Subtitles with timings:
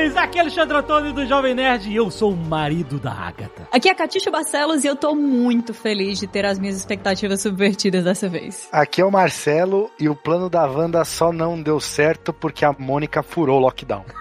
[0.00, 0.16] Nerds!
[0.16, 3.68] Aqui é Alexandre Antônio do Jovem Nerd e eu sou o marido da Agatha.
[3.72, 7.42] Aqui é a Catixa Barcelos e eu tô muito feliz de ter as minhas expectativas
[7.42, 8.68] subvertidas dessa vez.
[8.72, 12.74] Aqui é o Marcelo e o plano da Wanda só não deu certo porque a
[12.78, 14.04] Mônica furou o lockdown.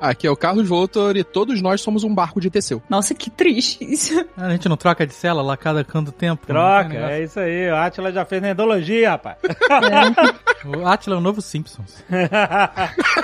[0.00, 2.82] Aqui é o Carlos Voltor e todos nós somos um barco de Teseu.
[2.88, 4.24] Nossa, que triste isso.
[4.36, 6.46] A gente não troca de célula a cada canto tempo?
[6.46, 7.70] Troca, é isso aí.
[7.70, 9.36] O Atila já fez na endologia, rapaz.
[10.64, 12.04] O Atila é o novo Simpsons.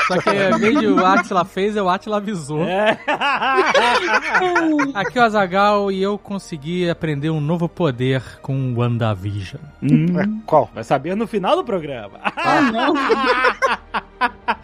[0.07, 2.63] Só que em vez de o Atila fez, é o Atila avisou.
[2.65, 2.99] É.
[4.95, 9.61] Aqui é o Azagal e eu consegui aprender um novo poder com o WandaVision.
[9.83, 10.71] Ué, qual?
[10.75, 12.19] Vai saber no final do programa.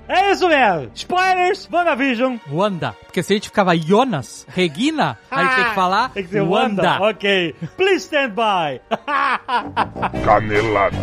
[0.08, 0.90] é isso mesmo.
[0.94, 2.36] Spoilers, WandaVision.
[2.50, 2.94] Wanda.
[3.04, 6.40] Porque se a gente ficava Jonas, Regina, a gente tem que falar Tem que ser
[6.42, 6.98] Wanda.
[7.00, 7.54] Ok.
[7.76, 8.80] Please stand by.
[10.24, 10.96] Canelada.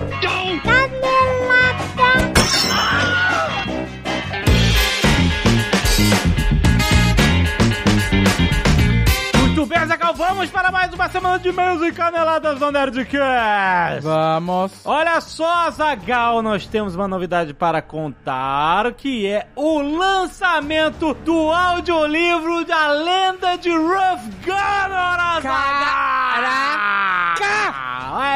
[0.46, 0.70] Muito
[9.70, 14.02] Zagal, vamos para mais uma semana de e-mails e caneladas do Nerdcast.
[14.02, 14.72] Vamos.
[14.84, 22.66] Olha só, Zagal, nós temos uma novidade para contar, que é o lançamento do audiolivro
[22.66, 27.00] da lenda de Rough Gunner, Caraca!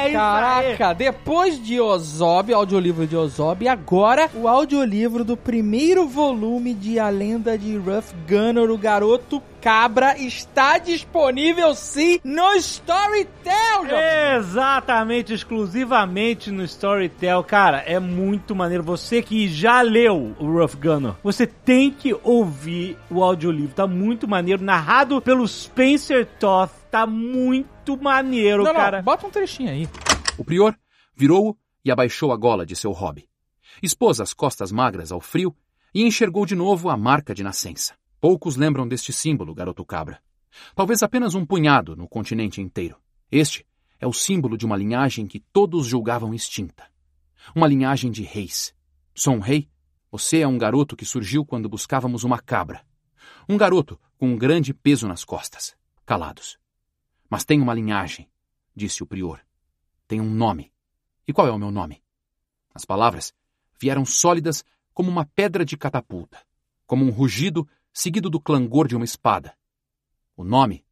[0.03, 0.77] É isso aí.
[0.77, 7.09] Caraca, depois de Ozob, audiolivro de Ozob, agora o audiolivro do primeiro volume de A
[7.09, 14.35] Lenda de Ruff Gunner, o garoto cabra, está disponível sim no Storytel, Jovem.
[14.35, 17.41] Exatamente, exclusivamente no Storytel.
[17.45, 18.83] Cara, é muito maneiro.
[18.83, 23.73] Você que já leu o Rough Gunner, você tem que ouvir o audiolivro.
[23.73, 26.71] Tá muito maneiro, narrado pelo Spencer Toth.
[26.91, 29.01] Tá muito maneiro, Não, não, cara.
[29.01, 29.87] bota um trechinho aí.
[30.37, 30.75] O prior
[31.15, 31.55] virou-o
[31.85, 33.29] e abaixou a gola de seu hobby.
[33.81, 35.55] Expôs as costas magras ao frio
[35.95, 37.93] e enxergou de novo a marca de nascença.
[38.23, 40.23] Poucos lembram deste símbolo, garoto cabra.
[40.73, 42.95] Talvez apenas um punhado no continente inteiro.
[43.29, 43.67] Este
[43.99, 46.89] é o símbolo de uma linhagem que todos julgavam extinta.
[47.53, 48.73] Uma linhagem de reis.
[49.13, 49.69] Sou um rei?
[50.09, 52.85] Você é um garoto que surgiu quando buscávamos uma cabra.
[53.49, 55.75] Um garoto com um grande peso nas costas.
[56.05, 56.57] Calados.
[57.29, 58.29] Mas tem uma linhagem,
[58.73, 59.41] disse o prior.
[60.07, 60.71] Tem um nome.
[61.27, 62.01] E qual é o meu nome?
[62.73, 63.33] As palavras
[63.77, 64.63] vieram sólidas
[64.93, 66.41] como uma pedra de catapulta,
[66.87, 69.55] como um rugido seguido do clangor de uma espada.
[70.35, 70.83] O nome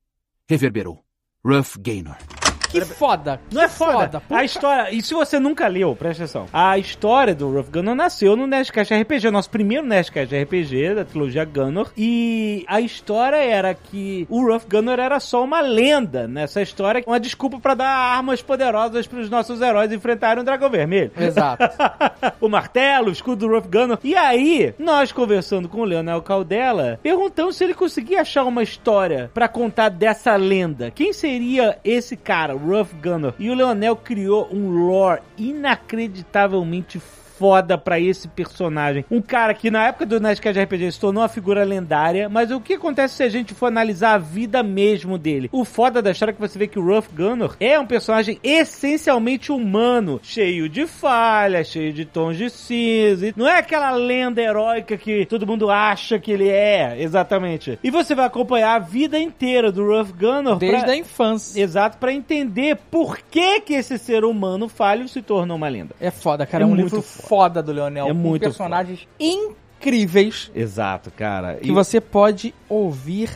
[0.48, 1.04] reverberou.
[1.44, 2.41] Ruff Gaynor.
[2.72, 3.40] Que foda.
[3.52, 4.20] Não é foda.
[4.22, 6.46] Puta- A história, e se você nunca leu, presta atenção.
[6.54, 11.46] A história do Rough Gunner nasceu no Nerdcast RPG, nosso primeiro Nerdcast RPG da trilogia
[11.46, 11.88] Gunner.
[11.98, 17.20] E a história era que o Rough Gunner era só uma lenda nessa história, uma
[17.20, 21.12] desculpa pra dar armas poderosas pros nossos heróis enfrentarem o Dragão Vermelho.
[21.18, 21.64] Exato.
[22.40, 23.98] o martelo, o escudo do Rough Gunner.
[24.04, 29.30] E aí, nós conversando com o Leonel Caldela, perguntamos se ele conseguia achar uma história
[29.34, 30.92] pra contar dessa lenda.
[30.92, 33.34] Quem seria esse cara, o Rough Gunner?
[33.40, 37.00] E o Leonel criou um lore inacreditavelmente
[37.42, 39.04] foda pra esse personagem.
[39.10, 42.62] Um cara que na época do Nerdcast RPG se tornou uma figura lendária, mas o
[42.62, 45.50] que acontece se a gente for analisar a vida mesmo dele?
[45.52, 48.38] O foda da história é que você vê que o Ruff Gunner é um personagem
[48.44, 53.34] essencialmente humano, cheio de falhas, cheio de tons de cinza.
[53.36, 57.80] Não é aquela lenda heróica que todo mundo acha que ele é, exatamente.
[57.84, 61.60] E você vai acompanhar a vida inteira do Ruff Gunner Desde pra- a infância.
[61.60, 65.96] Exato, pra entender por que que esse ser humano falho se tornou uma lenda.
[66.00, 66.64] É foda, cara.
[66.64, 67.28] É É, um muito livro foda.
[67.32, 68.08] Foda do Leonel.
[68.08, 71.56] É com muito personagens incríveis Exato, cara.
[71.56, 73.30] que você pode ouvir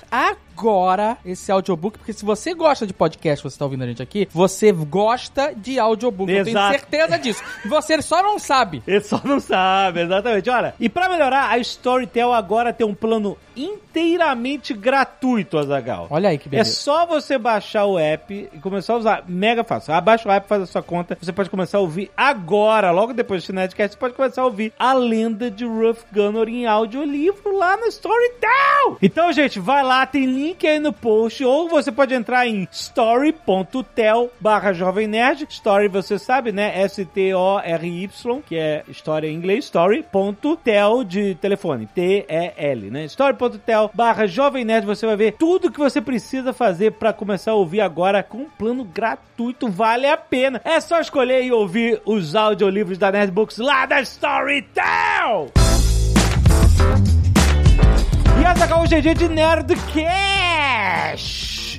[0.60, 4.28] agora esse audiobook, porque se você gosta de podcast, você tá ouvindo a gente aqui,
[4.32, 6.32] você gosta de audiobook.
[6.32, 6.80] Eu tenho Exato.
[6.80, 7.44] certeza disso.
[7.66, 8.82] Você só não sabe.
[8.88, 10.50] Ele só não sabe, exatamente.
[10.50, 16.08] Olha, e pra melhorar, a Storytel agora tem um plano inteiramente gratuito, Azagal.
[16.10, 16.72] Olha aí que É beleza.
[16.72, 19.24] só você baixar o app e começar a usar.
[19.28, 19.94] Mega fácil.
[19.94, 21.18] Abaixa o app, faz a sua conta.
[21.22, 24.72] Você pode começar a ouvir agora, logo depois desse Netcast, você pode começar a ouvir
[24.80, 28.98] a lenda de Ruff Gunner em audiolivro lá no Storytel.
[29.02, 34.30] Então, gente, vai lá, tem link aí no post, ou você pode entrar em story.tel
[34.40, 35.48] barra Jovem Nerd.
[35.50, 36.82] Story, você sabe, né?
[36.82, 39.66] S-T-O-R-Y, que é história em inglês.
[39.66, 41.88] Story.tel de telefone.
[41.88, 43.06] T-E-L, né?
[43.06, 44.86] Story.tel barra Jovem Nerd.
[44.86, 48.50] Você vai ver tudo que você precisa fazer pra começar a ouvir agora com um
[48.50, 49.68] plano gratuito.
[49.68, 50.62] Vale a pena.
[50.64, 55.52] É só escolher e ouvir os audiolivros da Nerdbooks lá da Storytel!
[58.46, 60.06] E essa é o GG de Nerdcast!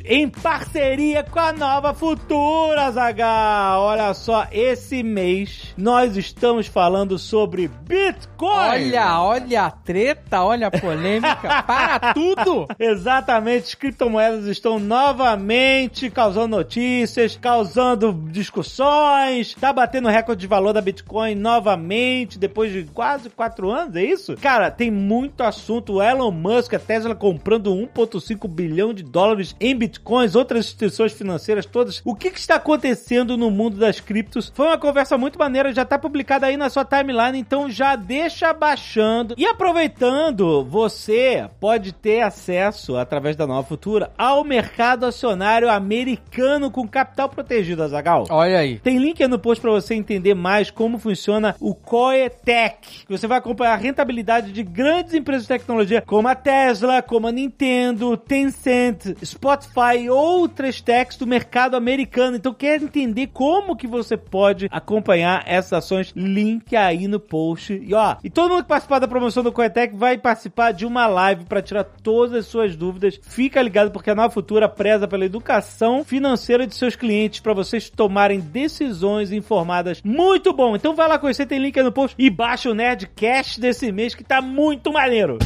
[0.09, 3.83] Em parceria com a Nova Futura, Zagal.
[3.83, 8.49] Olha só, esse mês nós estamos falando sobre Bitcoin.
[8.49, 11.63] Olha, olha a treta, olha a polêmica.
[11.67, 12.69] Para tudo!
[12.79, 20.81] Exatamente, as criptomoedas estão novamente causando notícias, causando discussões, tá batendo recorde de valor da
[20.81, 24.37] Bitcoin novamente, depois de quase quatro anos, é isso?
[24.37, 25.95] Cara, tem muito assunto.
[25.95, 31.67] O Elon Musk, a Tesla comprando 1,5 bilhão de dólares em Bitcoins, outras instituições financeiras
[31.67, 32.01] todas.
[32.05, 34.53] O que, que está acontecendo no mundo das criptos?
[34.55, 38.53] Foi uma conversa muito maneira, já tá publicada aí na sua timeline, então já deixa
[38.53, 39.35] baixando.
[39.37, 46.87] E aproveitando, você pode ter acesso, através da Nova Futura, ao mercado acionário americano com
[46.87, 48.27] capital protegido, Azagal.
[48.31, 48.79] Olha aí.
[48.79, 53.05] Tem link aí no post para você entender mais como funciona o Coetech.
[53.09, 57.33] Você vai acompanhar a rentabilidade de grandes empresas de tecnologia como a Tesla, como a
[57.33, 62.37] Nintendo, Tencent, Spotify e outras techs do mercado americano.
[62.37, 66.13] Então quer entender como que você pode acompanhar essas ações?
[66.17, 67.75] Link aí no post.
[67.75, 71.07] E ó, e todo mundo que participar da promoção do Coetech vai participar de uma
[71.07, 73.21] live para tirar todas as suas dúvidas.
[73.23, 77.91] Fica ligado porque a Nova Futura preza pela educação financeira de seus clientes para vocês
[77.91, 80.01] tomarem decisões informadas.
[80.03, 80.75] Muito bom.
[80.75, 84.15] Então vai lá conhecer, tem link aí no post e baixa o Nerdcast desse mês
[84.15, 85.39] que tá muito maneiro.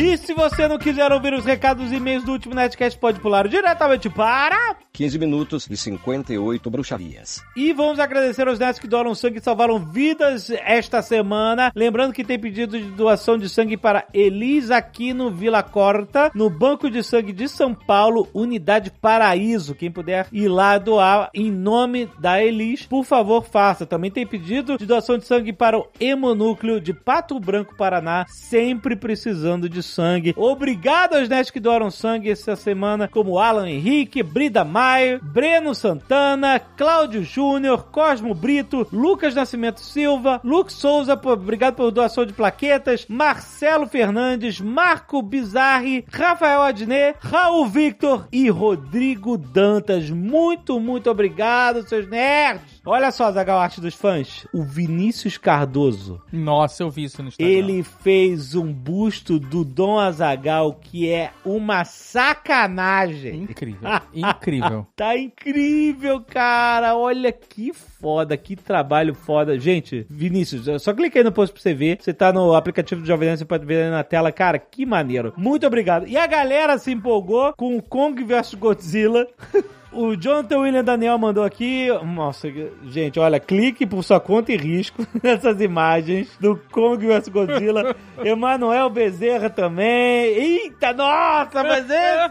[0.00, 3.46] E se você não quiser ouvir os recados e e-mails do último Nerdcast, pode pular
[3.46, 7.42] diretamente para 15 minutos e 58 bruxarias.
[7.56, 11.70] E vamos agradecer aos netos que doaram sangue e salvaram vidas esta semana.
[11.74, 16.90] Lembrando que tem pedido de doação de sangue para Elis Aquino Vila Corta, no Banco
[16.90, 19.74] de Sangue de São Paulo, Unidade Paraíso.
[19.74, 23.86] Quem puder ir lá doar em nome da Elis, por favor, faça.
[23.86, 28.96] Também tem pedido de doação de sangue para o Hemonúcleo de Pato Branco, Paraná, sempre
[28.96, 30.34] precisando de sangue.
[30.36, 36.58] Obrigado aos netos que doaram sangue essa semana, como Alan Henrique, Brida Maio, Breno Santana,
[36.58, 43.86] Cláudio Júnior, Cosmo Brito, Lucas Nascimento Silva, Luke Souza, obrigado por doação de plaquetas, Marcelo
[43.86, 50.10] Fernandes, Marco Bizarri, Rafael Adnet, Raul Victor e Rodrigo Dantas.
[50.10, 52.80] Muito, muito obrigado, seus nerds.
[52.84, 54.46] Olha só, Zagal Arte dos fãs.
[54.52, 57.52] O Vinícius Cardoso Nossa, eu vi isso no Instagram.
[57.52, 63.44] ele fez um busto do Dom Azagal que é uma sacanagem.
[63.44, 64.86] Incrível, incrível.
[64.94, 66.94] Tá incrível, cara.
[66.94, 69.58] Olha que foda, que trabalho foda.
[69.58, 71.96] Gente, Vinícius, só clica aí no post pra você ver.
[71.98, 74.30] Você tá no aplicativo do Jovem Nerd, você pode ver aí na tela.
[74.30, 75.32] Cara, que maneiro.
[75.34, 76.06] Muito obrigado.
[76.06, 79.26] E a galera se empolgou com o Kong vs Godzilla.
[79.92, 81.88] O Jonathan William Daniel mandou aqui.
[82.04, 82.48] Nossa,
[82.84, 87.96] gente, olha, clique por sua conta e risco nessas imagens do Kong vs Godzilla.
[88.24, 89.88] Emanuel Bezerra também.
[89.88, 91.86] Eita, nossa, mas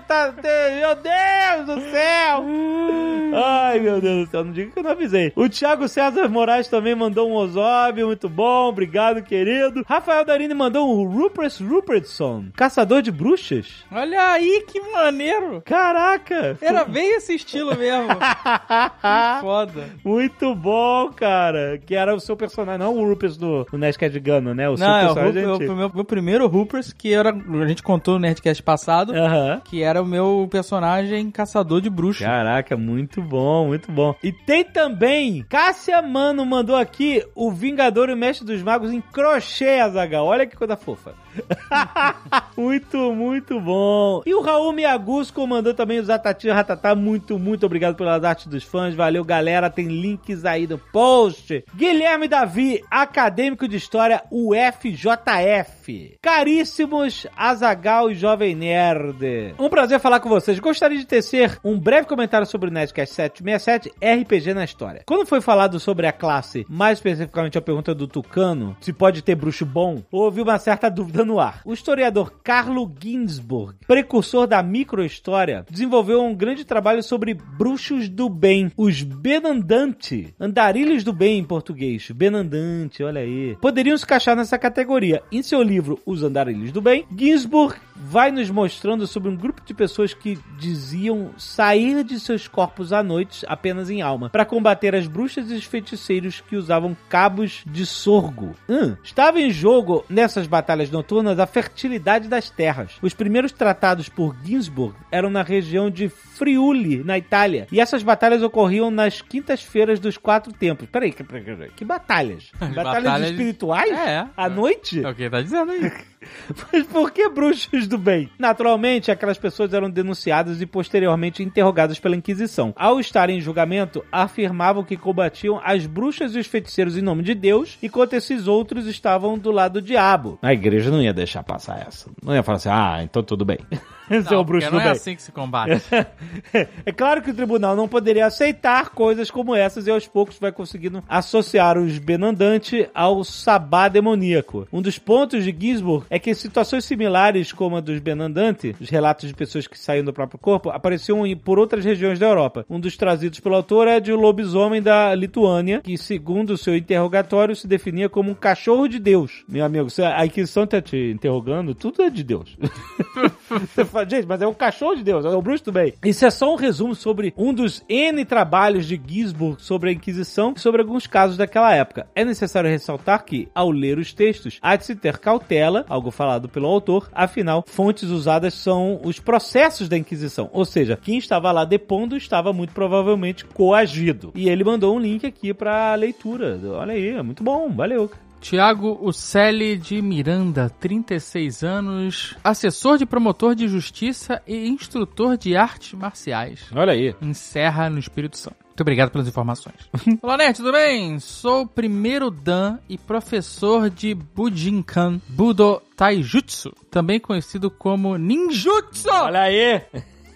[0.08, 0.34] tá.
[0.80, 2.46] Meu Deus do céu!
[3.32, 5.32] Ai, meu Deus do céu, não diga que eu não avisei.
[5.36, 9.84] O Thiago César Moraes também mandou um Ozob, muito bom, obrigado, querido.
[9.88, 13.86] Rafael Darini mandou um Rupert Rupertson, caçador de bruxas.
[13.92, 15.62] Olha aí, que maneiro.
[15.64, 16.58] Caraca!
[16.62, 18.08] Era bem esse estilo mesmo.
[18.16, 19.90] que foda.
[20.04, 21.78] Muito bom, cara.
[21.86, 24.70] Que era o seu personagem, não o Rupert do, do Nerdcast Gano, né?
[24.70, 25.74] O seu Não, é o, personagem Rup- antigo.
[25.74, 27.30] o meu, meu primeiro Hoopers, que era.
[27.32, 29.62] A gente contou no Nerdcast passado, Aham.
[29.66, 32.26] que era o meu personagem caçador de bruxas.
[32.26, 34.16] Caraca, muito bom, muito bom.
[34.24, 39.02] E tem também, Cássia Mano mandou aqui o Vingador e o Mestre dos Magos em
[39.02, 40.26] crochê, Azagal.
[40.26, 41.14] Olha que coisa fofa.
[42.58, 44.22] muito, muito bom.
[44.26, 46.96] E o Raul Miagusco mandou também o Zatati Ratatá.
[46.96, 48.96] Muito, muito obrigado pelas artes dos fãs.
[48.96, 49.70] Valeu, galera.
[49.70, 51.64] Tem links aí no post.
[51.76, 56.18] Guilherme Davi, acadêmico de história, UFJF.
[56.22, 59.56] Caríssimos Azagal e Jovem Nerd.
[59.58, 60.60] Um prazer falar com vocês.
[60.60, 65.04] Gostaria de tecer um breve comentário sobre o Nerdcast 767 RPG na história.
[65.06, 69.36] Quando foi falado sobre a classe, mais especificamente a pergunta do Tucano, se pode ter
[69.36, 71.24] bruxo bom, houve uma certa dúvida
[71.66, 78.72] O historiador Carlo Ginsburg, precursor da microhistória, desenvolveu um grande trabalho sobre bruxos do bem,
[78.76, 83.58] os Benandante, andarilhos do bem em português, Benandante, olha aí.
[83.62, 85.22] Poderiam se encaixar nessa categoria.
[85.32, 89.74] Em seu livro Os Andarilhos do Bem, Ginsburg vai nos mostrando sobre um grupo de
[89.74, 95.06] pessoas que diziam sair de seus corpos à noite apenas em alma, para combater as
[95.06, 98.56] bruxas e os feiticeiros que usavam cabos de sorgo.
[98.70, 101.09] Hum, estava em jogo nessas batalhas noturnas
[101.40, 102.92] a fertilidade das terras.
[103.02, 108.44] Os primeiros tratados por Ginsburg eram na região de Friuli, na Itália, e essas batalhas
[108.44, 110.90] ocorriam nas quintas-feiras dos quatro templos.
[110.90, 112.52] Peraí, que, que, que batalhas?
[112.60, 113.92] batalhas, batalhas- espirituais?
[113.92, 114.28] É.
[114.38, 115.04] À noite?
[115.04, 115.92] É o que tá dizendo aí.
[116.72, 118.30] Mas por que bruxos do bem.
[118.38, 122.74] Naturalmente, aquelas pessoas eram denunciadas e posteriormente interrogadas pela Inquisição.
[122.76, 127.34] Ao estarem em julgamento, afirmavam que combatiam as bruxas e os feiticeiros em nome de
[127.34, 130.38] Deus, enquanto esses outros estavam do lado do diabo.
[130.42, 132.10] A igreja não ia deixar passar essa.
[132.24, 133.60] Não ia falar assim, ah, então tudo bem.
[134.10, 134.92] É o bruxo não é bem.
[134.92, 135.82] assim que se combate.
[136.86, 140.52] é claro que o tribunal não poderia aceitar coisas como essas e aos poucos vai
[140.52, 144.68] conseguindo associar os Benandante ao sabá demoníaco.
[144.72, 149.28] Um dos pontos de Gisborne é que situações similares como a dos Benandante, os relatos
[149.28, 152.66] de pessoas que saíam do próprio corpo, apareciam por outras regiões da Europa.
[152.70, 156.76] Um dos trazidos pelo autor é de um lobisomem da Lituânia, que segundo o seu
[156.76, 159.44] interrogatório se definia como um cachorro de Deus.
[159.48, 162.58] Meu amigo, a Inquisição tá te interrogando, tudo é de Deus.
[163.74, 165.94] Você fala, gente, mas é um cachorro de Deus, é o bruxo do bem.
[166.04, 170.54] Isso é só um resumo sobre um dos N trabalhos de Gisborne sobre a Inquisição
[170.56, 172.08] e sobre alguns casos daquela época.
[172.16, 176.48] É necessário ressaltar que, ao ler os textos, há de se ter cautela, algo falado
[176.48, 180.50] pelo autor, afinal, fontes usadas são os processos da Inquisição.
[180.54, 184.32] Ou seja, quem estava lá depondo estava muito provavelmente coagido.
[184.36, 186.60] E ele mandou um link aqui pra leitura.
[186.74, 188.10] Olha aí, é muito bom, valeu.
[188.42, 195.94] Tiago Uceli de Miranda, 36 anos, assessor de promotor de justiça e instrutor de artes
[195.94, 196.62] marciais.
[196.74, 197.14] Olha aí.
[197.22, 198.56] Encerra no Espírito Santo.
[198.80, 199.76] Muito obrigado pelas informações.
[200.24, 201.20] Olá, Nerd, tudo bem?
[201.20, 209.10] Sou o primeiro Dan e professor de Bujinkan Budo Taijutsu, também conhecido como Ninjutsu.
[209.12, 209.82] Olha aí.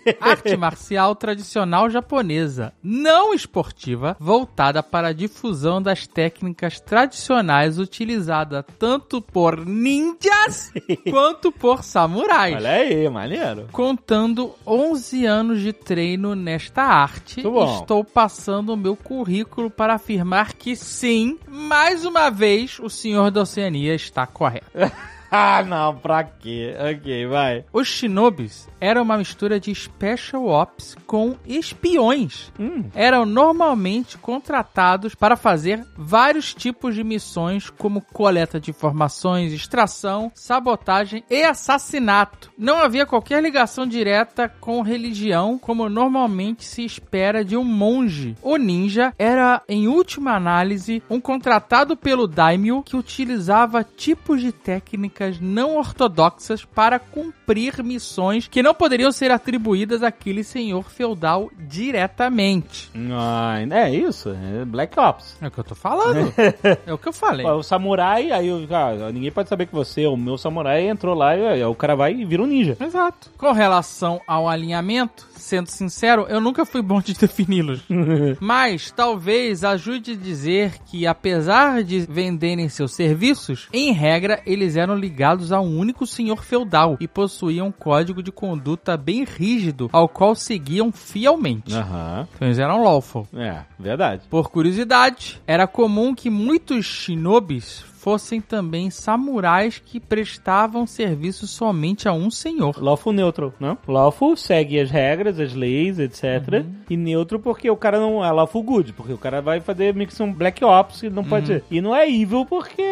[0.19, 9.21] Arte marcial tradicional japonesa, não esportiva, voltada para a difusão das técnicas tradicionais utilizadas tanto
[9.21, 10.71] por ninjas
[11.09, 12.55] quanto por samurais.
[12.55, 13.67] Olha aí, maneiro.
[13.71, 20.75] Contando 11 anos de treino nesta arte, estou passando o meu currículo para afirmar que
[20.75, 24.65] sim, mais uma vez, o senhor da Oceania está correto.
[25.35, 26.75] Ah, não, pra quê?
[26.79, 27.65] Ok, vai.
[27.73, 32.51] Os shinobis eram uma mistura de special ops com espiões.
[32.59, 32.83] Hum.
[32.93, 41.23] Eram normalmente contratados para fazer vários tipos de missões, como coleta de informações, extração, sabotagem
[41.29, 42.51] e assassinato.
[42.57, 48.35] Não havia qualquer ligação direta com religião, como normalmente se espera de um monge.
[48.41, 55.39] O ninja era, em última análise, um contratado pelo daimyo que utilizava tipos de técnicas
[55.39, 62.89] não ortodoxas para cumprir missões que não poderiam ser atribuídas àquele senhor feudal diretamente.
[63.11, 65.37] Ah, é isso, é Black Ops.
[65.41, 66.33] É o que eu tô falando.
[66.85, 67.45] é o que eu falei.
[67.45, 71.63] O samurai, aí ah, ninguém pode saber que você, o meu samurai, entrou lá e
[71.63, 72.77] o cara vai e vira um ninja.
[72.79, 73.31] Exato.
[73.37, 77.83] Com relação ao alinhamento, sendo sincero, eu nunca fui bom de defini-los.
[78.39, 84.95] Mas talvez ajude a dizer que, apesar de venderem seus serviços, em regra eles eram
[84.95, 88.62] ligados a um único senhor feudal e possuíam um código de conduta
[88.97, 91.73] bem rígido ao qual seguiam fielmente.
[91.73, 92.27] Aham.
[92.35, 93.27] Então eles eram lawful.
[93.33, 94.23] É, verdade.
[94.29, 102.11] Por curiosidade, era comum que muitos shinobis fossem também samurais que prestavam serviço somente a
[102.11, 102.75] um senhor.
[102.77, 103.77] Lawful neutral, não?
[103.87, 106.65] Lawful segue as regras, as leis, etc.
[106.89, 110.33] E neutro porque o cara não é lawful good, porque o cara vai fazer mixão
[110.33, 111.63] Black Ops e não pode ser.
[111.71, 112.83] E não é evil porque,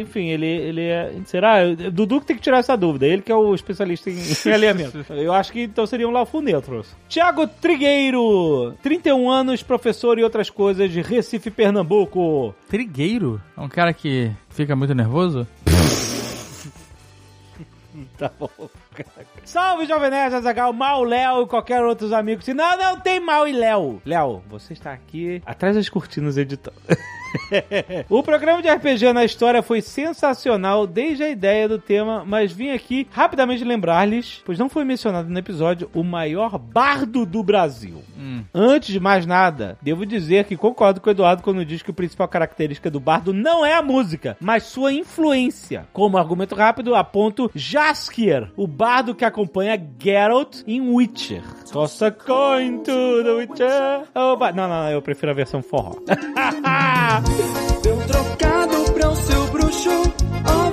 [0.00, 1.12] enfim, ele, ele é.
[1.24, 1.64] Será?
[1.92, 3.04] Dudu que tem que tirar essa dúvida.
[3.04, 5.04] Ele que é o especialista em, em alinhamento.
[5.10, 6.94] Eu acho que então seriam lawful neutros.
[7.08, 12.54] Tiago Trigueiro, 31 anos, professor e outras coisas de Recife, Pernambuco.
[12.68, 13.42] Trigueiro?
[13.56, 15.46] É um cara que fica muito nervoso?
[18.18, 18.50] Tá bom.
[19.44, 22.44] Salve, Jovem Nerd, Azagal, Mal, Léo e qualquer outros amigos.
[22.44, 24.02] Se não, não tem Mal e Léo.
[24.04, 26.76] Léo, você está aqui atrás das cortinas editando.
[28.08, 32.70] o programa de RPG na história foi sensacional desde a ideia do tema, mas vim
[32.70, 38.02] aqui rapidamente lembrar-lhes, pois não foi mencionado no episódio, o maior bardo do Brasil.
[38.54, 41.94] Antes de mais nada, devo dizer que concordo com o Eduardo quando diz que a
[41.94, 45.86] principal característica do bardo não é a música, mas sua influência.
[45.92, 51.42] Como argumento rápido, aponto Jaskier, o bardo que acompanha Geralt em Witcher.
[51.70, 54.08] Toss a coin to the Witcher.
[54.14, 55.96] Oh, não, não, não, eu prefiro a versão forró.
[57.82, 59.90] Deu trocado pra o seu bruxo,
[60.44, 60.65] abundante.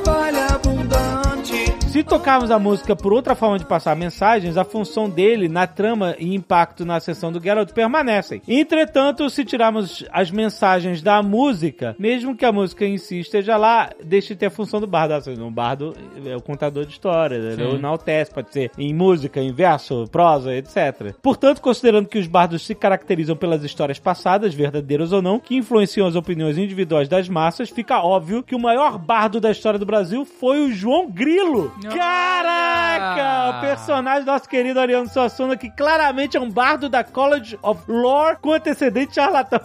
[1.93, 6.15] Se tocarmos a música por outra forma de passar mensagens, a função dele na trama
[6.17, 8.41] e impacto na sessão do Geralt permanecem.
[8.47, 13.91] Entretanto, se tirarmos as mensagens da música, mesmo que a música em si esteja lá,
[14.03, 15.13] deixa de ter a função do bardo.
[15.13, 15.93] Assim, o bardo
[16.25, 21.13] é o contador de histórias, ele enaltece, pode ser em música, em verso, prosa, etc.
[21.21, 26.07] Portanto, considerando que os bardos se caracterizam pelas histórias passadas, verdadeiras ou não, que influenciam
[26.07, 30.25] as opiniões individuais das massas, fica óbvio que o maior bardo da história do Brasil
[30.25, 31.71] foi o João Grilo.
[31.89, 33.57] Caraca!
[33.57, 37.81] O personagem do nosso querido Ariano Suassuna, que claramente é um bardo da College of
[37.87, 39.61] Lore com antecedente charlatão.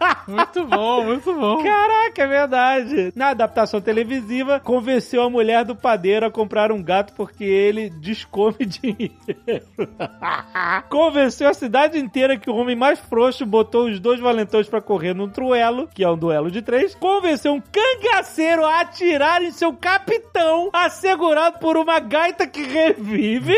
[0.26, 1.62] Muito bom, muito bom.
[1.62, 3.12] Caraca, é verdade.
[3.14, 8.56] Na adaptação televisiva, convenceu a mulher do padeiro a comprar um gato porque ele descome
[8.66, 9.14] dinheiro.
[10.88, 15.14] convenceu a cidade inteira que o homem mais frouxo botou os dois valentões pra correr
[15.14, 16.94] num truelo, que é um duelo de três.
[16.94, 23.54] Convenceu um cangaceiro a atirar em seu capitão, assegurado por uma gaita que revive.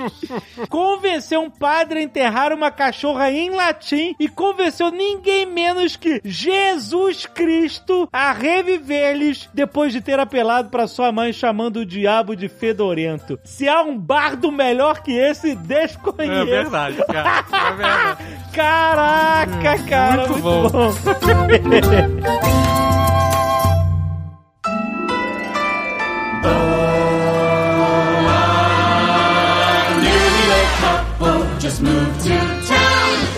[0.68, 5.59] convenceu um padre a enterrar uma cachorra em latim e convenceu ninguém menos
[5.96, 12.34] que Jesus Cristo a reviver-lhes depois de ter apelado para sua mãe chamando o diabo
[12.34, 13.38] de fedorento.
[13.44, 16.32] Se há um bardo melhor que esse, desconheço.
[16.32, 17.44] É verdade, cara.
[17.60, 18.24] É verdade.
[18.52, 20.68] Caraca, cara, Muito muito, bom.
[20.68, 22.00] bom.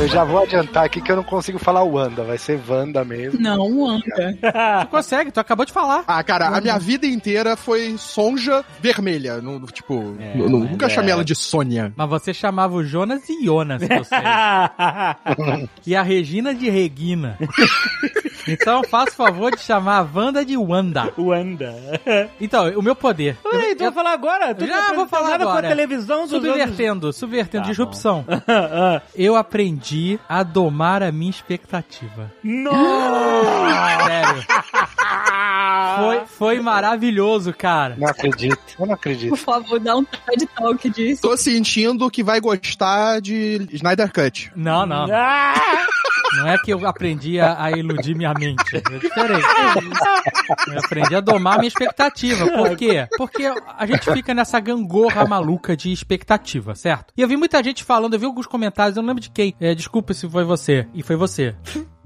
[0.02, 3.40] Eu já vou adiantar aqui que eu não consigo falar Wanda, vai ser Wanda mesmo.
[3.40, 4.04] Não, anda.
[4.82, 6.02] Tu consegue, tu acabou de falar.
[6.08, 9.40] Ah, cara, a minha vida inteira foi Sonja Vermelha.
[9.40, 10.88] No, no- tipo, É, no- no- nunca é.
[10.88, 11.92] chamei ela de Sônia.
[11.96, 14.18] Mas você chamava o Jonas e Jonas, eu sei.
[15.86, 17.38] e a Regina de Regina.
[18.48, 21.12] Então faça o favor de chamar a Wanda de Wanda.
[21.16, 21.72] Wanda.
[22.40, 23.36] Então, o meu poder.
[23.52, 24.52] Ei, tu vai falar agora?
[24.52, 25.60] Tu Já não vou falar agora.
[25.62, 28.24] com a televisão dos Subvertendo, subvertendo, Tá disrupção.
[28.48, 29.91] Ah, Eu aprendi
[30.28, 32.32] a domar a minha expectativa.
[32.42, 34.04] Nossa!
[34.06, 34.44] Sério.
[35.98, 37.96] Foi, foi maravilhoso, cara.
[37.98, 39.30] Não acredito, eu não acredito.
[39.30, 41.22] Por favor, dá um TED Talk disso.
[41.22, 44.50] Tô sentindo que vai gostar de Snyder Cut.
[44.54, 45.06] Não, não.
[45.10, 45.86] Ah!
[46.36, 48.76] Não é que eu aprendi a, a iludir minha mente.
[48.76, 49.46] É diferente.
[50.68, 52.46] Eu aprendi a domar minha expectativa.
[52.50, 53.06] Por quê?
[53.18, 53.44] Porque
[53.76, 57.12] a gente fica nessa gangorra maluca de expectativa, certo?
[57.16, 59.54] E eu vi muita gente falando, eu vi alguns comentários, eu não lembro de quem.
[59.60, 60.86] É, desculpa se foi você.
[60.94, 61.54] E foi você.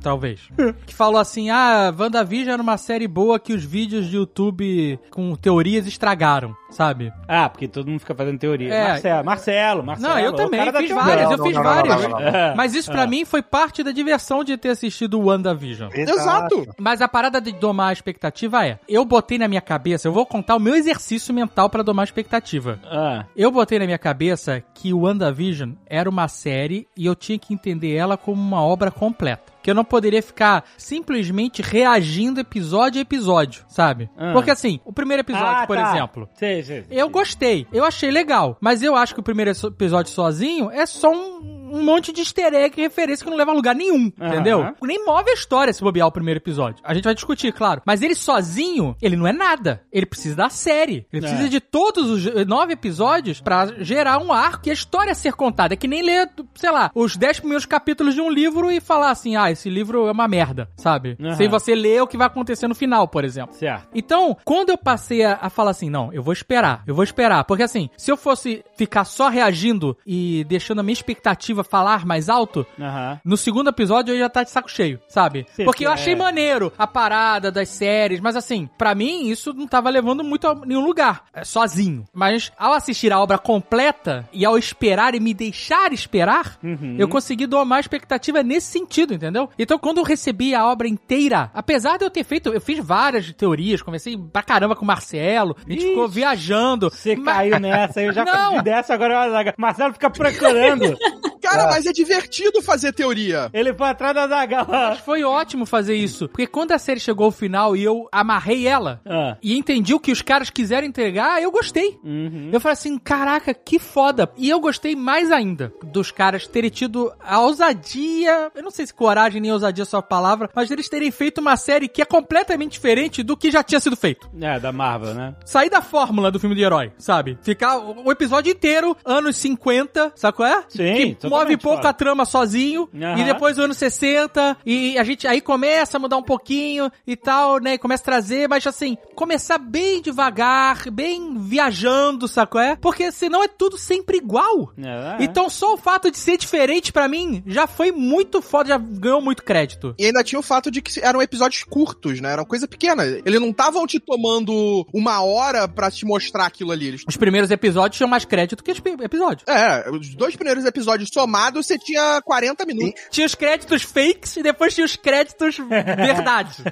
[0.07, 0.49] Talvez.
[0.87, 5.35] Que falou assim: ah, WandaVision era uma série boa que os vídeos de YouTube com
[5.35, 7.12] teorias estragaram, sabe?
[7.27, 8.73] Ah, porque todo mundo fica fazendo teoria.
[8.73, 8.88] É.
[8.88, 10.14] Marcelo, Marcelo, Marcelo.
[10.14, 12.03] Não, eu o também fiz várias, Não, eu não, fiz várias.
[12.03, 12.57] não, não, não.
[12.57, 15.90] Mas isso pra mim foi parte da diversão de ter assistido o WandaVision.
[15.92, 16.69] Exato.
[16.79, 20.25] Mas a parada de domar a expectativa é: eu botei na minha cabeça, eu vou
[20.25, 22.79] contar o meu exercício mental pra domar a expectativa.
[22.85, 27.38] Ah, Eu botei na minha cabeça que o WandaVision era uma série e eu tinha
[27.40, 29.56] que entender ela como uma obra completa.
[29.67, 34.09] Que eu não poderia ficar simplesmente reagindo episódio a episódio, sabe?
[34.17, 34.33] Ah.
[34.33, 35.91] Porque assim, o primeiro episódio, Ah, por tá.
[35.91, 36.85] exemplo, sei, sei.
[36.85, 37.03] sei.
[37.03, 41.11] eu gostei, eu achei legal, mas eu acho que o primeiro episódio sozinho é só
[41.11, 44.29] um, um monte de easter egg referência que não leva a lugar nenhum, Aham.
[44.35, 44.75] entendeu?
[44.83, 46.81] Nem move a história se bobear o primeiro episódio.
[46.85, 47.83] A gente vai discutir, claro.
[47.85, 49.83] Mas ele sozinho, ele não é nada.
[49.93, 51.07] Ele precisa da série.
[51.12, 51.29] Ele É.
[51.29, 55.33] precisa de todos os eh, nove episódios pra gerar um arco e a história ser
[55.35, 55.75] contada.
[55.75, 59.11] É que nem ler, sei lá, os dez primeiros capítulos de um livro e falar
[59.11, 61.17] assim, ah, esse livro é uma merda, sabe?
[61.21, 61.35] Aham.
[61.35, 63.55] Sem você ler o que vai acontecer no final, por exemplo.
[63.55, 63.89] Certo.
[63.95, 67.45] Então, quando eu passei a, a falar assim, não, eu vou esperar, eu vou esperar.
[67.45, 72.29] Porque assim, se eu fosse ficar só reagindo e deixando a minha expectativa falar mais
[72.29, 73.21] alto, Aham.
[73.25, 75.47] no segundo episódio eu já tá de saco cheio, sabe?
[75.55, 75.95] Sim, Porque eu é.
[75.95, 80.47] achei maneiro a parada das séries, mas assim, pra mim isso não tava levando muito
[80.49, 82.05] a nenhum lugar, é, sozinho.
[82.13, 86.97] Mas ao assistir a obra completa e ao esperar e me deixar esperar, Uhum.
[86.99, 89.49] eu consegui domar a expectativa nesse sentido, entendeu?
[89.59, 93.33] Então quando eu recebi a obra inteira, apesar de eu ter feito, eu fiz várias
[93.33, 95.89] teorias, conversei pra caramba com o Marcelo, a gente Ixi.
[95.89, 96.91] ficou viajando.
[96.91, 98.53] Você mas- caiu nessa, eu já Não.
[98.53, 99.55] fugi dessa, agora.
[99.59, 100.97] Marcelo fica procurando.
[101.51, 103.51] Cara, mas é divertido fazer teoria.
[103.53, 104.65] Ele foi atrás da Zaga.
[104.69, 106.29] Mas foi ótimo fazer isso.
[106.29, 109.37] Porque quando a série chegou ao final e eu amarrei ela Ah.
[109.43, 111.99] e entendi o que os caras quiseram entregar, eu gostei.
[112.05, 112.51] Uhum.
[112.53, 114.31] Eu falei assim, caraca, que foda.
[114.37, 118.95] E eu gostei mais ainda dos caras terem tido a ousadia, eu não sei se
[118.95, 122.05] coragem nem ousadia é só a palavra, mas eles terem feito uma série que é
[122.05, 124.29] completamente diferente do que já tinha sido feito.
[124.41, 125.35] É, da Marvel, né?
[125.45, 127.39] Sair da fórmula do filme de herói, sabe?
[127.43, 130.63] Ficar o o episódio inteiro, anos 50, sabe qual é?
[130.69, 131.88] Sim, Que totalmente move pouco fora.
[131.90, 133.18] a trama sozinho, Aham.
[133.20, 137.16] e depois o ano 60, e a gente aí começa a mudar um pouquinho e
[137.16, 137.75] tal, né?
[137.75, 142.77] E começa a trazer, mas assim, começar bem devagar, bem viajando, qual é?
[142.77, 144.72] Porque senão é tudo sempre igual.
[144.79, 145.25] É, é.
[145.25, 149.20] Então só o fato de ser diferente pra mim já foi muito foda, já ganhou
[149.20, 149.94] muito crédito.
[149.99, 152.33] E ainda tinha o fato de que eram episódios curtos, né?
[152.33, 153.05] Era uma coisa pequena.
[153.05, 156.87] Eles não estavam te tomando uma hora pra te mostrar aquilo ali.
[156.88, 157.03] Eles...
[157.07, 159.44] Os primeiros episódios tinham mais crédito que os pi- episódios.
[159.49, 163.01] É, os dois primeiros episódios somados animado, você tinha 40 minutos.
[163.11, 166.62] Tinha os créditos fakes e depois tinha os créditos verdade.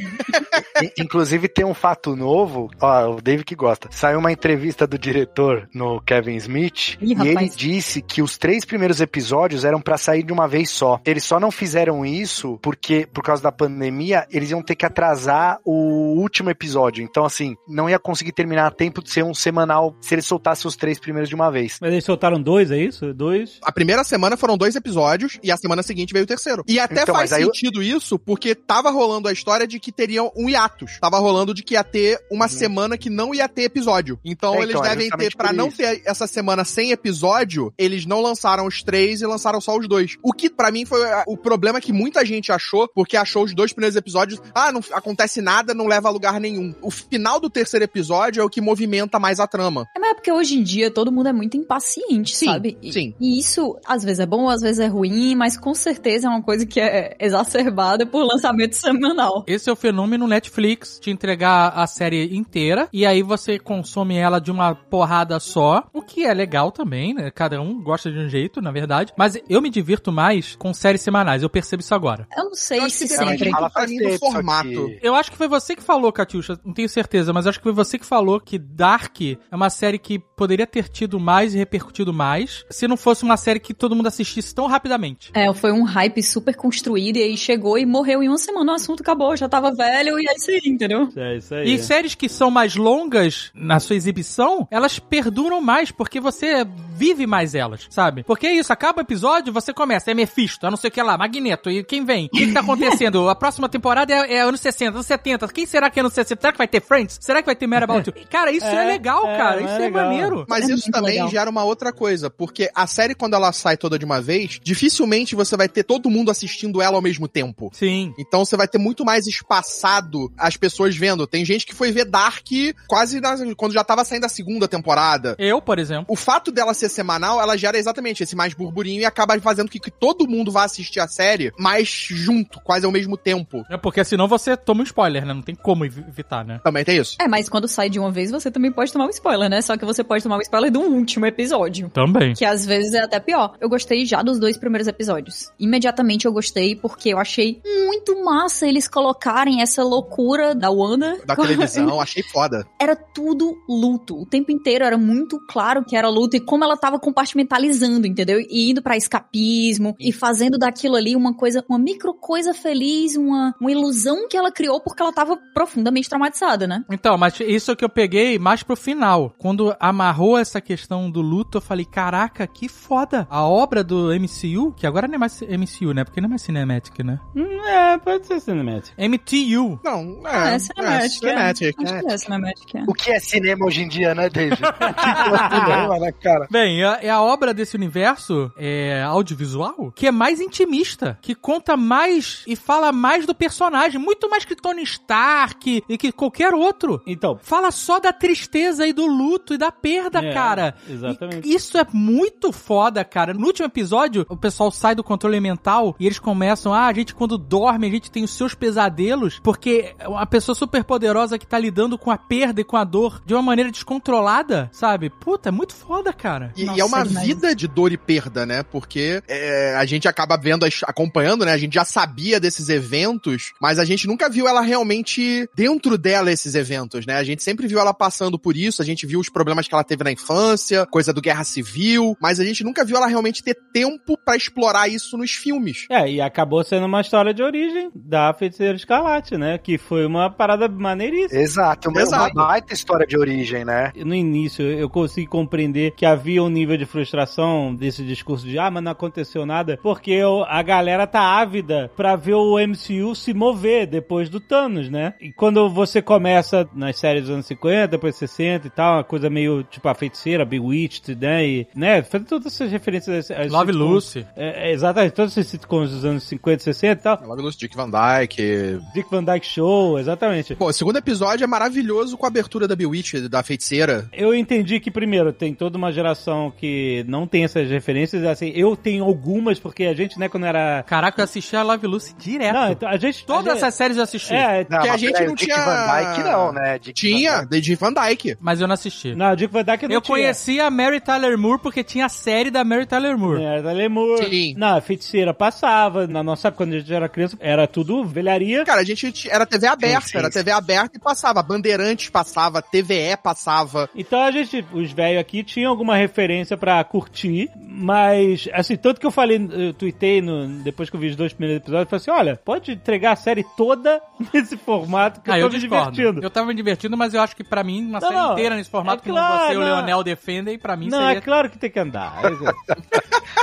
[0.98, 3.88] Inclusive tem um fato novo, ó, o Dave que gosta.
[3.90, 7.36] Saiu uma entrevista do diretor no Kevin Smith Ih, e rapaz.
[7.36, 11.00] ele disse que os três primeiros episódios eram pra sair de uma vez só.
[11.04, 15.58] Eles só não fizeram isso porque por causa da pandemia eles iam ter que atrasar
[15.64, 17.02] o último episódio.
[17.02, 20.68] Então assim, não ia conseguir terminar a tempo de ser um semanal se eles soltassem
[20.68, 21.78] os três primeiros de uma vez.
[21.80, 23.12] Mas eles soltaram dois, é isso?
[23.12, 23.58] Dois?
[23.64, 26.62] A primeira semana foram dois episódios e a semana seguinte veio o terceiro.
[26.68, 29.90] E até Então, faz aí eu- sentido isso porque tava rolando a história de que
[29.90, 30.98] teriam um hiatus.
[31.00, 34.18] Tava rolando de que ia ter uma semana que não ia ter episódio.
[34.24, 34.54] Então.
[34.54, 38.04] É, eles então, é devem ter, pra por não ter essa semana sem episódio, eles
[38.06, 40.16] não lançaram os três e lançaram só os dois.
[40.22, 43.72] O que pra mim foi o problema que muita gente achou, porque achou os dois
[43.72, 46.74] primeiros episódios, ah, não acontece nada, não leva a lugar nenhum.
[46.82, 49.86] O final do terceiro episódio é o que movimenta mais a trama.
[49.96, 52.76] É, mas é porque hoje em dia todo mundo é muito impaciente, Sim, sabe?
[52.82, 53.14] E, sim.
[53.20, 53.53] E isso
[53.86, 56.80] às vezes é bom, às vezes é ruim, mas com certeza é uma coisa que
[56.80, 59.44] é exacerbada por lançamento semanal.
[59.46, 64.38] Esse é o fenômeno Netflix, te entregar a série inteira, e aí você consome ela
[64.40, 67.30] de uma porrada só, o que é legal também, né?
[67.30, 69.12] Cada um gosta de um jeito, na verdade.
[69.16, 72.26] Mas eu me divirto mais com séries semanais, eu percebo isso agora.
[72.36, 73.36] Eu não sei Eu se sempre.
[73.36, 74.90] depende Fala do formato.
[75.02, 77.72] Eu acho que foi você que falou, Catiuxa, não tenho certeza, mas acho que foi
[77.72, 82.12] você que falou que Dark é uma série que poderia ter tido mais e repercutido
[82.12, 85.30] mais se não fosse uma série que todo mundo assistisse tão rapidamente.
[85.34, 88.74] É, foi um hype super construído e aí chegou e morreu em uma semana, o
[88.74, 91.08] assunto acabou, já tava velho e é isso aí, entendeu?
[91.16, 91.74] É isso aí.
[91.74, 97.26] E séries que são mais longas na sua exibição, elas perduram mais, porque você vive
[97.26, 98.22] mais elas, sabe?
[98.24, 101.02] Porque é isso, acaba o episódio, você começa, é Mephisto, é não sei o que
[101.02, 102.26] lá, Magneto, e quem vem?
[102.26, 103.28] O que, que tá acontecendo?
[103.28, 106.40] A próxima temporada é, é anos 60, anos 70, quem será que é anos 60?
[106.40, 107.18] Será que vai ter Friends?
[107.20, 108.26] Será que vai ter Mad About You?
[108.30, 110.06] Cara, isso é, É, legal, é, cara, mas isso é é, legal.
[110.06, 110.46] maneiro.
[110.48, 111.28] Mas É isso também legal.
[111.28, 115.34] gera uma outra coisa, porque a série, quando ela sai toda de uma vez, dificilmente
[115.34, 117.70] você vai ter todo mundo assistindo ela ao mesmo tempo.
[117.72, 118.12] Sim.
[118.18, 121.26] Então você vai ter muito mais espaçado as pessoas vendo.
[121.26, 122.46] Tem gente que foi ver Dark
[122.86, 125.34] quase na- quando já tava saindo a segunda temporada.
[125.38, 126.06] Eu, por exemplo.
[126.08, 129.78] O fato dela ser semanal, ela gera exatamente esse mais burburinho e acaba fazendo com
[129.78, 133.64] que todo mundo vá assistir a série mais junto, quase ao mesmo tempo.
[133.70, 135.32] É porque senão você toma um spoiler, né?
[135.34, 136.60] Não tem como evi- evitar, né?
[136.62, 137.16] Também tem isso.
[137.20, 139.60] É, mas quando sai de uma vez, você também pode tomar um spoiler, né?
[139.62, 141.90] Só que você pode tomar um spoiler do último episódio.
[141.90, 142.34] Também.
[142.34, 143.56] Que às vezes é até pior.
[143.60, 145.50] Eu gostei já dos dois primeiros episódios.
[145.58, 151.18] Imediatamente eu gostei porque eu achei muito massa eles colocarem essa loucura da Wanda.
[151.26, 152.66] Da televisão, achei foda.
[152.80, 154.20] Era tudo luto.
[154.20, 158.40] O tempo inteiro era muito claro que era luto e como ela tava compartimentalizando, entendeu?
[158.40, 163.54] E indo pra escapismo e fazendo daquilo ali uma coisa, uma micro coisa feliz, uma,
[163.60, 166.84] uma ilusão que ela criou porque ela tava profundamente traumatizada, né?
[166.90, 169.34] Então, mas isso é que eu peguei mais pro final.
[169.38, 173.13] Quando amarrou essa questão do luto, eu falei, caraca, que foda.
[173.30, 176.04] A obra do MCU, que agora não é mais MCU, né?
[176.04, 177.18] Porque não é mais Cinematic, né?
[177.34, 178.92] Hum, É, pode ser cinematic.
[178.98, 179.80] MTU.
[179.84, 180.54] Não, Ah, é.
[180.54, 181.04] é cinematic.
[181.04, 181.08] é.
[181.08, 181.76] cinematic.
[181.82, 182.84] Acho que é cinematic, é.
[182.86, 184.60] O que é cinema hoje em dia, né, David?
[184.64, 186.46] É cinema, né, cara?
[186.50, 191.76] Bem, é é a obra desse universo é, audiovisual que é mais intimista, que conta
[191.76, 197.02] mais e fala mais do personagem, muito mais que Tony Stark e que qualquer outro.
[197.06, 200.74] Então, Fala só da tristeza e do luto e da perda, É, cara.
[200.88, 201.48] exatamente.
[201.48, 203.34] E isso é muito foda, cara.
[203.34, 207.14] No último episódio, o pessoal sai do controle mental e eles começam, ah, a gente
[207.14, 211.46] quando dorme, a gente tem os seus pesadelos, porque é uma pessoa super poderosa que
[211.46, 215.10] tá lidando com a perda e com a dor de uma maneira descontrolada, sabe?
[215.10, 216.52] Puta, é muito foda, cara.
[216.56, 217.26] E, Nossa, e é uma demais.
[217.26, 218.62] vida de dor e perda, né?
[218.62, 221.52] Porque é, a gente acaba vendo, as- acompanhando, né?
[221.52, 226.30] A gente já sabia desses eventos, mas a gente nunca viu ela realmente dentro dela
[226.32, 227.16] esses eventos, né?
[227.16, 229.84] A gente sempre viu ela passando por isso, a gente viu os problemas que ela
[229.84, 233.56] teve na infância, coisa do guerra civil, mas a gente nunca viu ela realmente ter
[233.72, 235.86] tempo pra explorar isso nos filmes.
[235.90, 239.58] É, e acabou sendo uma história de origem da Feiticeira Escarlate, né?
[239.58, 241.40] Que foi uma parada maneiríssima.
[241.40, 242.34] Exato, uma, Exato.
[242.34, 243.92] uma baita história de origem, né?
[243.96, 248.70] No início eu consegui compreender que havia um nível de frustração desse discurso de ah,
[248.70, 253.86] mas não aconteceu nada, porque a galera tá ávida pra ver o MCU se mover
[253.86, 255.14] depois do Thanos, né?
[255.20, 259.28] E quando você começa nas séries dos anos 50, depois 60 e tal, uma coisa
[259.28, 261.46] meio tipo a feiticeira, Bewitched, né?
[261.46, 262.02] E, né?
[262.02, 263.76] Fazendo todas essas referências a, a Love sitcoms.
[263.76, 264.26] Lucy.
[264.36, 267.22] É, é, exatamente, todos esses sitcoms dos anos 50 e 60 e tal.
[267.26, 268.78] Logo no Dick Van Dyke.
[268.94, 270.54] Dick Van Dyke Show, exatamente.
[270.54, 274.08] Pô, o segundo episódio é maravilhoso com a abertura da Bewitch, da feiticeira.
[274.12, 278.24] Eu entendi que, primeiro, tem toda uma geração que não tem essas referências.
[278.24, 280.82] Assim, eu tenho algumas, porque a gente, né, quando era.
[280.84, 282.54] Caraca, eu assisti a Love Lucy direto.
[282.54, 283.24] Não, então, a gente.
[283.24, 284.34] Todas a gente- essas séries eu assisti.
[284.34, 286.78] É, Que a gente peraí, não o Dick tinha- Van Dyke não, né?
[286.78, 288.36] Dick Tinha, Van de Dick Van Dyke.
[288.40, 289.14] Mas eu não assisti.
[289.14, 290.16] não, o Dick Van Dyke não eu tinha.
[290.16, 293.42] conheci a Mary Tyler Moore porque tinha a série da Mary Tyler Moore.
[293.42, 294.18] Era da Lemur.
[294.24, 294.54] Sim.
[294.56, 296.06] Na feiticeira passava.
[296.06, 298.64] Na nossa época, quando a gente era criança, era tudo velharia.
[298.64, 300.30] Cara, a gente era TV aberta, Sim, sim, era.
[300.30, 301.42] TV aberta e passava.
[301.42, 303.88] Bandeirantes passava, TVE passava.
[303.94, 309.06] Então a gente, os velhos aqui, tinham alguma referência pra curtir, mas, assim, tanto que
[309.06, 312.00] eu falei, eu tuitei no, depois que eu vi os dois primeiros episódios, eu falei
[312.00, 314.00] assim: olha, pode entregar a série toda
[314.32, 315.92] nesse formato que Ah, eu eu tô me discordo.
[315.92, 316.24] divertindo.
[316.24, 318.56] Eu tava me divertindo, mas eu acho que pra mim, uma Não, série não, inteira
[318.56, 319.66] nesse formato é que claro, você e o não.
[319.66, 321.18] Leonel defendem, pra mim Não, seria...
[321.18, 322.14] é claro que tem que andar.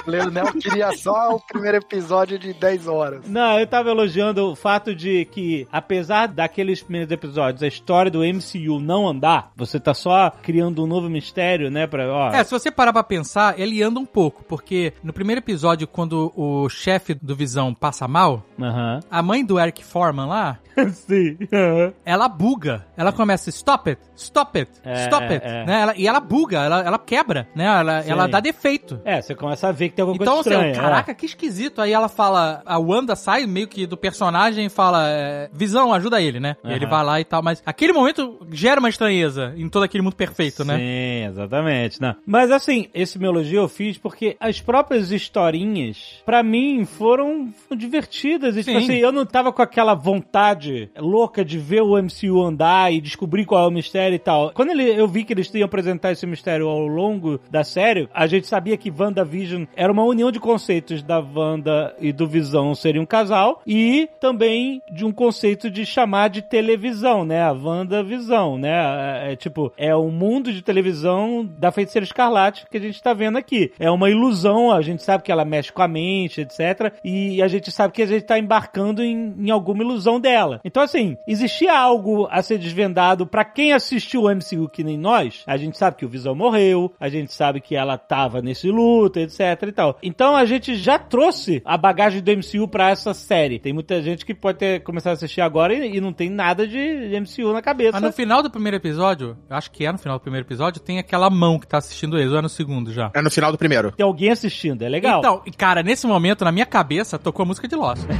[0.08, 3.30] Leonel queria só o primeiro episódio de 10 horas.
[3.30, 8.20] Não, eu tava elogiando o fato de que, apesar daqueles primeiros episódios, a história do
[8.24, 11.86] MCU não andar, você tá só criando um novo mistério, né?
[11.88, 15.40] Pra, ó, É, se você parar pra pensar, ele anda um pouco, porque no primeiro
[15.40, 19.00] episódio, quando o chefe do Visão passa mal, Aham.
[19.10, 20.58] a mãe do Eric Foreman lá,
[20.94, 21.38] Sim.
[21.54, 21.94] aham.
[22.06, 22.86] ela buga.
[22.98, 25.46] Ela começa, stop it, stop it, É, stop é, it.
[25.46, 25.66] é.
[25.66, 25.82] Né?
[25.82, 27.66] Ela- e ela buga, ela, ela quebra, né?
[27.66, 28.12] Ela, Sim.
[28.12, 29.01] ela dá defeito.
[29.04, 30.76] É, você começa a ver que tem alguma Então, coisa assim, estranha.
[30.76, 31.82] eu, caraca, que esquisito.
[31.82, 36.22] Aí ela fala, a Wanda sai meio que do personagem e fala, é, Visão, ajuda
[36.22, 36.56] ele, né?
[36.64, 36.76] E Aham.
[36.76, 40.16] ele vai lá e tal, mas aquele momento gera uma estranheza em todo aquele mundo
[40.16, 40.78] perfeito, né?
[40.78, 42.02] Sim, exatamente.
[42.02, 42.16] Não.
[42.26, 48.56] Mas assim, esse meu elogio eu fiz porque as próprias historinhas, pra mim, foram divertidas.
[48.56, 48.84] E, tipo Sim.
[48.86, 53.46] assim, eu não tava com aquela vontade louca de ver o MCU andar e descobrir
[53.46, 54.52] qual é o mistério e tal.
[54.54, 58.28] Quando ele, eu vi que eles iam apresentar esse mistério ao longo da série, a
[58.28, 63.02] gente sabia que WandaVision era uma união de conceitos da Wanda e do Visão serem
[63.02, 67.44] um casal e também de um conceito de chamar de televisão, né?
[67.44, 68.72] A WandaVisão, né?
[68.72, 73.14] É, é, tipo, é o mundo de televisão da Feiticeira Escarlate que a gente tá
[73.14, 73.72] vendo aqui.
[73.80, 76.94] É uma ilusão, a gente sabe que ela mexe com a mente, etc.
[77.04, 80.60] E a gente sabe que a gente tá embarcando em, em alguma ilusão dela.
[80.64, 85.44] Então, assim, existia algo a ser desvendado pra quem assistiu o MCU que nem nós.
[85.46, 89.20] A gente sabe que o Visão morreu, a gente sabe que ela tava nesse luto,
[89.20, 89.98] etc e tal.
[90.02, 93.60] Então a gente já trouxe a bagagem do MCU pra essa série.
[93.60, 96.68] Tem muita gente que pode ter começado a assistir agora e, e não tem nada
[96.68, 96.78] de
[97.20, 97.94] MCU na cabeça.
[97.94, 100.82] Mas no final do primeiro episódio, eu acho que é no final do primeiro episódio,
[100.82, 103.12] tem aquela mão que tá assistindo eles, ou é no segundo já.
[103.14, 103.92] É no final do primeiro.
[103.92, 105.20] Tem alguém assistindo, é legal.
[105.20, 108.04] Então, e, cara, nesse momento, na minha cabeça, tocou a música de Lost.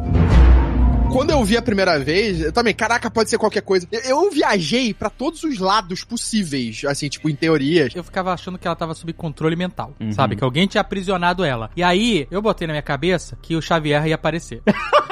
[1.13, 3.87] Quando eu vi a primeira vez, eu também, caraca, pode ser qualquer coisa.
[3.91, 7.95] Eu, eu viajei pra todos os lados possíveis, assim, tipo, em teorias.
[7.95, 10.37] eu ficava achando que ela tava sob controle mental, sabe?
[10.37, 11.71] Que alguém tinha aprisionado ela.
[11.77, 14.63] E aí, eu botei na minha cabeça que o Xavier ia aparecer.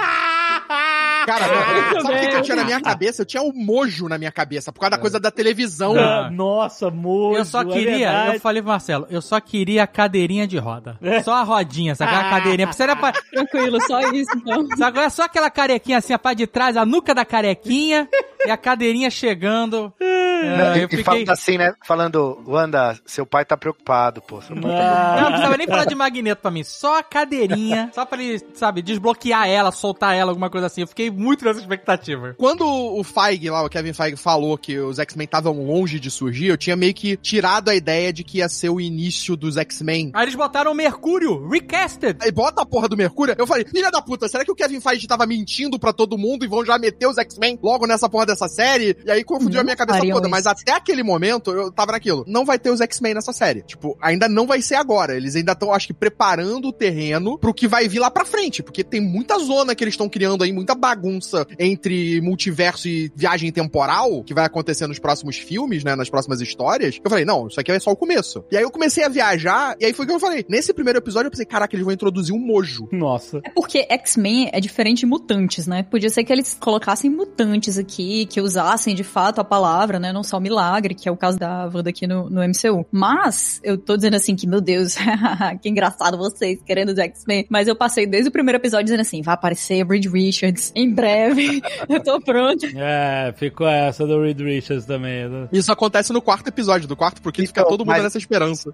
[1.29, 1.47] Cara,
[1.95, 3.21] não, sabe o que, que eu tinha na minha cabeça?
[3.23, 5.95] Eu tinha o mojo na minha cabeça, por causa da coisa da televisão.
[5.99, 7.39] Ah, Nossa, moço.
[7.39, 8.35] Eu só é queria, verdade.
[8.37, 10.99] eu falei pro Marcelo, eu só queria a cadeirinha de roda.
[11.23, 12.13] Só a rodinha, sabe?
[12.15, 12.67] Aquela cadeirinha.
[12.67, 14.67] Precisa pra, Tranquilo, só isso, então.
[14.77, 15.01] sabe?
[15.01, 18.09] É só aquela carequinha assim, a parte de trás, a nuca da carequinha
[18.47, 19.93] e a cadeirinha chegando.
[20.39, 21.05] É, e, eu e fiquei...
[21.05, 21.73] falando assim, né?
[21.87, 24.39] Falando, Wanda, seu pai tá preocupado, pô.
[24.39, 26.65] Tá- Não, não precisava nem falar de magneto pra mim.
[26.65, 27.91] Só a cadeirinha.
[27.95, 30.83] Só pra ele, sabe, desbloquear ela, soltar ela, alguma coisa assim.
[30.83, 32.35] Eu fiquei muito nessa expectativa.
[32.39, 36.47] Quando o Feige lá, o Kevin Feige falou que os X-Men estavam longe de surgir,
[36.47, 40.11] eu tinha meio que tirado a ideia de que ia ser o início dos X-Men.
[40.15, 42.17] Aí eles botaram o Mercúrio, recasted.
[42.23, 43.35] Aí bota a porra do Mercúrio.
[43.39, 46.45] Eu falei, filha da puta, será que o Kevin Feige tava mentindo pra todo mundo
[46.45, 48.97] e vão já meter os X-Men logo nessa porra dessa série?
[49.05, 50.28] E aí confundiu Não a minha cabeça toda.
[50.29, 52.25] Mas até aquele momento, eu tava naquilo.
[52.27, 53.63] Não vai ter os X-Men nessa série.
[53.63, 55.17] Tipo, ainda não vai ser agora.
[55.17, 58.63] Eles ainda estão, acho que, preparando o terreno pro que vai vir lá pra frente.
[58.63, 63.51] Porque tem muita zona que eles estão criando aí, muita bagunça entre multiverso e viagem
[63.53, 65.95] temporal que vai acontecer nos próximos filmes, né?
[65.97, 67.01] Nas próximas histórias.
[67.03, 68.45] Eu falei, não, isso aqui é só o começo.
[68.51, 70.45] E aí eu comecei a viajar, e aí foi o que eu falei.
[70.49, 72.89] Nesse primeiro episódio eu pensei, caraca, eles vão introduzir um mojo.
[72.93, 73.41] Nossa.
[73.45, 75.83] É porque X-Men é diferente de mutantes, né?
[75.83, 80.13] Podia ser que eles colocassem mutantes aqui, que usassem de fato a palavra, né?
[80.19, 82.85] Não só o milagre, que é o caso da Wanda aqui no, no MCU.
[82.91, 84.97] Mas, eu tô dizendo assim que, meu Deus,
[85.63, 87.47] que engraçado vocês querendo os X-Men.
[87.49, 91.63] Mas eu passei desde o primeiro episódio dizendo assim, vai aparecer Reed Richards em breve.
[91.89, 92.67] eu tô pronta.
[92.75, 95.29] É, ficou essa do Reed Richards também.
[95.29, 95.49] né?
[95.53, 98.73] Isso acontece no quarto episódio, do quarto, porque fica Então, todo mundo mas- nessa esperança.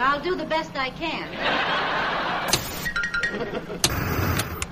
[0.00, 2.29] I'll do the best I can.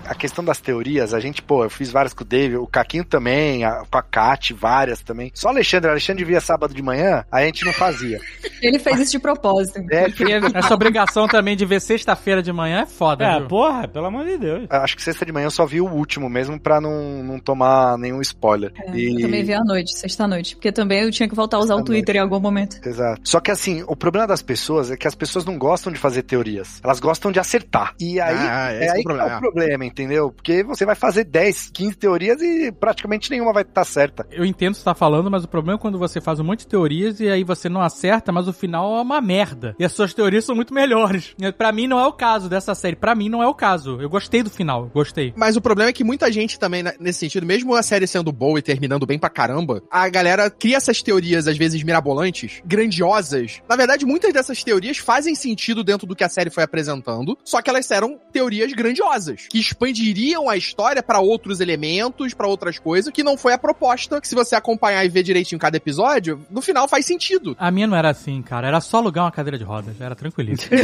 [0.08, 3.04] A questão das teorias, a gente, pô, eu fiz várias com o David, o Caquinho
[3.04, 5.30] também, a, com a Kat, várias também.
[5.34, 8.18] Só o Alexandre, o Alexandre via sábado de manhã, a gente não fazia.
[8.62, 9.78] Ele fez isso de propósito.
[9.90, 10.06] É.
[10.54, 13.48] Essa obrigação também de ver sexta-feira de manhã é foda, É, viu?
[13.48, 14.66] porra, pelo amor de Deus.
[14.70, 17.96] Acho que sexta de manhã eu só vi o último mesmo pra não, não tomar
[17.98, 18.72] nenhum spoiler.
[18.76, 20.56] É, E- Eu também vi à noite, sexta-noite.
[20.56, 21.84] Porque também eu tinha que voltar a usar o.
[21.88, 22.78] Twitter em algum momento.
[22.86, 23.20] Exato.
[23.24, 26.22] Só que assim, o problema das pessoas é que as pessoas não gostam de fazer
[26.22, 26.80] teorias.
[26.84, 27.94] Elas gostam de acertar.
[27.98, 29.28] E aí, Ah, é é o aí que problema.
[29.30, 30.30] tá o problema, entendeu?
[30.30, 34.26] Porque você vai fazer 10, 15 teorias e praticamente nenhuma vai estar certa.
[34.30, 36.44] Eu entendo o que você tá falando, mas o problema é quando você faz um
[36.44, 39.74] monte de teorias e aí você não acerta, mas o final é uma merda.
[39.78, 41.34] E as suas teorias são muito melhores.
[41.56, 42.96] Pra mim não é o caso dessa série.
[42.96, 44.00] Pra mim não é o caso.
[44.00, 45.32] Eu gostei do final, gostei.
[45.36, 48.30] Mas o problema é que muita gente também, né, nesse sentido, mesmo a série sendo
[48.32, 53.60] boa e terminando bem pra caramba, a galera cria essas teorias, às vezes mirabolantes, grandiosas.
[53.68, 57.60] Na verdade, muitas dessas teorias fazem sentido dentro do que a série foi apresentando, só
[57.60, 63.12] que elas eram teorias grandiosas, que expandiriam a história pra outros elementos, pra outras coisas,
[63.12, 66.60] que não foi a proposta, que se você acompanhar e ver direitinho cada episódio, no
[66.60, 67.56] final faz sentido.
[67.58, 68.68] A minha não era assim, cara.
[68.68, 70.00] Era só alugar uma cadeira de rodas.
[70.00, 70.76] Era tranquilíssimo.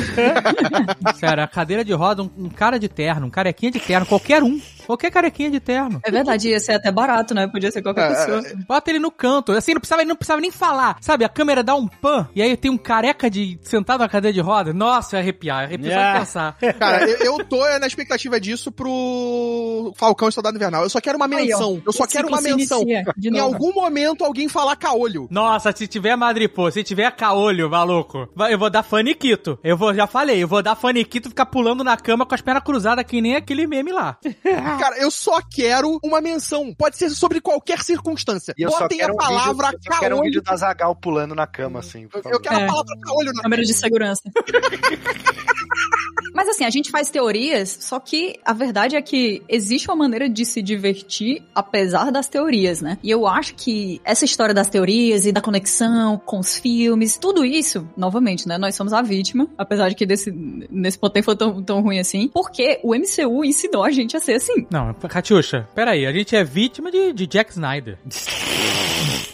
[1.18, 4.42] Sério, a cadeira de roda, um, um cara de terno, um carequinha de terno, qualquer
[4.42, 4.60] um.
[4.86, 6.00] Qualquer carequinha de terno.
[6.04, 7.46] É verdade, ia ser até barato, né?
[7.48, 8.42] Podia ser qualquer É, pessoa.
[8.68, 9.52] Bota ele no canto.
[9.52, 10.96] Assim, não precisava, não precisava nem falar.
[11.00, 14.32] Sabe, a câmera dá um pan e aí tem um careca de sentado na cadeira
[14.34, 14.72] de roda.
[14.72, 15.68] Nossa, eu arrepiar.
[15.70, 16.12] Só Yeah.
[16.12, 16.56] de pensar.
[16.78, 20.82] Cara, eu, eu tô na expectativa disso pro Falcão e Soldado Invernal.
[20.82, 21.82] Eu só quero uma Aí, menção.
[21.84, 22.82] eu só quero uma menção.
[22.82, 25.26] inicia de Em algum momento alguém falar caolho.
[25.30, 29.58] Nossa, se tiver madripô, se tiver caolho, maluco, eu vou dar faniquito.
[29.62, 32.40] Eu vou, já falei, eu vou dar faniquito e ficar pulando na cama com as
[32.40, 34.16] pernas cruzadas que nem aquele meme lá.
[34.78, 36.74] Cara, eu só quero uma menção.
[36.74, 38.54] Pode ser sobre qualquer circunstância.
[38.58, 40.30] E eu Botem quero a um palavra vídeo, eu só quero um caolho.
[40.30, 42.08] vídeo da Zagal pulando na cama, assim.
[42.08, 42.36] por Eu- favor.
[42.36, 42.64] Eu quero É.
[42.64, 44.22] a palavra caolho na Câmera de segurança.
[46.34, 50.28] Mas assim, a gente faz teorias, só que a verdade é que existe uma maneira
[50.28, 52.98] de se divertir apesar das teorias, né?
[53.02, 57.44] E eu acho que essa história das teorias e da conexão com os filmes, tudo
[57.44, 58.58] isso, novamente, né?
[58.58, 60.32] Nós somos a vítima, apesar de que desse,
[60.70, 64.20] nesse ponto nem foi tão, tão ruim assim, porque o MCU ensinou a gente a
[64.20, 64.66] ser assim.
[64.70, 67.98] Não, Catiuxa, peraí, a gente é vítima de, de Jack Snyder.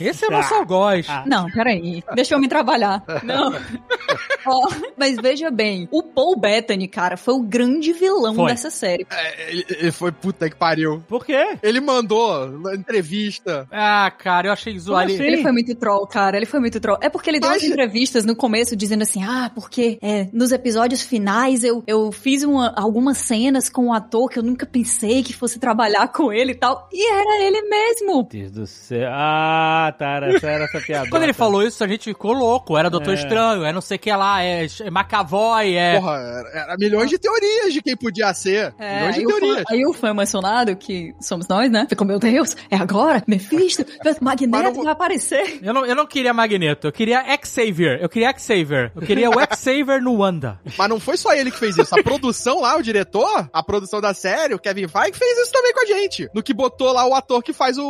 [0.00, 1.06] Esse é o nosso algoz.
[1.26, 2.02] Não, peraí.
[2.14, 3.02] Deixa eu me trabalhar.
[3.22, 3.52] Não.
[4.46, 8.50] Ó, mas veja bem, o Paul Bettany, cara, foi o grande vilão Foi.
[8.50, 9.06] dessa série.
[9.10, 11.02] É, ele, ele foi puta que pariu.
[11.08, 11.56] Por quê?
[11.62, 13.66] Ele mandou na entrevista.
[13.70, 15.12] Ah, cara, eu achei zoado.
[15.12, 15.22] assim?
[15.22, 16.36] Ele foi muito troll, cara.
[16.36, 16.98] Ele foi muito troll.
[17.00, 20.52] É porque ele deu Mas- umas entrevistas no começo dizendo assim: ah, porque é, nos
[20.52, 25.22] episódios finais eu, eu fiz uma- algumas cenas com um ator que eu nunca pensei
[25.22, 26.88] que fosse trabalhar com ele e tal.
[26.92, 28.28] E era ele mesmo.
[28.30, 29.08] Deus do céu.
[29.12, 30.10] Ah, tá.
[30.16, 31.08] Era, essa era essa piada.
[31.10, 32.76] Quando ele falou isso, a gente ficou louco.
[32.76, 33.14] Era Doutor É.
[33.14, 35.98] Estranho, é não sei o que lá, é McAvoy, é.
[36.00, 38.74] Porra, era, era milhões de teorias de quem podia ser.
[38.78, 39.64] milhões de É, aí, o fã, teorias.
[39.70, 41.86] aí o fã emocionado, que somos nós, né?
[41.88, 43.22] Ficou, meu Deus, é agora?
[43.26, 43.84] Mephisto?
[44.20, 45.60] Magneto não- vai aparecer.
[45.62, 47.98] Eu não, eu não queria Magneto, eu queria Xavier.
[48.00, 48.92] Eu queria Xavier.
[48.96, 50.58] Eu queria o Xavier no Wanda.
[50.78, 51.94] Mas não foi só ele que fez isso.
[51.94, 55.72] A produção lá, o diretor, a produção da série, o Kevin Feige, fez isso também
[55.72, 56.28] com a gente.
[56.34, 57.84] No que botou lá o ator que faz o,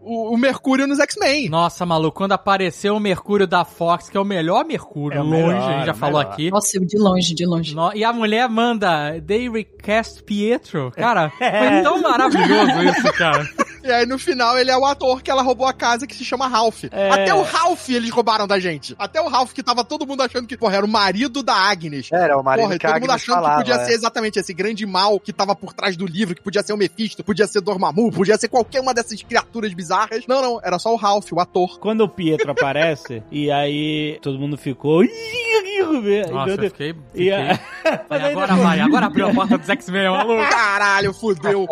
[0.00, 1.48] o, o Mercúrio nos X-Men.
[1.48, 5.36] Nossa, maluco, quando apareceu o Mercúrio da Fox, que é o melhor Mercúrio, É longe,
[5.42, 6.32] melhor, a gente já falou melhor.
[6.32, 6.50] aqui.
[6.50, 7.74] Nossa, eu de longe, de longe.
[7.94, 10.90] E a mulher manda, they recast Pietro.
[10.92, 13.48] Cara, foi tão maravilhoso isso, cara.
[13.82, 16.24] E aí no final ele é o ator que ela roubou a casa que se
[16.24, 16.84] chama Ralph.
[16.90, 17.10] É.
[17.10, 18.94] Até o Ralph eles roubaram da gente.
[18.98, 22.08] Até o Ralph que tava todo mundo achando que, porra, era o marido da Agnes.
[22.12, 23.86] Era o marido Porra, e que todo mundo achando falava, que podia é.
[23.86, 26.76] ser exatamente esse grande mal que tava por trás do livro, que podia ser o
[26.76, 30.24] Mephisto, podia ser Dormammu, podia ser qualquer uma dessas criaturas bizarras.
[30.26, 31.78] Não, não, era só o Ralph, o ator.
[31.78, 35.04] Quando o Pietro aparece, e aí todo mundo ficou.
[35.04, 36.90] "Ih, meu Nossa, eu Deus." fiquei...
[36.90, 37.32] E fiquei...
[37.32, 37.60] a-
[38.08, 40.50] Mas aí agora vai, agora abriu a porta dos X-Men, maluco.
[40.50, 41.66] Caralho, fudeu.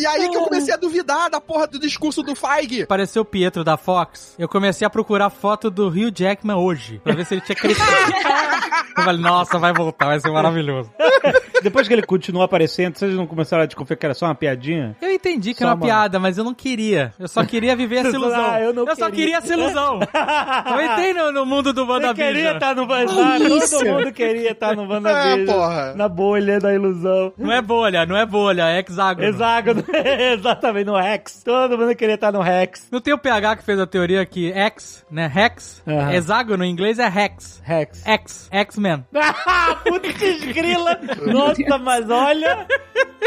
[0.00, 2.82] e aí que eu comecei a duvidar da porra do discurso do Feige.
[2.82, 7.14] Apareceu o Pietro da Fox, eu comecei a procurar foto do Hugh Jackman hoje, pra
[7.14, 7.84] ver se ele tinha crescido.
[8.96, 10.90] eu falei, nossa, vai voltar, vai ser maravilhoso.
[11.62, 14.96] Depois que ele continuou aparecendo, vocês não começaram a desconfiar que era só uma piadinha?
[15.00, 17.12] Eu entendi que Só era uma uma- piada, mas eu não queria.
[17.18, 18.50] Eu só queria viver essa ilusão.
[18.50, 19.10] Ah, eu não só queria.
[19.12, 20.00] queria essa ilusão.
[20.70, 23.56] eu entrei no, no mundo do Eu queria estar no WandaVision.
[23.58, 23.78] isso?
[23.78, 25.40] Todo mundo queria estar no WandaVision.
[25.40, 25.94] É, porra.
[25.94, 27.32] Na bolha da ilusão.
[27.38, 29.26] Não é bolha, não é bolha, é hexágono.
[29.26, 29.84] Hexágono.
[30.34, 31.42] Exatamente, no Rex.
[31.42, 32.86] Todo mundo queria estar no Rex.
[32.90, 35.30] Não tem o PH que fez a teoria que X, né?
[35.34, 36.12] Hex, Aham.
[36.12, 37.60] hexágono em inglês é Hex.
[37.64, 38.02] Rex.
[38.06, 39.04] X, X-Men.
[39.14, 40.98] Ah, Putz grila!
[41.26, 42.66] Nossa, mas olha,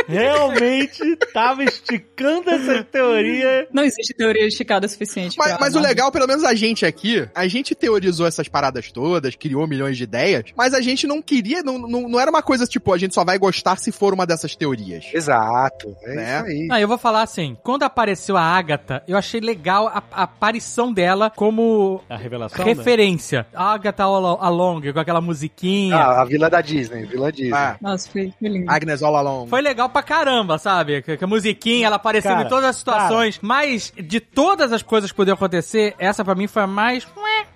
[0.08, 3.68] realmente tava esticando essa teoria.
[3.74, 5.36] Não existe teoria esticada o suficiente.
[5.38, 8.92] Mas, pra mas o legal, pelo menos a gente aqui, a gente teorizou essas paradas
[8.92, 12.42] todas, criou milhões de ideias, mas a gente não queria, não, não, não era uma
[12.44, 15.06] coisa tipo, a gente só vai gostar se for uma dessas teorias.
[15.14, 15.96] Exato.
[16.04, 16.38] É Né?
[16.38, 16.68] isso aí.
[16.72, 20.94] Ah, eu vou falar assim, quando apareceu a Agatha, eu achei legal a, a aparição
[20.94, 22.64] dela como A revelação?
[22.66, 22.74] né?
[22.74, 23.46] referência.
[23.54, 25.96] Agatha All Along, com aquela musiquinha.
[25.98, 27.54] Ah, a vila da Disney, Vila Disney.
[27.54, 28.70] Ah, Nossa, foi, foi lindo.
[28.72, 29.48] Agnes All Along.
[29.48, 31.02] Foi legal pra caramba, sabe?
[31.02, 33.40] Que, que a musiquinha, ela aparecendo Cara, em todas as situações.
[33.42, 37.08] Mas, de todas as coisas que poderiam acontecer, essa pra mim foi a mais...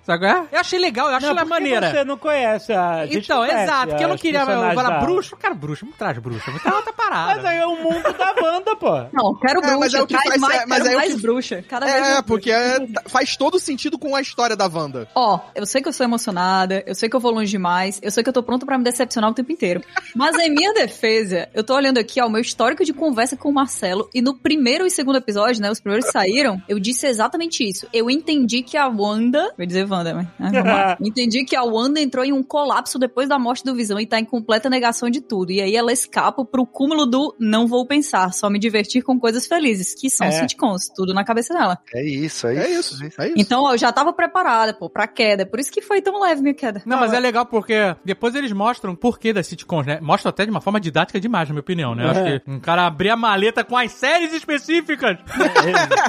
[0.04, 0.48] Sabe qual é?
[0.52, 1.90] Eu achei legal, eu achei Não, ela maneira.
[1.90, 3.06] você não conhece a...
[3.06, 6.18] gente Então, conhece exato, porque eu não queria falar da- bruxo, cara, bruxo, não traz
[6.18, 7.36] bruxo, é muita outra parada.
[7.36, 8.90] Mas aí é o mundo da Wanda, pô.
[9.12, 10.96] Não, quero É, mas bruxa, é o que traz faz- mais, é, mas é o
[10.96, 11.64] mais que- bruxa.
[11.68, 12.82] Cada vez É, mais porque bruxa.
[12.82, 15.08] é- tá- faz todo sentido com a história da Wanda.
[15.14, 18.10] Ó, eu sei que eu sou emocionada, eu sei que eu vou longe demais, eu
[18.10, 19.82] sei que eu tô pronta pra me decepcionar o tempo inteiro.
[20.16, 23.48] Mas em minha defesa, eu tô olhando aqui, ó, o meu histórico de conversa com
[23.48, 27.06] o Marcelo, e no primeiro e segundo episódio, né, os primeiros que saíram, eu disse
[27.06, 27.86] exatamente isso.
[27.92, 30.96] Eu entendi que a Wanda, vou dizer Wanda, mas vamos lá.
[31.02, 34.18] entendi que a Wanda entrou em um colapso depois da morte do Visão e tá
[34.18, 35.52] em completa negação de tudo.
[35.52, 39.46] E aí ela escapa pro cúmulo do não vou pensar, só me divertir com coisas
[39.46, 40.30] felizes, que são É.
[40.32, 41.78] sitcoms, tudo na cabeça dela.
[41.94, 43.04] É isso, é, É isso.
[43.04, 43.34] isso, é isso.
[43.36, 45.44] Então, ó, eu já tava preparada, pô, pra queda.
[45.46, 46.82] Por isso que foi tão leve minha queda.
[46.86, 49.98] Não, mas é legal porque depois eles mostram o porquê das sitcoms, né?
[50.00, 52.04] Mostram até de uma forma didática demais, na minha opinião, né?
[52.04, 52.38] Eu Acho É.
[52.40, 55.18] que um cara abrir a maleta com as séries específicas.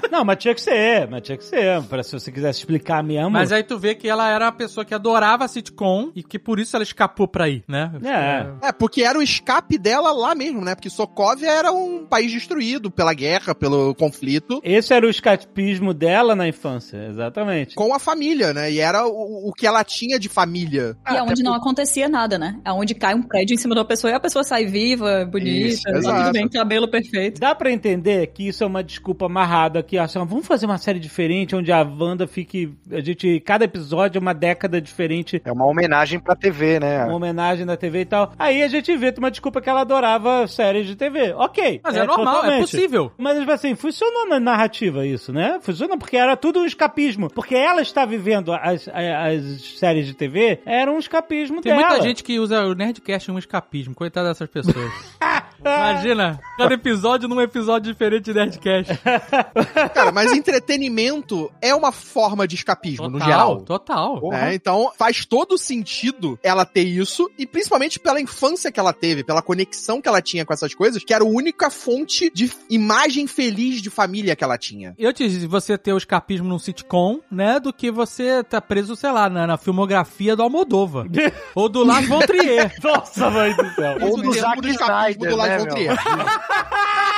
[0.04, 1.82] É, Não, mas tinha que ser, mas tinha que ser.
[1.84, 3.30] Pra se você quisesse explicar mesmo.
[3.32, 6.60] Mas aí tu vê que ela era uma pessoa que adorava sitcom e que por
[6.60, 7.92] isso ela escapou pra ir, né?
[8.04, 8.68] É.
[8.68, 10.76] É, porque era o escape dela lá mesmo, né?
[10.76, 16.36] Porque Sokovia era um país destruído pela guerra, pelo conflito, Esse era o escapismo dela
[16.36, 17.76] na infância, exatamente.
[17.76, 18.72] com a família, né?
[18.72, 20.98] E era o, o que ela tinha de família.
[21.10, 22.60] E é onde não acontecia nada, né?
[22.66, 25.68] É onde cai um prédio em cima da pessoa e a pessoa sai viva, bonita,
[25.68, 26.24] Isso, tá exato.
[26.24, 27.40] tudo bem, cabelo perfeito.
[27.40, 31.00] Dá pra entender que isso é uma desculpa amarrada aqui, assim, vamos fazer uma série
[31.00, 35.66] diferente onde a Wanda fique, a gente, cada episódio é uma década diferente, É uma
[35.66, 37.06] homenagem pra TV, né?
[37.06, 38.34] uma homenagem da TV e tal.
[38.38, 41.34] Aí a gente vê uma desculpa que ela adorava séries de TV.
[41.34, 41.82] OK.
[41.84, 42.62] Mas é, normal, é totalmente.
[42.62, 43.12] possível.
[43.18, 45.60] Mas tipo assim, funcionou na narrativa isso, né?
[45.62, 50.60] Funciona porque era tudo um escapismo, porque ela está vivendo as, as séries de TV,
[50.66, 51.88] era um escapismo Tem dela.
[51.90, 53.96] muita gente que usa o Nerdcast como escapismo.
[53.96, 54.92] Coitada dessas pessoas.
[55.66, 59.00] Imagina, cada episódio num episódio diferente de Nerdcast.
[59.94, 63.62] Cara, mas entretenimento é uma forma de escapismo, no geral.
[63.62, 64.20] Total.
[64.30, 64.54] né?
[64.54, 69.42] Então faz todo sentido ela ter isso, e principalmente pela infância que ela teve, pela
[69.42, 73.82] conexão que ela tinha com essas coisas, que era a única fonte de imagem feliz
[73.82, 74.96] de família que ela tinha.
[75.00, 79.12] Antes de você ter o escapismo num sitcom, né, do que você tá preso, sei
[79.12, 81.06] lá, na, na filmografia do Almodova.
[81.56, 82.74] ou do Lars von Trier.
[82.84, 83.98] Nossa, mãe do céu.
[84.02, 85.74] Ou do é Zack Snyder, do né, meu?
[85.74, 85.96] Trier.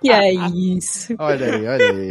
[0.00, 1.14] Que é isso.
[1.18, 2.08] Olha aí, olha aí.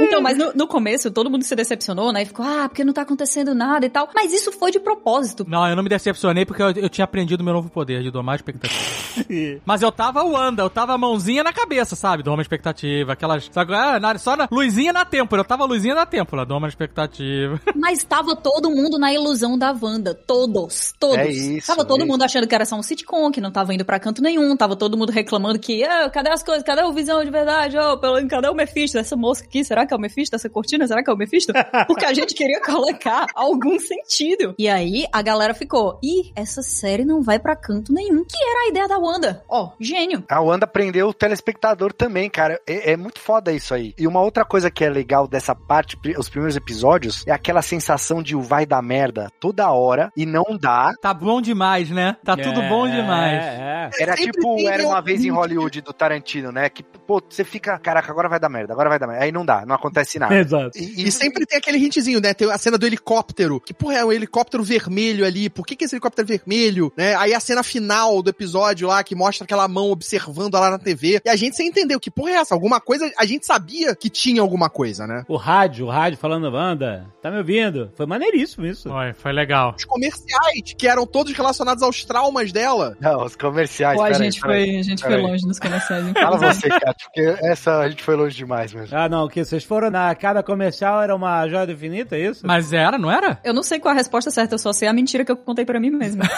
[0.00, 2.22] Então, mas no, no começo todo mundo se decepcionou, né?
[2.22, 4.08] E ficou, ah, porque não tá acontecendo nada e tal.
[4.14, 5.44] Mas isso foi de propósito.
[5.48, 8.34] Não, eu não me decepcionei porque eu, eu tinha aprendido meu novo poder de domar
[8.34, 8.82] a expectativa.
[9.64, 12.22] Mas eu tava Wanda, eu tava mãozinha na cabeça, sabe?
[12.22, 13.48] Doma a expectativa, aquelas.
[13.52, 16.68] Sabe, ah, na- só na luzinha na têmpora, eu tava luzinha na têmpora, doma a
[16.68, 17.60] expectativa.
[17.76, 20.14] Mas tava todo mundo na ilusão da Wanda.
[20.14, 20.92] Todos.
[20.98, 21.18] Todos.
[21.18, 23.72] É isso, tava todo é mundo achando que era só um sitcom, que não tava
[23.72, 24.56] indo pra canto nenhum.
[24.56, 26.64] Tava todo mundo reclamando que, ah, cadê as coisas?
[26.64, 27.76] Cadê o Visão de verdade?
[27.78, 28.98] Oh, pelo, cadê o Mephisto?
[28.98, 30.36] Essa moça aqui, será que é o Mephisto?
[30.36, 31.52] Essa cortina, será que é o Mephisto?
[31.86, 34.54] Porque a gente queria colocar algum sentido.
[34.58, 38.24] E aí a galera ficou, ih, essa série não vai pra canto nenhum.
[38.24, 39.44] Que era a ideia da Wanda.
[39.48, 40.24] Ó, gênio.
[40.28, 42.60] A Wanda prendeu o telespectador também, cara.
[42.66, 43.94] É, é muito foda isso aí.
[43.98, 48.22] E uma outra coisa que é legal dessa parte, os primeiros episódios, é aquela sensação
[48.22, 50.92] de o vai dar merda toda hora e não dá.
[51.00, 52.16] Tá bom demais, né?
[52.24, 53.42] Tá tudo bom demais.
[53.42, 54.02] É, é.
[54.02, 56.68] Era tipo, era uma vez em Hollywood do Tarantino, né?
[56.68, 59.24] Que, pô, você fica, caraca, agora vai dar merda, agora vai dar merda.
[59.24, 60.34] Aí não dá, não acontece nada.
[60.38, 60.76] Exato.
[60.76, 62.34] E, e sempre tem aquele hintzinho, né?
[62.34, 65.48] Tem a cena do helicóptero, que, porra, é um helicóptero vermelho ali.
[65.48, 66.92] Por que, que esse helicóptero é vermelho?
[66.96, 67.14] Né?
[67.16, 71.20] Aí a cena final do episódio lá, que mostra aquela mão observando lá na TV.
[71.24, 72.54] E a gente sem entender o que porra é essa.
[72.54, 75.24] Alguma coisa, a gente sabia que tinha alguma coisa, né?
[75.28, 77.90] O rádio, o rádio falando, Wanda, tá me ouvindo?
[77.96, 78.88] Foi maneiríssimo isso.
[78.88, 79.74] Foi, foi legal.
[79.76, 82.96] Os comerciais, que eram todos relacionados aos traumas dela.
[83.00, 83.96] Não, os comerciais.
[83.96, 86.04] Pô, a gente, foi, a gente foi longe nos comerciais.
[86.12, 86.68] Fala inclusive.
[86.68, 88.96] você, Kátia, porque essa a gente foi longe demais mesmo.
[88.96, 89.44] Ah, não, o que?
[89.44, 92.46] Vocês foram na cada comercial, era uma joia do infinito, é isso?
[92.46, 93.38] Mas era, não era?
[93.44, 95.64] Eu não sei qual a resposta certa, eu só sei a mentira que eu contei
[95.64, 96.24] pra mim mesma.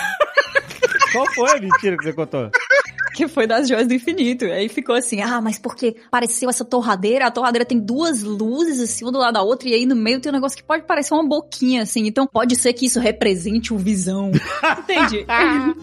[1.13, 2.51] Qual foi a mentira que você contou?
[3.17, 4.45] Que foi das joias do infinito.
[4.45, 9.05] Aí ficou assim, ah, mas porque pareceu essa torradeira, a torradeira tem duas luzes assim,
[9.05, 11.15] uma do lado da outra, e aí no meio tem um negócio que pode parecer
[11.15, 12.07] uma boquinha, assim.
[12.07, 14.31] Então pode ser que isso represente o visão.
[14.81, 15.27] Entendi.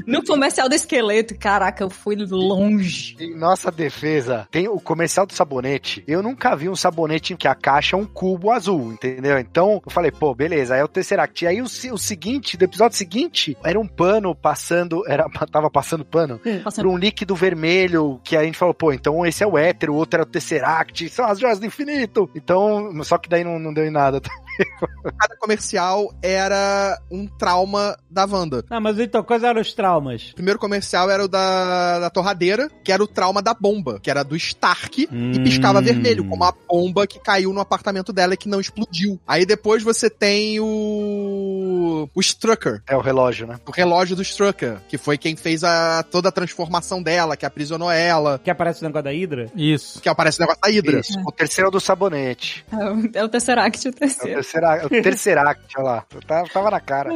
[0.05, 3.15] no comercial do esqueleto, caraca, eu fui longe.
[3.19, 6.03] Em nossa defesa, tem o comercial do sabonete.
[6.07, 9.39] Eu nunca vi um sabonete que a caixa é um cubo azul, entendeu?
[9.39, 11.47] Então eu falei, pô, beleza, aí é o Tesseract.
[11.47, 16.39] Aí o, o seguinte, do episódio seguinte, era um pano passando, era, tava passando pano
[16.63, 19.89] Passando por um líquido vermelho, que a gente falou, pô, então esse é o éter,
[19.89, 22.29] o outro era o Tesseract, são as joias do infinito.
[22.35, 24.21] Então, só que daí não, não deu em nada.
[25.19, 28.63] Cada comercial era um trauma da Wanda.
[28.69, 30.31] Ah, mas então, quais eram os traumas?
[30.31, 34.09] O primeiro comercial era o da, da torradeira, que era o trauma da bomba, que
[34.09, 35.83] era do Stark e piscava Hum.
[35.83, 39.19] vermelho, como a bomba que caiu no apartamento dela e que não explodiu.
[39.27, 42.09] Aí depois você tem o.
[42.13, 42.81] o Strucker.
[42.87, 43.59] É o relógio, né?
[43.65, 47.91] O relógio do Strucker, que foi quem fez a, toda a transformação dela, que aprisionou
[47.91, 49.51] ela, Que aparece o negócio da Hidra?
[49.55, 50.01] Isso.
[50.01, 50.99] que aparece o negócio da Hydra.
[50.99, 51.19] Isso.
[51.25, 52.65] O terceiro é o do sabonete.
[52.71, 54.42] É o, é o Tesseract, o É o terceiro.
[54.43, 56.05] Terceira- o Tesseract, olha lá.
[56.27, 57.09] Tava, tava na cara.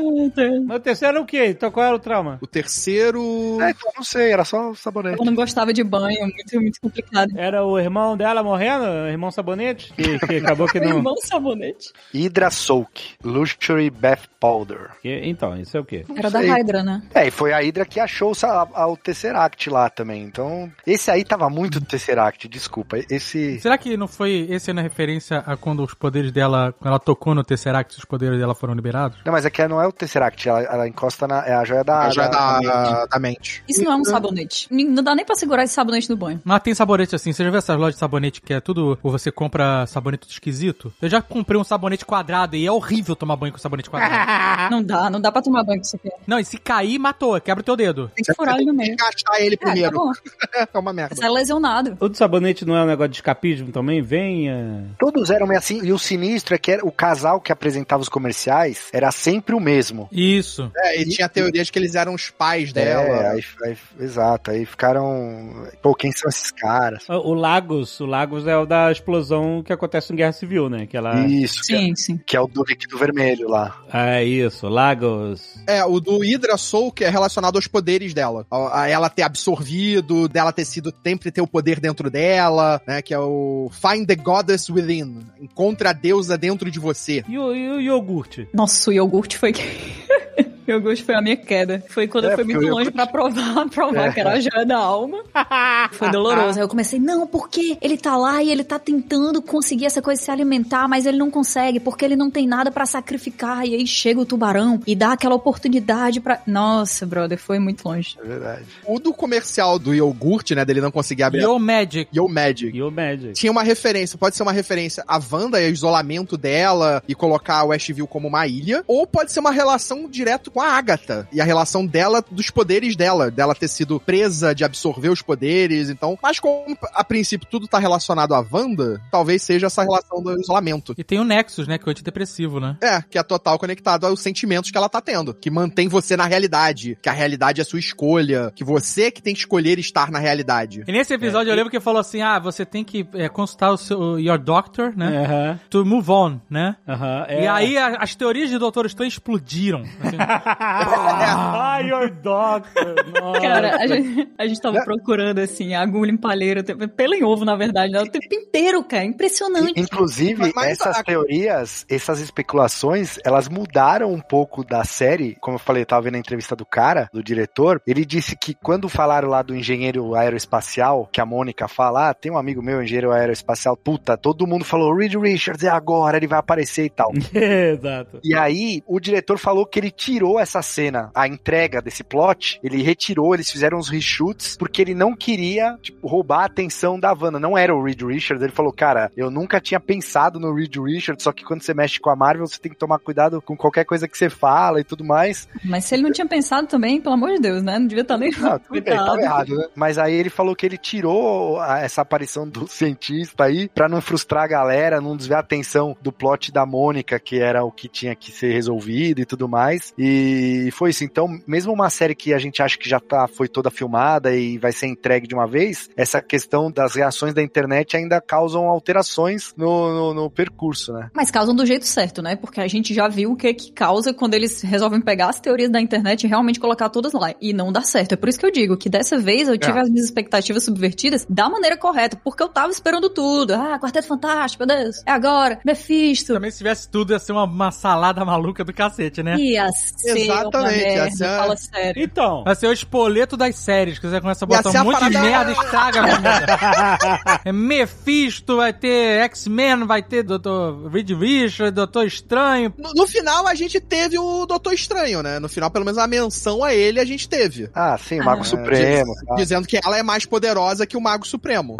[0.65, 1.45] Mas o terceiro era o quê?
[1.47, 2.38] Então qual era o trauma?
[2.41, 3.21] O terceiro.
[3.61, 5.17] É, então, não sei, era só o sabonete.
[5.19, 7.32] Eu não gostava de banho, muito, muito complicado.
[7.36, 8.84] Era o irmão dela morrendo?
[8.86, 9.93] O irmão Sabonete?
[9.93, 10.97] Que, que acabou que não...
[10.97, 11.91] Irmão sabonete.
[12.13, 13.15] Hydra Soak.
[13.23, 14.91] Luxury Bath Powder.
[15.01, 16.05] Que- então, isso é o quê?
[16.15, 16.39] Era da.
[16.39, 17.01] Hydra, né?
[17.13, 20.23] É, e foi a Hydra que achou o, o Tesseract lá também.
[20.23, 22.97] Então, esse aí tava muito Tesseract, desculpa.
[23.09, 23.59] Esse.
[23.59, 27.16] Será que não foi esse na referência a quando os poderes dela, quando ela tocou
[27.26, 29.18] no Tesseract, os poderes dela foram liberados?
[29.26, 31.45] Não, mas é que não é o Tesseract, ela, ela encosta na.
[31.45, 31.99] É a joia da.
[32.01, 33.63] A joia da, da- da mente.
[33.68, 34.68] Isso não é um sabonete.
[34.72, 36.41] Não dá nem pra segurar esse sabonete no banho.
[36.43, 39.11] Mas tem sabonete assim, você já viu essas lojas de sabonete que é tudo, ou
[39.11, 40.93] você compra sabonete esquisito?
[41.01, 44.68] Eu já comprei um sabonete quadrado e é horrível tomar banho com sabonete quadrado.
[44.72, 46.09] Não dá, não dá pra tomar banho com isso aqui.
[46.26, 48.11] não, e se cair, matou, quebra o teu dedo.
[48.15, 48.93] Tem que furar ele no meio.
[48.93, 49.97] Encaixar ele É, tá primeiro.
[49.97, 50.11] bom.
[50.74, 51.15] É uma merda.
[51.15, 51.97] Você é lesionado.
[51.99, 54.01] O do sabonete não é um negócio de escapismo também?
[54.01, 54.89] Venha.
[54.99, 55.82] Todos eram meio assim.
[55.84, 59.60] E o sinistro é que era, o casal que apresentava os comerciais era sempre o
[59.60, 60.10] mesmo.
[60.12, 60.70] Isso.
[60.76, 63.32] É, e tinha a teoria de que eles eram os pais É, dela.
[63.32, 64.51] aí, aí- exato.
[64.51, 65.68] Aí ficaram.
[65.82, 67.03] Pô, quem são esses caras?
[67.10, 70.86] O o Lagos, o Lagos é o da explosão que acontece em Guerra Civil, né?
[70.88, 71.20] Que ela...
[71.28, 71.62] Isso.
[71.68, 72.18] que é- Sim, sim.
[72.26, 73.78] Que é o do líquido vermelho lá.
[73.93, 75.55] É isso, Lagos.
[75.68, 78.45] É, o do Hydra Soul, que é relacionado aos poderes dela.
[78.51, 83.01] A, a ela ter absorvido, dela ter sido, sempre ter o poder dentro dela, né?
[83.01, 85.20] Que é o Find the Goddess Within.
[85.39, 86.96] Encontre a deusa dentro de você.
[87.27, 88.47] E o, e o iogurte?
[88.53, 89.53] Nossa, o iogurte foi.
[90.72, 91.84] o iogurte foi a minha queda.
[91.89, 94.11] Foi quando É, eu fui muito o longe pra provar, provar É.
[94.11, 95.20] que era a joia da alma.
[95.93, 96.59] Foi doloroso.
[96.59, 100.20] Aí eu comecei, não, porque ele tá lá e ele tá tentando conseguir essa coisa
[100.20, 103.65] de se alimentar, mas ele não consegue, porque ele não tem nada pra sacrificar.
[103.65, 106.41] E aí chega o tubarão e dá aquela oportunidade pra.
[106.45, 108.18] Nossa, brother, foi muito longe.
[108.24, 108.63] É verdade.
[108.86, 110.63] O do comercial do iogurte, né?
[110.65, 111.41] Dele não conseguir abrir.
[111.41, 112.09] Yo Magic.
[112.15, 112.76] Yo Magic.
[112.78, 113.34] E o Magic.
[113.34, 117.59] Tinha uma referência, pode ser uma referência à Wanda e ao isolamento dela e colocar
[117.59, 121.39] a Westview como uma ilha, ou pode ser uma relação direto com a Agatha e
[121.39, 126.18] a relação dela dos poderes dela, dela ter sido presa de absorver os poderes, então,
[126.22, 130.95] mas como a princípio tudo tá relacionado à Wanda, talvez seja essa relação do isolamento.
[130.97, 132.76] E tem o Nexus, né, que é o antidepressivo, né?
[132.82, 136.26] É, que é total conectado aos sentimentos que ela tá tendo, que mantém você na
[136.26, 140.18] realidade, que a realidade é sua escolha, que você que tem que escolher estar na
[140.18, 140.84] realidade.
[140.88, 143.78] E nesse episódio eu lembro que falou assim, ah, você tem que é, consultar o
[143.78, 145.24] seu your doctor, né?
[145.24, 146.76] Aham, To move on, né?
[146.88, 147.28] aham.
[147.30, 147.47] E é.
[147.47, 149.84] aí a- as teorias de Doutor Estranho explodiram.
[150.01, 150.18] assim.
[150.59, 152.95] Ah, your doctor.
[153.19, 153.41] Nossa.
[153.41, 157.43] Cara, a gente, a gente tava procurando, assim, a agulha em palheira, pelo em ovo,
[157.45, 158.01] na verdade, né?
[158.01, 159.03] o tempo inteiro, cara.
[159.05, 159.79] Impressionante.
[159.79, 165.35] Inclusive, Mas essas a- teorias, essas especulações, elas mudaram um pouco da série.
[165.39, 167.81] Como eu falei, eu tava vendo a entrevista do cara, do diretor.
[167.85, 172.31] Ele disse que quando falaram lá do engenheiro aeroespacial, que a Mônica fala, ah, tem
[172.31, 176.39] um amigo meu, engenheiro aeroespacial, puta, todo mundo falou, Reed Richards é agora, ele vai
[176.39, 177.11] aparecer e tal.
[177.33, 178.19] Exato.
[178.23, 182.81] E aí, o diretor falou que ele tirou essa cena, a entrega desse plot, ele
[182.81, 187.39] retirou, eles fizeram uns reshoots, porque ele não queria, tipo, roubar a atenção da Wanda.
[187.39, 191.23] Não era o Reed Richards, ele falou, cara, eu nunca tinha pensado no Reed Richards,
[191.23, 193.85] só que quando você mexe com a Marvel, você tem que tomar cuidado com qualquer
[193.85, 195.47] coisa que você fala e tudo mais.
[195.63, 197.79] Mas se ele não tinha pensado também, pelo amor de Deus, né?
[197.79, 198.31] Não devia estar nem.
[198.31, 199.67] Não, tudo bem, tava errado, né?
[199.75, 204.43] Mas aí ele falou que ele tirou essa aparição do cientista aí pra não frustrar
[204.43, 208.15] a galera, não desviar a atenção do plot da Mônica, que era o que tinha
[208.15, 209.93] que ser resolvido e tudo mais.
[209.97, 210.26] E
[210.71, 211.03] foi isso.
[211.03, 214.57] Então, mesmo uma série que a gente acha que já tá, foi toda filmada e
[214.57, 219.53] vai ser entregue de uma vez, essa questão das reações da internet ainda causam alterações
[219.55, 221.09] no, no, no percurso, né?
[221.13, 222.36] Mas causam do jeito certo, né?
[222.36, 225.69] Porque a gente já viu o que que causa quando eles resolvem pegar as teorias
[225.69, 227.34] da internet e realmente colocar todas lá.
[227.41, 228.13] E não dá certo.
[228.13, 229.82] É por isso que eu digo que dessa vez eu tive É.
[229.82, 232.19] as minhas expectativas subvertidas da maneira correta.
[232.23, 233.53] Porque eu tava esperando tudo.
[233.53, 235.01] Ah, Quarteto Fantástico, meu Deus.
[235.05, 235.59] É agora.
[235.65, 236.34] Mephisto.
[236.34, 239.36] Também se tivesse tudo ia ser uma, uma salada maluca do cacete, né?
[239.38, 242.03] Ia ser Exatamente, merda, ser- fala sério.
[242.03, 245.13] Então, Vai ser o espoleto das séries, que você começa a botar um monte de
[245.13, 247.41] parada- merda e estraga a merda.
[247.45, 250.88] É Mephisto, vai ter X-Men, vai ter Dr.
[250.91, 252.74] Reed Richards, Doutor Estranho.
[252.78, 255.39] No, no final, a gente teve o Doutor Estranho, né?
[255.39, 257.70] No final, pelo menos a menção a ele a gente teve.
[257.74, 258.45] Ah, sim, o Mago Ah.
[258.45, 259.13] Supremo.
[259.13, 259.36] Diz- tá.
[259.36, 261.78] Dizendo que ela é mais poderosa que o Mago Supremo.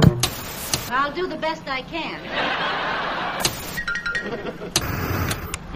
[0.90, 2.18] I'll do the best I can.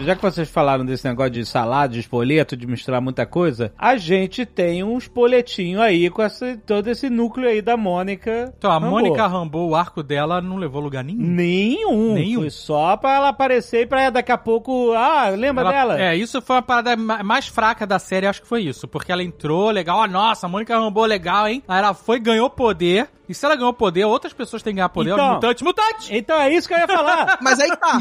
[0.04, 3.96] Já que vocês falaram desse negócio de salada, de espoleto, de misturar muita coisa, a
[3.96, 8.52] gente tem um espoletinho aí com essa, todo esse núcleo aí da Mônica.
[8.56, 8.90] Então, a Rambeau.
[8.90, 11.20] Mônica Rambeau, o arco dela não levou lugar nenhum.
[11.22, 12.14] Nenhum.
[12.14, 12.40] Nenhum.
[12.40, 14.92] Foi só pra ela aparecer e pra daqui a pouco.
[14.92, 16.00] Ah, lembra Ela- dela?
[16.02, 18.88] É, isso foi a parada ma- mais fraca da série, acho que foi isso.
[18.88, 21.62] Porque ela entrou, legal, ó, nossa, a Mônica Rambeau, legal, hein?
[21.68, 23.08] Aí ela foi, ganhou poder.
[23.32, 25.12] E se ela ganhou poder, outras pessoas têm que ganhar poder.
[25.12, 25.26] Então.
[25.28, 26.08] Os mutantes, mutantes!
[26.10, 27.38] Então é isso que eu ia falar.
[27.42, 27.98] Mas aí tá.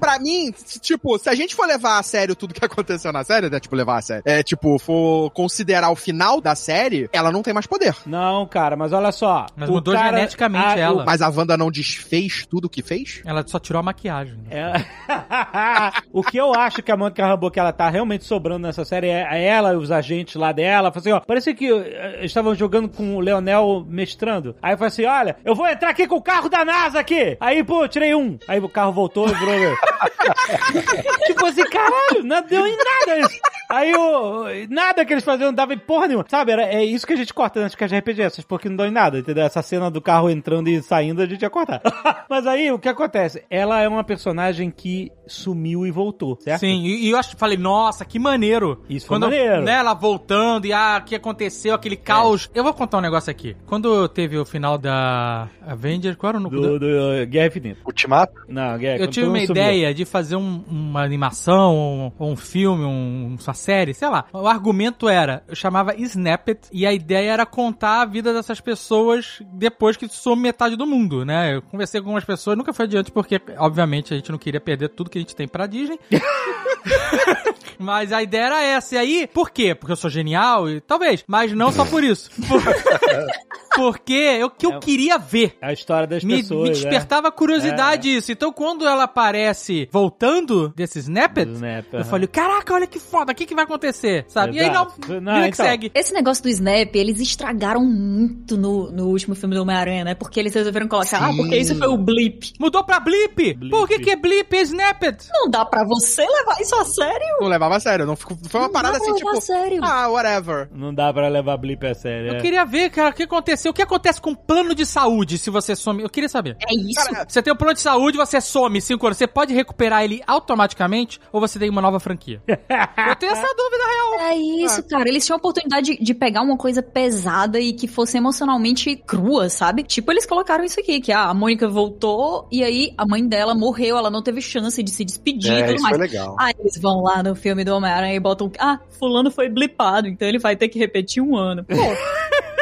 [0.00, 3.50] pra mim, tipo, se a gente for levar a sério tudo que aconteceu na série,
[3.50, 3.58] né?
[3.60, 4.22] Tipo, levar a sério.
[4.24, 7.94] É, tipo, for considerar o final da série, ela não tem mais poder.
[8.06, 9.46] Não, cara, mas olha só.
[9.56, 11.04] Mas mudou cara- geneticamente a- ela.
[11.04, 13.20] Mas a Wanda não desfez tudo que fez?
[13.24, 14.34] Ela só tirou a maquiagem.
[14.48, 14.48] né?
[14.50, 14.72] É.
[16.12, 19.08] o que eu acho que a Mônica Rambeau, que ela tá realmente sobrando nessa série,
[19.08, 20.92] é ela e os agentes lá dela.
[20.94, 24.27] Assim, ó, parecia que eh, estavam jogando com o Leonel mestrando.
[24.62, 27.36] Aí eu falei assim, olha, eu vou entrar aqui com o carro da NASA aqui.
[27.40, 28.38] Aí, pô, tirei um.
[28.46, 29.76] Aí o carro voltou e virou...
[31.26, 33.40] tipo assim, caralho, não deu em nada isso.
[33.68, 34.44] Aí o...
[34.70, 36.24] Nada que eles faziam dava em porra nenhuma.
[36.28, 38.76] Sabe, era, é isso que a gente corta antes que as RPG, essas porque não
[38.76, 39.44] dão em nada, entendeu?
[39.44, 41.82] Essa cena do carro entrando e saindo a gente ia cortar.
[42.28, 43.44] Mas aí, o que acontece?
[43.50, 46.60] Ela é uma personagem que sumiu e voltou, certo?
[46.60, 48.82] Sim, e, e eu acho, falei, nossa, que maneiro.
[48.88, 49.62] Isso foi Quando, maneiro.
[49.62, 52.50] Né, ela voltando e ah, o que aconteceu, aquele caos.
[52.54, 53.54] Eu vou contar um negócio aqui.
[53.66, 56.62] Quando teve o final da Avengers, qual era o núcleo?
[56.62, 57.80] Do, do Guerra Infinita.
[57.84, 58.32] Ultimato?
[58.48, 62.84] Não, Guerra Eu tive uma ideia de fazer um- uma animação, um, ou um filme,
[62.84, 64.24] um- uma série, sei lá.
[64.32, 68.60] O argumento era, eu chamava Snap It, e a ideia era contar a vida dessas
[68.60, 71.54] pessoas depois que some metade do mundo, né?
[71.56, 74.88] Eu conversei com algumas pessoas, nunca foi adiante, porque, obviamente, a gente não queria perder
[74.90, 75.98] tudo que a gente tem pra Disney.
[77.78, 78.96] Mas a ideia era essa.
[78.96, 79.74] E aí, por quê?
[79.74, 80.68] Porque eu sou genial?
[80.68, 82.28] E, talvez, mas não só por isso.
[82.48, 82.60] Por-
[83.98, 86.72] porque o que eu queria ver É a história das me, pessoas, me né?
[86.90, 88.32] despertava curiosidade isso.
[88.32, 92.98] Então, quando ela aparece voltando desse Snap It, Do Snap, eu falei, caraca, olha que
[92.98, 94.24] foda, o que, que vai acontecer?
[94.28, 94.56] Sabe?
[94.56, 95.12] E aí, não, Exato.
[95.12, 95.66] Não, não, que então.
[95.66, 95.90] segue.
[95.94, 100.14] Esse negócio do Snap, eles estragaram muito no, no último filme do Homem-Aranha, né?
[100.14, 102.52] Porque eles resolveram colocar, ah, porque isso foi o blip.
[102.58, 103.54] Mudou pra Blip.
[103.54, 103.70] Blip.
[103.70, 105.28] Por que que é Blip e?
[105.32, 107.36] Não dá pra você levar isso a sério.
[107.40, 108.06] Não levava a sério.
[108.06, 109.38] Não foi uma Não parada dá pra assim, levar tipo.
[109.38, 109.80] a sério.
[109.82, 110.68] Ah, whatever.
[110.72, 112.28] Não dá pra levar blip a sério.
[112.28, 112.40] Eu é.
[112.40, 113.70] queria ver, cara, o que aconteceu.
[113.70, 116.02] O que acontece com o plano de saúde se você some?
[116.02, 116.56] Eu queria saber.
[116.60, 117.08] É isso.
[117.26, 119.18] Você tem um plano de saúde, você some 5 anos.
[119.18, 122.42] Você pode recuperar ele automaticamente ou você tem uma nova franquia?
[122.46, 124.28] Eu tenho essa dúvida real.
[124.30, 125.08] É isso, cara.
[125.08, 129.48] Eles tinham a oportunidade de, de pegar uma coisa pesada e que fosse emocionalmente crua,
[129.48, 129.82] sabe?
[129.82, 133.54] Tipo, eles colocaram isso aqui, que ah, a Mônica voltou e aí a mãe dela
[133.54, 135.96] morreu, ela não teve chance de se despedir e É, tudo isso mais.
[135.96, 136.36] foi legal.
[136.38, 140.26] Aí eles vão lá no filme do Homem-Aranha e botam, ah, fulano foi blipado, então
[140.28, 141.64] ele vai ter que repetir um ano.
[141.64, 141.74] Pô,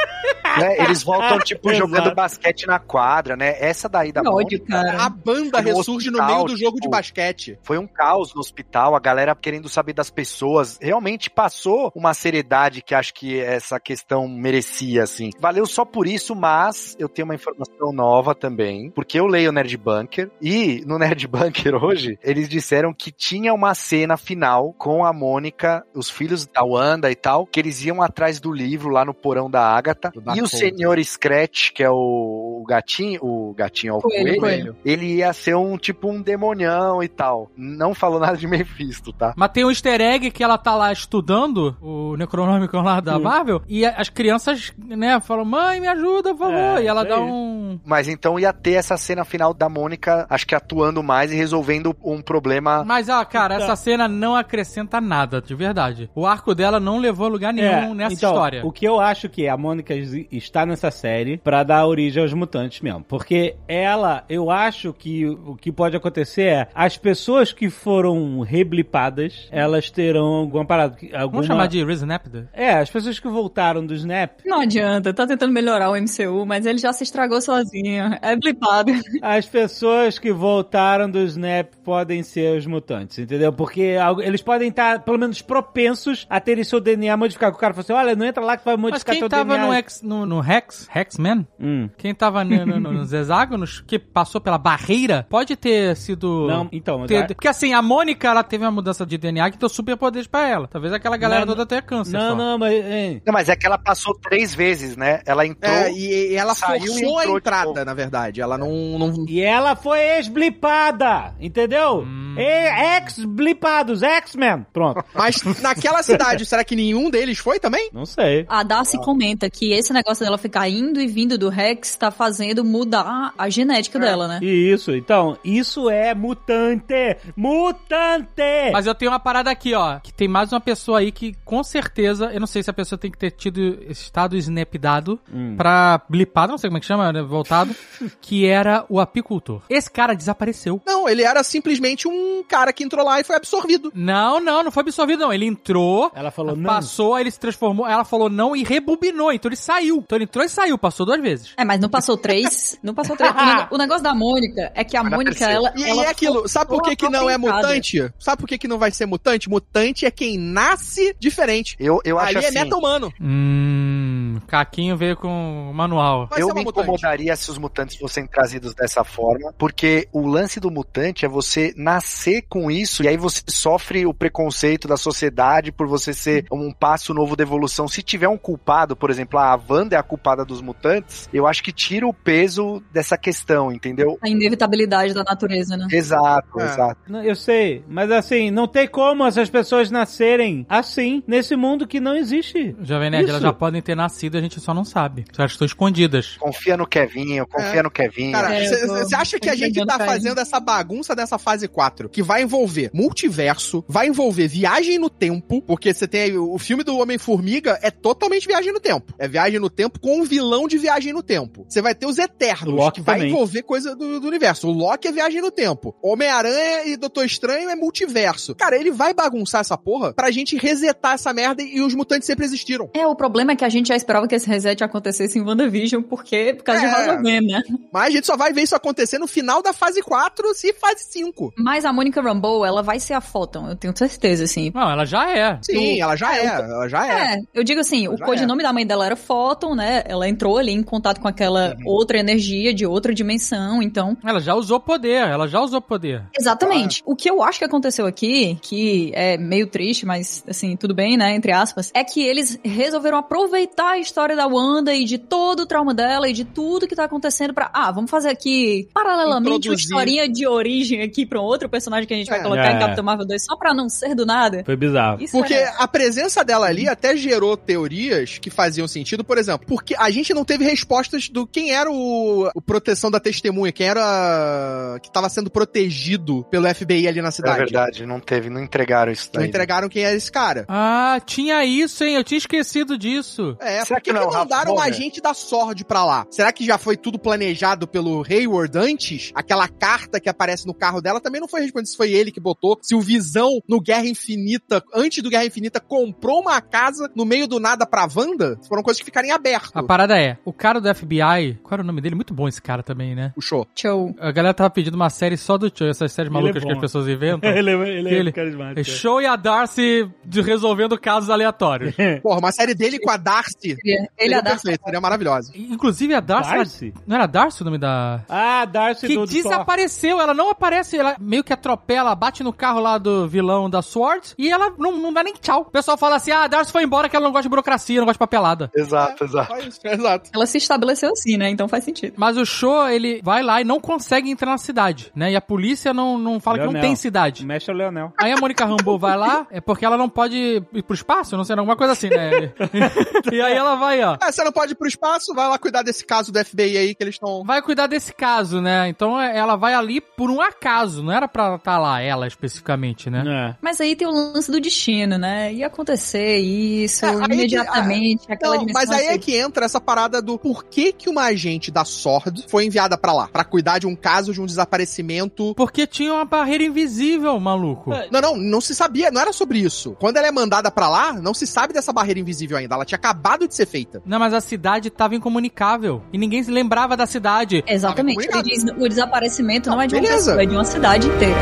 [0.58, 0.76] Né?
[0.84, 1.88] Eles voltam, tipo, Exato.
[1.88, 3.56] jogando basquete na quadra, né?
[3.58, 5.04] Essa daí da Mônica, cara.
[5.04, 7.58] A banda No ressurge no hospital, meio do jogo de tipo, basquete.
[7.62, 10.78] Foi um caos no hospital, a galera querendo saber das pessoas.
[10.80, 15.30] Realmente passou uma seriedade que acho que essa questão merecia, assim.
[15.40, 19.52] Valeu só por isso, mas eu tenho uma informação nova também, porque eu leio o
[19.52, 25.04] Nerd Bunker e no Nerd Bunker hoje, eles disseram que tinha uma cena final com
[25.04, 29.04] a Mônica, os filhos da Wanda e tal, que eles iam atrás do livro lá
[29.04, 30.12] no porão da Agatha.
[30.34, 34.76] E o senhor Scratch, que é o, o gatinho, o gatinho ao Coelho, coelho, coelho.
[34.84, 37.50] ele ia ser um tipo um demonião e tal.
[37.56, 39.32] Não falou nada de Mephisto, tá?
[39.36, 43.18] Mas tem um easter egg que ela tá lá estudando o Necronômico lá da.
[43.18, 46.54] Marvel e as crianças, né, falam, mãe, me ajuda, por favor.
[46.78, 47.22] É, e ela dá aí.
[47.22, 47.80] um.
[47.84, 51.94] Mas então ia ter essa cena final da Mônica, acho que atuando mais e resolvendo
[52.04, 52.84] um problema.
[52.84, 56.10] Mas, ah, cara, Então- essa cena não acrescenta nada, de verdade.
[56.14, 58.64] O arco dela não levou a lugar nenhum nessa então, história.
[58.64, 59.94] O que eu acho que a Mônica
[60.36, 63.04] está nessa série pra dar origem aos mutantes mesmo.
[63.04, 69.48] Porque ela, eu acho que o que pode acontecer é as pessoas que foram reblipadas,
[69.50, 70.96] elas terão alguma parada.
[71.12, 71.26] Alguma...
[71.28, 72.48] Vamos chamar de Resnapped?
[72.52, 76.66] É, as pessoas que voltaram do Snap, Não adianta, tá tentando melhorar o MCU, mas
[76.66, 78.16] ele já se estragou sozinho.
[78.22, 78.92] É blipado.
[79.22, 83.52] as pessoas que voltaram do Snap podem ser os mutantes, entendeu?
[83.52, 87.54] Porque algo- eles podem estar, pelo menos, propensos a terem seu DNA modificado.
[87.56, 89.54] O cara fala assim: olha, não entra lá que vai Mas modificar quem teu tava
[89.54, 89.66] DNA.
[89.66, 91.46] no, X, no, no Hex, Hexman?
[91.60, 91.88] Hum.
[91.96, 96.46] Quem tava no- no- no- nos hexágonos, que passou pela barreira, pode ter sido...
[96.48, 99.50] Não, então, mas ter- a- Porque assim, a Mônica, ela teve uma mudança de DNA
[99.50, 100.66] que deu superpoderes pra ela.
[100.68, 102.36] Talvez aquela galera Mas- toda tenha câncer Não, só.
[102.36, 102.72] não, mas.
[102.84, 105.20] hein, Não, mas é que ela passou três vezes, né?
[105.24, 105.72] Ela entrou.
[105.72, 108.40] É, e, e ela saiu e forçou a entrada, na verdade.
[108.40, 108.68] Ela não.
[108.98, 109.24] não...
[109.28, 112.00] E ela foi esblipada, entendeu?
[112.00, 112.34] Hum.
[112.38, 114.66] Ex-blipados, X-Men.
[114.72, 115.04] Pronto.
[115.14, 117.90] Mas naquela cidade, será que nenhum deles foi também?
[117.92, 118.44] Não sei.
[118.48, 122.64] A Darcy comenta que esse negócio dela ficar indo e vindo do Rex tá fazendo
[122.64, 124.38] mudar a genética dela, né?
[124.42, 127.16] Isso, então, isso é mutante.
[127.36, 128.70] Mutante!
[128.72, 129.98] Mas eu tenho uma parada aqui, ó.
[130.00, 132.98] Que tem mais uma pessoa aí que, com certeza, eu não sei se a pessoa
[132.98, 135.18] tem que ter tido estado snapdado
[135.56, 137.74] pra blipado, não sei como é que chama, né, voltado,
[138.20, 139.62] que era o apicultor.
[139.68, 140.80] Esse cara desapareceu.
[140.86, 143.92] Não, ele era simplesmente um cara que entrou lá e foi absorvido.
[143.94, 145.32] Não, não, não foi absorvido, não.
[145.32, 146.64] Ele entrou, Ela falou não.
[146.64, 149.95] passou, aí ele se transformou, ela falou não e rebobinou, então ele saiu.
[149.98, 151.52] Então ele entrou e saiu, passou duas vezes.
[151.56, 152.78] É, mas não passou três.
[152.82, 153.32] Não passou três.
[153.70, 155.72] O negócio da Mônica é que a Mas Mônica, ela.
[155.76, 158.10] E ela é aquilo, sabe por que, que não é mutante?
[158.18, 159.48] Sabe por que, que não vai ser mutante?
[159.48, 161.76] Mutante é quem nasce diferente.
[161.78, 162.58] Eu, eu acho Ali é assim.
[162.58, 163.12] meta-humano.
[163.20, 164.15] Hum.
[164.40, 166.26] Caquinho veio com o manual.
[166.28, 166.82] Vai eu ser me mutante.
[166.88, 171.72] incomodaria se os mutantes fossem trazidos dessa forma, porque o lance do mutante é você
[171.76, 176.72] nascer com isso e aí você sofre o preconceito da sociedade por você ser um
[176.72, 177.86] passo novo da evolução.
[177.88, 181.62] Se tiver um culpado, por exemplo, a Wanda é a culpada dos mutantes, eu acho
[181.62, 184.18] que tira o peso dessa questão, entendeu?
[184.22, 185.86] A inevitabilidade da natureza, né?
[185.90, 186.64] Exato, É.
[186.64, 187.00] exato.
[187.08, 192.00] Não, Eu sei, mas assim, não tem como essas pessoas nascerem assim, nesse mundo que
[192.00, 192.74] não existe.
[192.82, 193.30] Jovem Nerd, Isso.
[193.32, 195.24] elas já podem ter nascido, a gente só não sabe.
[195.36, 196.36] Elas estão escondidas.
[196.38, 198.32] Confia no Kevinho, confia no Kevinho.
[198.32, 202.22] Cara, É, você acha que a gente tá fazendo essa bagunça dessa fase 4, que
[202.22, 206.96] vai envolver multiverso, vai envolver viagem no tempo, porque você tem aí, o filme do
[206.98, 209.14] Homem-Formiga é totalmente viagem no tempo.
[209.18, 211.66] É viagem no tempo com um vilão de viagem no tempo.
[211.68, 213.30] Você vai ter os Eternos, O Loki que vai também.
[213.32, 214.68] envolver coisa do, do universo.
[214.68, 215.94] O Loki é viagem no tempo.
[216.02, 218.54] Homem-Aranha e Doutor Estranho é multiverso.
[218.54, 222.44] Cara, ele vai bagunçar essa porra pra gente resetar essa merda e os mutantes sempre
[222.44, 222.88] existiram.
[222.94, 226.02] É, o problema é que a gente já esperava que esse reset acontecesse em WandaVision,
[226.02, 226.90] porque por causa de É.
[226.90, 227.60] Rosa Van, né?
[227.92, 231.04] Mas a gente só vai ver isso acontecer no final da fase 4 e fase
[231.10, 231.52] 5.
[231.58, 234.70] Mas a Mônica Rambeau, ela vai ser a Photon, eu tenho certeza, assim.
[234.74, 235.58] Não, ela já é.
[235.62, 237.34] Sim, ela já é, ela já é.
[237.34, 240.02] É, eu digo assim, o Já codinome da mãe dela era Photon, né?
[240.06, 241.82] Ela entrou ali em contato com aquela Uhum.
[241.86, 244.16] outra energia de outra dimensão, então.
[244.24, 246.22] Ela já usou poder, ela já usou poder.
[246.38, 247.02] Exatamente.
[247.04, 251.16] O que eu acho que aconteceu aqui, que é meio triste, mas assim, tudo bem,
[251.16, 251.34] né?
[251.34, 255.66] Entre aspas, é que eles resolveram aproveitar a história da Wanda e de todo o
[255.66, 257.70] trauma dela e de tudo que tá acontecendo pra.
[257.72, 259.84] Ah, vamos fazer aqui paralelamente uma Introduzir.
[259.84, 262.42] historinha de origem aqui pra um outro personagem que a gente vai É.
[262.42, 262.76] colocar É.
[262.76, 264.62] em Capitão Marvel 2 só pra não ser do nada.
[264.64, 265.22] Foi bizarro.
[265.22, 265.72] Isso Porque é...
[265.78, 270.32] a presença dela ali até gerou teorias que faziam sentido, por exemplo, porque a gente
[270.32, 275.28] não teve respostas do quem era o, o proteção da testemunha, quem era que estava
[275.28, 277.58] sendo protegido pelo FBI ali na É cidade.
[277.58, 279.48] verdade, não teve, não entregaram isso Não daí.
[279.48, 280.64] entregaram quem era esse cara.
[280.68, 282.14] Ah, tinha isso, hein?
[282.14, 283.56] Eu tinha esquecido disso.
[283.60, 286.26] É, Será por que, que não o mandaram um agente da Sword pra lá?
[286.30, 289.30] Será que já foi tudo planejado pelo Hayward antes?
[289.34, 292.40] Aquela carta que aparece no carro dela também não foi respondida se foi ele que
[292.40, 292.78] botou.
[292.82, 297.46] Se o Visão no Guerra Infinita, antes do Guerra Infinita, comprou uma casa no meio
[297.46, 298.58] do nada pra Wanda?
[298.68, 299.70] Foram coisas que ficaram em aberto.
[299.74, 302.14] A parada é, o cara do FBI, qual era o nome dele?
[302.14, 303.32] Muito bom esse cara também, né?
[303.34, 303.66] Puxou.
[303.74, 304.14] Show.
[304.18, 306.72] A galera tava pedindo uma série só do Cho, essas séries Ele é malucas que
[306.72, 307.48] as pessoas inventam.
[307.50, 308.80] ele, é- ele é Ele- carismático.
[308.80, 311.94] É Show e a Darcy de resolvendo casos aleatórios.
[312.22, 313.76] Porra, uma série dele com a Darcy.
[313.92, 315.52] Ele Seria é da perfeito, seria maravilhosa.
[315.54, 316.94] Inclusive a Darcy, Darcy?
[317.06, 318.20] não era Darcy o nome da...
[318.28, 319.42] Ah, Darcy Que do, do Thor.
[319.42, 323.82] desapareceu, ela não aparece, ela meio que atropela, bate no carro lá do vilão da
[323.82, 325.62] Sword e ela não, não dá nem tchau.
[325.62, 327.98] O pessoal fala assim, ah, a Darcy foi embora que ela não gosta de burocracia,
[328.00, 328.70] não gosta de papelada.
[328.74, 329.52] Exato, exato.
[329.52, 330.30] Só isso, exato.
[330.34, 331.50] Ela se estabeleceu assim, né?
[331.50, 332.14] Então faz sentido.
[332.16, 335.32] Mas o show, ele vai lá e não consegue entrar na cidade, né?
[335.32, 336.88] E a polícia não, não fala que não Leonel.
[336.88, 337.44] tem cidade.
[337.44, 338.12] Mexe o Leonel.
[338.18, 340.36] Aí a Mônica Rambeau vai lá, é porque ela não pode
[340.72, 342.52] ir pro espaço, não sei, alguma coisa assim, né?
[343.32, 344.16] e aí ela vai, ó.
[344.20, 346.94] Ah, você não pode ir pro espaço, vai lá cuidar desse caso do FBI aí
[346.94, 347.42] que eles estão.
[347.44, 348.88] Vai cuidar desse caso, né?
[348.88, 353.10] Então é- ela vai ali por um acaso, não era pra estar lá, ela especificamente,
[353.10, 353.24] né?
[353.26, 353.56] É.
[353.60, 355.52] Mas aí tem o lance do destino, né?
[355.52, 358.82] Ia acontecer isso É, aí que- imediatamente, aquela Não, dimensão.
[358.86, 359.18] mas aí é assim.
[359.18, 363.12] que entra essa parada do por que que uma agente da SWORD foi enviada pra
[363.12, 363.28] lá?
[363.28, 365.54] Pra cuidar de um caso de um desaparecimento.
[365.56, 367.90] Porque tinha uma barreira invisível, maluco.
[368.10, 369.96] Não, não, não se sabia, não era sobre isso.
[369.98, 372.74] Quando ela é mandada pra lá, não se sabe dessa barreira invisível ainda.
[372.74, 374.02] Ela tinha acabado de ser feita.
[374.04, 376.02] Não, mas a cidade tava incomunicável.
[376.12, 377.64] E ninguém se lembrava da cidade.
[377.66, 378.26] Exatamente.
[378.42, 380.18] Diz, o desaparecimento não, é de uma beleza.
[380.18, 381.36] pessoa, é de uma cidade inteira.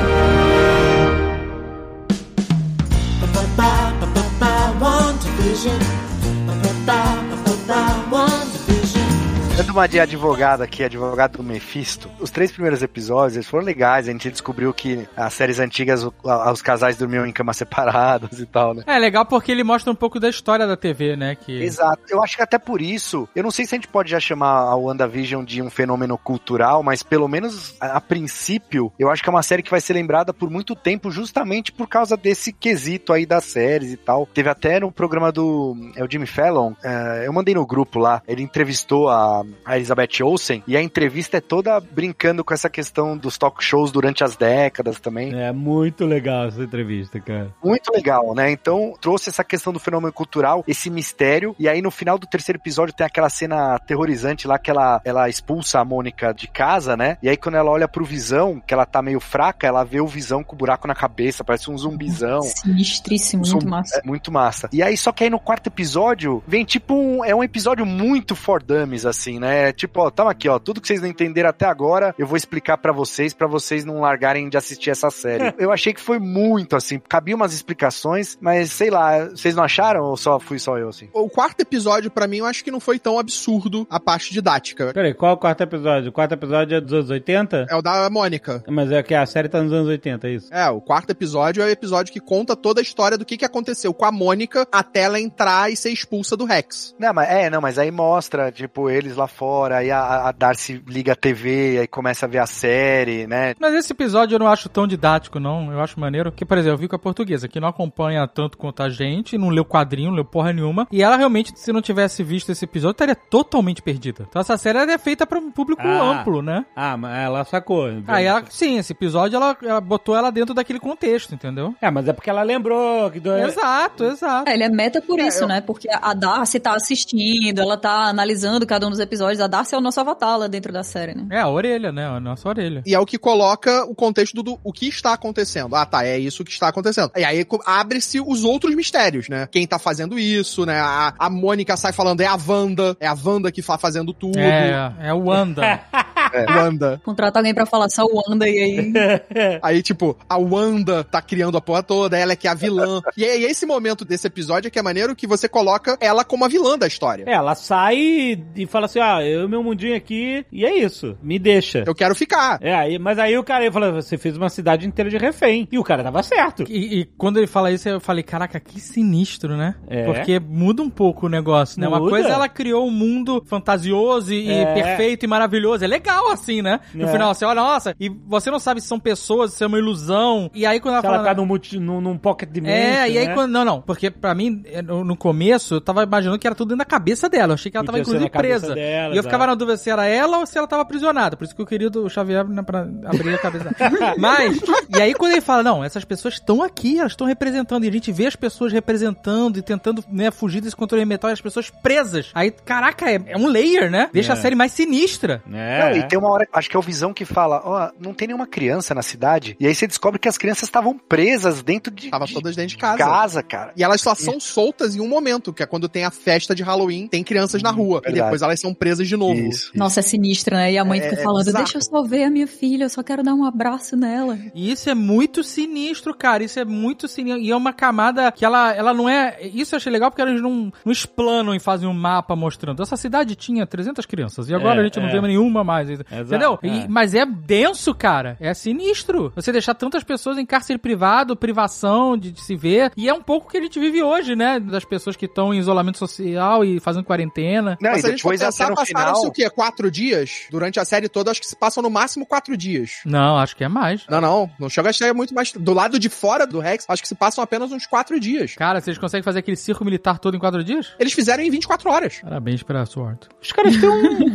[9.57, 12.11] Dando uma de advogado aqui, advogado do Mephisto.
[12.19, 14.09] Os três primeiros episódios eles foram legais.
[14.09, 18.75] A gente descobriu que as séries antigas, os casais dormiam em camas separadas e tal,
[18.75, 18.83] né?
[18.85, 21.37] É legal porque ele mostra um pouco da história da TV, né?
[21.37, 21.63] Que...
[21.63, 22.03] Exato.
[22.09, 24.59] Eu acho que até por isso, eu não sei se a gente pode já chamar
[24.59, 29.29] a WandaVision de um fenômeno cultural, mas pelo menos a, a princípio, eu acho que
[29.29, 33.13] é uma série que vai ser lembrada por muito tempo justamente por causa desse quesito
[33.13, 34.27] aí das séries e tal.
[34.35, 38.21] Teve até no programa do é o Jimmy Fallon, é, eu mandei no grupo lá,
[38.27, 43.17] ele entrevistou a, a Elizabeth Olsen e a entrevista é toda brincando com essa questão
[43.17, 45.35] dos talk shows durante as décadas também.
[45.35, 47.53] É muito legal essa entrevista, cara.
[47.63, 48.51] Muito legal, né?
[48.51, 52.59] Então trouxe essa questão do fenômeno cultural, esse mistério, e aí no final do terceiro
[52.59, 57.17] episódio tem aquela cena aterrorizante lá que ela, ela expulsa a Mônica de casa, né?
[57.23, 60.07] E aí quando ela olha pro Visão, que ela tá meio fraca, ela vê o
[60.07, 62.41] Visão com o buraco na cabeça, parece um zumbizão.
[62.43, 63.99] Sinistríssimo, muito Zumbi- massa.
[63.99, 64.69] É muito massa.
[64.73, 67.25] E aí, só que aí no quarto episódio, vem tipo um.
[67.25, 69.73] É um episódio muito for dummies, assim, né?
[69.73, 70.59] Tipo, ó, tamo aqui, ó.
[70.59, 74.01] Tudo que vocês não entenderam até agora, eu vou explicar pra vocês, pra vocês não
[74.01, 75.55] largarem de assistir essa série.
[75.59, 76.99] eu achei que foi muito, assim.
[77.09, 81.09] Cabia umas explicações, mas sei lá, vocês não acharam ou só fui só eu, assim?
[81.13, 84.93] O quarto episódio, pra mim, eu acho que não foi tão absurdo a parte didática.
[84.93, 86.11] Peraí, qual é o quarto episódio?
[86.11, 87.67] O quarto episódio é dos anos 80?
[87.71, 88.63] É o da Mônica.
[88.69, 90.55] Mas é que a série tá nos anos 80, é isso?
[90.55, 93.45] É, o quarto episódio é o episódio que conta toda a história do que, que
[93.45, 96.95] aconteceu com a Mônica até ela entrar e ser expulsa do Rex.
[96.99, 100.83] Não, mas é, não, mas aí mostra, tipo, eles lá fora, aí a, a Darcy
[100.87, 103.55] liga a TV, aí começa a ver a série, né?
[103.59, 105.73] Mas esse episódio eu não acho tão didático, não.
[105.73, 106.33] Eu acho maneiro.
[106.33, 109.37] Que, por exemplo, eu vi com a portuguesa, que não acompanha tanto quanto a gente,
[109.39, 110.87] não leu quadrinho, não leu porra nenhuma.
[110.91, 114.27] E ela realmente, se não tivesse visto esse episódio, estaria totalmente perdida.
[114.29, 116.03] Então essa série é feita para um público Ah.
[116.21, 116.65] amplo, né?
[116.75, 117.89] Ah, mas ela sacou.
[118.07, 121.75] Aí ela, sim, esse episódio ela, ela botou ela dentro daquele contexto, entendeu?
[121.81, 123.33] É, mas é porque ela lembrou que do...
[123.37, 124.49] Exato, exato.
[124.49, 125.61] É, ele é meta por É, isso, eu- né?
[125.61, 129.14] Porque a Darcy tá assistindo, ela tá analisando cada um dos episódios.
[129.21, 131.27] A Darcy é o nosso avatar lá dentro da série, né?
[131.31, 132.07] É a orelha, né?
[132.07, 132.83] A nossa orelha.
[132.87, 135.75] E é o que coloca o contexto do, do- o que está acontecendo.
[135.75, 137.11] Ah, tá, é isso que está acontecendo.
[137.17, 139.49] E aí abre-se os outros mistérios, né?
[139.51, 140.81] Quem tá fazendo isso, né?
[140.81, 144.39] A, a Mônica sai falando, é a Wanda, é a Wanda que tá fazendo tudo.
[144.39, 145.81] É, é o Wanda.
[146.35, 147.01] É, Wanda.
[147.05, 148.93] Contrata alguém pra falar só o Wanda e aí.
[149.63, 153.01] Aí, tipo, a Wanda tá criando a porra toda, ela é que é a vilã.
[153.17, 156.45] e aí, esse momento desse episódio é que é maneiro que você coloca ela como
[156.45, 157.25] a vilã da história.
[157.27, 161.17] É, ela sai e, e fala assim, ah, eu meu mundinho aqui, e é isso,
[161.23, 161.85] me deixa.
[161.87, 162.59] Eu quero ficar.
[162.61, 165.69] É, aí, mas aí o cara ele falou, você fez uma cidade inteira de refém.
[165.71, 166.65] E o cara tava certo.
[166.69, 169.75] E, e quando ele fala isso, eu falei, caraca, que sinistro, né?
[169.89, 170.05] É.
[170.05, 171.89] Porque muda um pouco o negócio, né?
[171.89, 172.11] Uma Muda.
[172.11, 174.75] coisa ela criou um mundo fantasioso e, e É.
[174.75, 175.85] perfeito e maravilhoso.
[175.85, 176.81] É legal assim, né?
[176.95, 177.13] No É.
[177.13, 180.51] final, você olha, nossa, e você não sabe se são pessoas, se é uma ilusão.
[180.55, 181.29] E aí quando ela Se ela fala.
[181.29, 183.35] tá num, multi, num, num pocket dimension, É, e aí né?
[183.35, 183.51] quando.
[183.53, 186.79] Não, não, porque pra mim, é, no começo, eu tava imaginando que era tudo dentro
[186.79, 187.53] da cabeça dela.
[187.53, 188.75] Eu achei que ela tava ser inclusive presa.
[188.75, 191.37] dela, e eu ficava na dúvida se era ela ou se ela tava aprisionada.
[191.37, 194.15] Por isso que eu queria do Xavier né, pra abrir a cabeça dela.
[194.19, 194.61] Mas,
[194.97, 197.85] e aí quando ele fala, não, essas pessoas estão aqui, elas estão representando.
[197.85, 201.33] E a gente vê as pessoas representando e tentando, né, fugir desse controle mental e
[201.33, 202.31] as pessoas presas.
[202.35, 204.09] Aí, caraca, é, é um layer, né?
[204.13, 204.35] Deixa É.
[204.35, 205.43] a série mais sinistra.
[205.53, 205.91] É.
[205.91, 208.29] Não, e tem uma hora, acho que é o Visão que fala, ó, não tem
[208.29, 209.57] nenhuma criança na cidade.
[209.59, 212.71] E aí você descobre que as crianças estavam presas dentro de, Tava de todas dentro
[212.71, 212.99] de casa.
[212.99, 213.73] casa, cara.
[213.77, 216.63] E elas só são soltas em um momento, que é quando tem a festa de
[216.63, 217.99] Halloween, tem crianças na rua.
[218.03, 218.25] E verdade.
[218.25, 219.35] depois elas são presas de novo.
[219.41, 219.71] Isso.
[219.75, 220.73] Nossa, é sinistro, né?
[220.73, 221.65] E a mãe É- fica é falando: bizarro.
[221.65, 224.39] Deixa eu só ver a minha filha, eu só quero dar um abraço nela.
[224.55, 226.43] E isso é muito sinistro, cara.
[226.45, 227.43] Isso é muito sinistro.
[227.43, 229.39] E é uma camada que ela, ela não é.
[229.43, 232.83] Isso eu achei legal porque eles não, não explanam e fazem um mapa mostrando.
[232.83, 235.13] Essa cidade tinha 300 crianças e agora É, a gente não é.
[235.13, 235.89] vê nenhuma mais.
[236.01, 236.59] Entendeu?
[236.63, 236.67] é.
[236.67, 238.37] E- mas é denso, cara.
[238.41, 239.33] É sinistro.
[239.35, 242.93] Você deixar tantas pessoas em cárcere privado, privação de, de se ver.
[242.97, 244.59] E é um pouco o que a gente vive hoje, né?
[244.61, 247.77] Das pessoas que estão em isolamento social e fazendo quarentena.
[247.81, 249.31] Não, Mas e a depois até pensar, no passaram-se final...
[249.31, 249.51] o quê?
[249.51, 250.47] Quatro dias?
[250.51, 253.01] Durante a série toda, acho que se passam no máximo quatro dias.
[253.05, 254.05] Não, acho que é mais.
[254.09, 254.51] Não, não.
[254.59, 255.53] Não chega a ser muito mais.
[255.53, 258.55] Do lado de fora do Rex, acho que se passam apenas uns quatro dias.
[258.55, 260.93] Cara, vocês conseguem fazer aquele circo militar todo em quatro dias?
[260.99, 262.21] Eles fizeram em 24 horas.
[262.23, 263.21] Parabéns pra Sword.
[263.43, 264.35] Os caras têm um,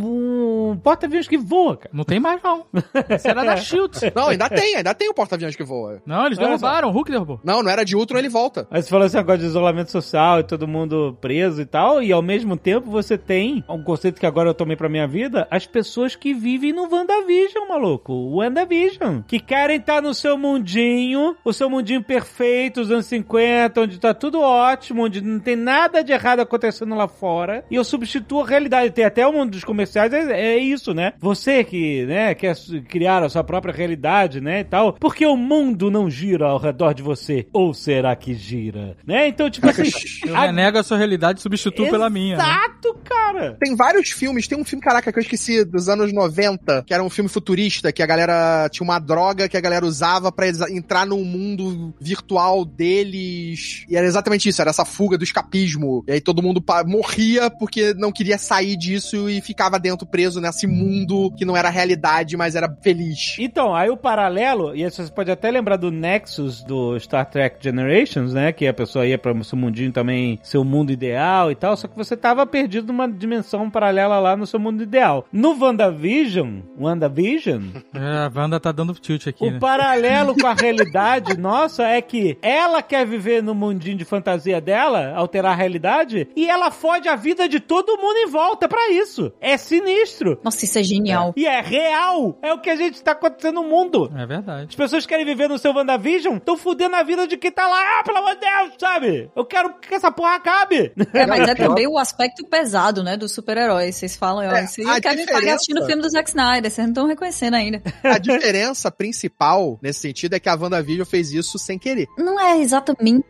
[0.70, 1.90] um porta-aviões que voa, cara.
[1.92, 2.66] Não tem mais, não.
[3.08, 3.98] Esse era da Shield.
[4.14, 6.02] Não, ainda tem, ainda tem o porta-aviões que voa.
[6.06, 7.40] Não, eles Olha derrubaram, o Hulk derrubou.
[7.44, 8.66] Não, não era de Ultron, ele volta.
[8.70, 12.12] Aí você falou esse negócio de isolamento social e todo mundo preso e tal, e
[12.12, 15.66] ao mesmo tempo você tem um conceito que agora eu tomei pra minha vida, as
[15.66, 18.12] pessoas que vivem no WandaVision, maluco.
[18.12, 19.22] O WandaVision.
[19.26, 24.14] Que querem estar no seu mundinho, o seu mundinho perfeito, os anos 50, onde tá
[24.14, 28.46] tudo ótimo, onde não tem nada de errado acontecendo lá fora, e eu substituo a
[28.46, 28.92] realidade.
[28.92, 31.12] Tem até um dos comerciais, é, é isso, né?
[31.20, 32.56] Você que, né, quer
[32.88, 34.92] criar a sua própria realidade, né, e tal.
[34.94, 37.46] Porque o mundo não gira ao redor de você.
[37.52, 38.96] Ou será que gira?
[39.06, 39.28] Né?
[39.28, 39.82] Então, tipo assim...
[40.26, 42.36] Eu a- renego a sua realidade e substituo pela minha.
[42.36, 42.42] né?
[42.44, 43.56] Exato, cara!
[43.60, 47.02] Tem vários filmes, tem um filme, caraca, que eu esqueci, dos anos 90, que era
[47.02, 50.70] um filme futurista, que a galera tinha uma droga que a galera usava pra exa-
[50.70, 53.84] entrar no mundo virtual deles.
[53.88, 56.04] E era exatamente isso, era essa fuga do escapismo.
[56.06, 60.66] E aí todo mundo morria porque não queria sair disso e ficava dentro preso nesse
[60.66, 63.36] mundo que não era realidade, mas era feliz.
[63.38, 68.34] Então, aí o paralelo, e você pode até lembrar do Nexus do Star Trek Generations,
[68.34, 68.52] né?
[68.52, 71.96] Que a pessoa ia pra seu mundinho também, seu mundo ideal e tal, só que
[71.96, 75.26] você tava perdido numa dimensão paralela lá no seu mundo ideal.
[75.32, 77.62] No WandaVision, WandaVision,
[77.94, 79.58] É, a Wanda tá dando tilt aqui, o né?
[79.58, 85.12] paralelo com a realidade nossa é que ela quer viver no mundinho de fantasia dela,
[85.14, 89.32] alterar a realidade, e ela fode a vida de todo mundo em volta pra isso.
[89.40, 90.39] É sinistro.
[90.42, 91.32] Nossa, isso é genial.
[91.36, 92.38] E é real.
[92.42, 94.10] É o que a gente tá acontecendo no mundo.
[94.16, 94.66] É verdade.
[94.70, 98.00] As pessoas querem viver no seu WandaVision, estão fudendo a vida de quem tá lá,
[98.00, 99.30] ah, pelo amor de Deus, sabe?
[99.36, 100.92] Eu quero que essa porra acabe.
[101.12, 103.96] É, mas é também o aspecto pesado, né, dos super-heróis.
[103.96, 106.86] Vocês falam, ó, É, vocês querem diferença- pagar assistindo o filme do Zack Snyder, vocês
[106.86, 107.82] não estão reconhecendo ainda.
[108.02, 112.06] A diferença principal nesse sentido é que a WandaVision fez isso sem querer.
[112.16, 113.24] Não é exatamente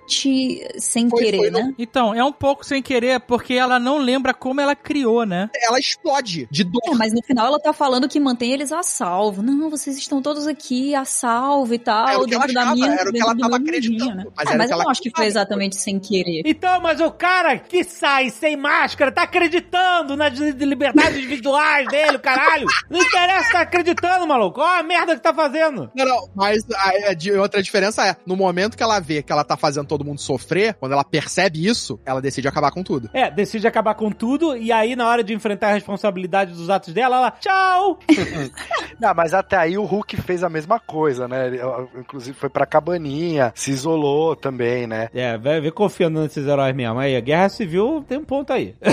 [0.78, 1.74] sem Foi- querer, foi né?
[1.78, 5.48] Então, é um pouco sem querer, porque ela não lembra como ela criou, né?
[5.62, 6.96] Ela explode de dor.
[7.00, 9.42] Mas no final ela tá falando que mantém eles a salvo.
[9.42, 12.60] Não, vocês estão todos aqui a salvo e tal, Era o que ela dentro da
[12.60, 12.92] achava, minha.
[12.92, 14.24] era o que ela tava mundinho, acreditando, né?
[14.36, 16.42] mas É, que eu ela não acho que foi exatamente sem querer.
[16.44, 22.18] Então, mas o cara que sai sem máscara tá acreditando nas li- liberdades individuais dele,
[22.18, 22.66] caralho.
[22.90, 24.60] Não interessa, tá acreditando, maluco.
[24.60, 25.90] Olha a merda que tá fazendo.
[25.94, 26.90] Não, não, mas a,
[27.38, 30.20] a outra diferença é, no momento que ela vê que ela tá fazendo todo mundo
[30.20, 33.08] sofrer, quando ela percebe isso, ela decide acabar com tudo.
[33.14, 36.89] É, decide acabar com tudo e aí na hora de enfrentar a responsabilidade dos atos
[36.92, 37.98] dela, ela, tchau.
[39.00, 41.46] Não, mas até aí o Hulk fez a mesma coisa, né?
[41.46, 41.60] Ele,
[41.98, 45.08] Inclusive foi pra cabaninha, se isolou também, né?
[45.14, 46.98] É, vai ver confiando nesses heróis mesmo.
[46.98, 48.74] Aí, a guerra civil tem um ponto aí.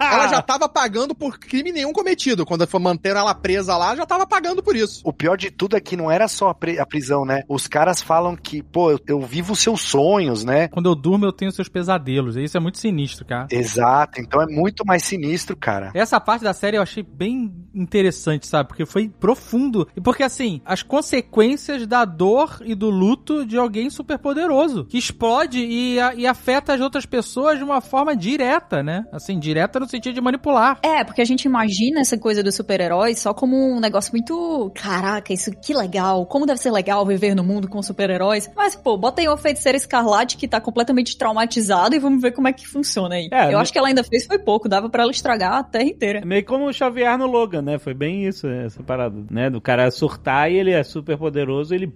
[0.00, 2.44] Ela já tava pagando por crime nenhum cometido.
[2.46, 5.00] Quando foi manteram ela presa lá, já tava pagando por isso.
[5.04, 7.42] O pior de tudo é que não era só a, pri- a prisão, né?
[7.48, 10.68] Os caras falam que, pô, eu, eu vivo os seus sonhos, né?
[10.68, 12.36] Quando eu durmo, eu tenho seus pesadelos.
[12.36, 13.48] Isso é muito sinistro, cara.
[13.50, 15.90] Exato, então é muito mais sinistro, cara.
[15.94, 17.27] Essa parte da série eu achei bem
[17.74, 18.68] interessante, sabe?
[18.68, 19.88] Porque foi profundo.
[19.96, 24.84] E porque, assim, as consequências da dor e do luto de alguém super poderoso.
[24.84, 29.04] Que explode e, a- e afeta as outras pessoas de uma forma direta, né?
[29.12, 30.78] Assim, direta no sentido de manipular.
[30.82, 34.70] É, porque a gente imagina essa coisa dos super-heróis só como um negócio muito.
[34.74, 36.26] Caraca, isso que legal.
[36.26, 38.50] Como deve ser legal viver no mundo com super-heróis.
[38.56, 42.48] Mas, pô, bota aí uma feiticeira escarlate que tá completamente traumatizada e vamos ver como
[42.48, 43.28] é que funciona aí.
[43.32, 45.84] É, Eu acho que ela ainda fez foi pouco, dava pra ela estragar a terra
[45.84, 46.18] inteira.
[46.20, 47.78] É meio como o Xavier no Logan, né?
[47.78, 49.48] Foi bem isso, essa parada, né?
[49.48, 51.90] Do cara surtar e ele é super poderoso, ele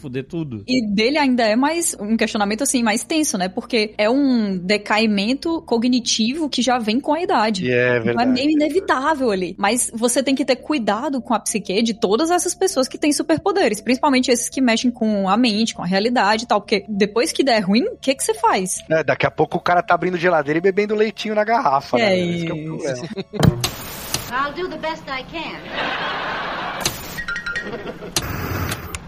[0.00, 0.64] fuder tudo.
[0.66, 3.48] E dele ainda é mais um questionamento assim mais tenso, né?
[3.48, 7.64] Porque é um decaimento cognitivo que já vem com a idade.
[7.66, 8.30] E é Então é verdade.
[8.32, 9.54] meio inevitável ali.
[9.58, 13.12] Mas você tem que ter cuidado com a psique de todas essas pessoas que têm
[13.12, 13.80] superpoderes.
[13.80, 16.60] Principalmente esses que mexem com a mente, com a realidade e tal.
[16.60, 18.82] Porque depois que der ruim, o que, que você faz?
[18.90, 22.10] É, daqui a pouco o cara tá abrindo geladeira e bebendo leitinho na garrafa, É
[22.10, 22.18] né?
[22.18, 22.66] Esse que é o isso.
[22.66, 23.08] problema.
[24.34, 25.60] I'll do the best I can.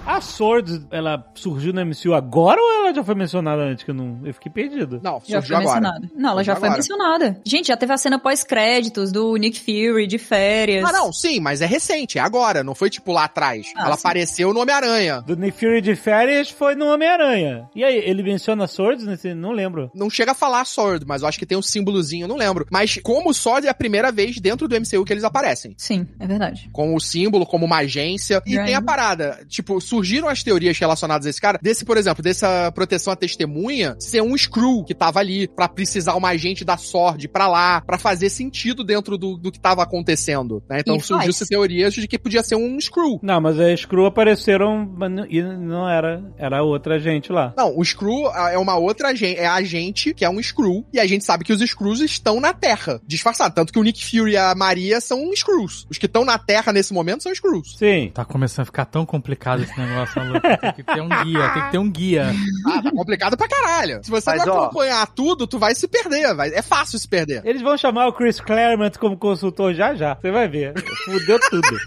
[0.07, 3.83] A Sword, ela surgiu no MCU agora ou ela já foi mencionada antes?
[3.85, 4.21] Que eu não.
[4.25, 5.01] Eu fiquei perdido.
[5.03, 5.81] Não, Já surgiu foi agora.
[5.81, 6.11] mencionada.
[6.17, 6.79] Não, ela já Surgiu foi agora.
[6.79, 7.41] mencionada.
[7.45, 10.89] Gente, já teve a cena pós-créditos do Nick Fury de férias.
[10.89, 13.67] Ah, não, sim, mas é recente, é agora, não foi tipo lá atrás.
[13.77, 14.01] Ah, Ela sim.
[14.07, 15.23] apareceu no Homem-Aranha.
[15.23, 17.69] Do Nick Fury de férias foi no Homem-Aranha.
[17.75, 19.35] E aí, ele menciona Swords nesse.
[19.35, 19.91] Não lembro.
[19.93, 22.65] Não chega a falar Sword, mas eu acho que tem um símbolozinho, eu não lembro.
[22.71, 25.75] Mas como Sword é a primeira vez dentro do MCU que eles aparecem.
[25.77, 26.71] Sim, é verdade.
[26.73, 28.41] Com o símbolo, como uma agência.
[28.47, 29.41] E tem a parada.
[29.49, 31.59] Tipo, surgiram as teorias relacionadas a esse cara.
[31.63, 36.15] Desse, por exemplo, dessa proteção à testemunha ser um Screw que tava ali pra precisar
[36.15, 40.63] uma agente da Sword pra lá, pra fazer sentido dentro do, do que tava acontecendo.
[40.69, 40.81] né?
[40.81, 41.49] Então E surgiu-se faz.
[41.49, 43.19] teorias de que podia ser um Screw.
[43.23, 44.95] Não, mas as Screw apareceram
[45.31, 46.23] e não era.
[46.37, 47.55] Era outra gente lá.
[47.57, 51.01] Não, o Screw é uma outra agente, é a agente que é um Screw, e
[51.01, 53.55] a gente sabe que os Screws estão na Terra, disfarçados.
[53.55, 55.87] Tanto que o Nick Fury e a Maria são Screws.
[55.91, 57.77] Os que estão na Terra nesse momento são Screws.
[57.79, 58.11] Sim.
[58.13, 60.41] Tá começando a ficar tão complicado esse negócio, maluco.
[60.61, 62.27] Tem que ter um guia, tem que ter um guia.
[62.67, 64.01] Ah, tá complicado pra caralho.
[64.03, 66.35] Se você Mas, não ó- acompanhar tudo, tu vai se perder.
[66.35, 66.49] Vai...
[66.51, 67.43] É fácil se perder.
[67.45, 70.15] Eles vão chamar o Chris Claremont como consultor já já.
[70.17, 70.75] Você vai ver.
[71.05, 71.69] Fudeu tudo.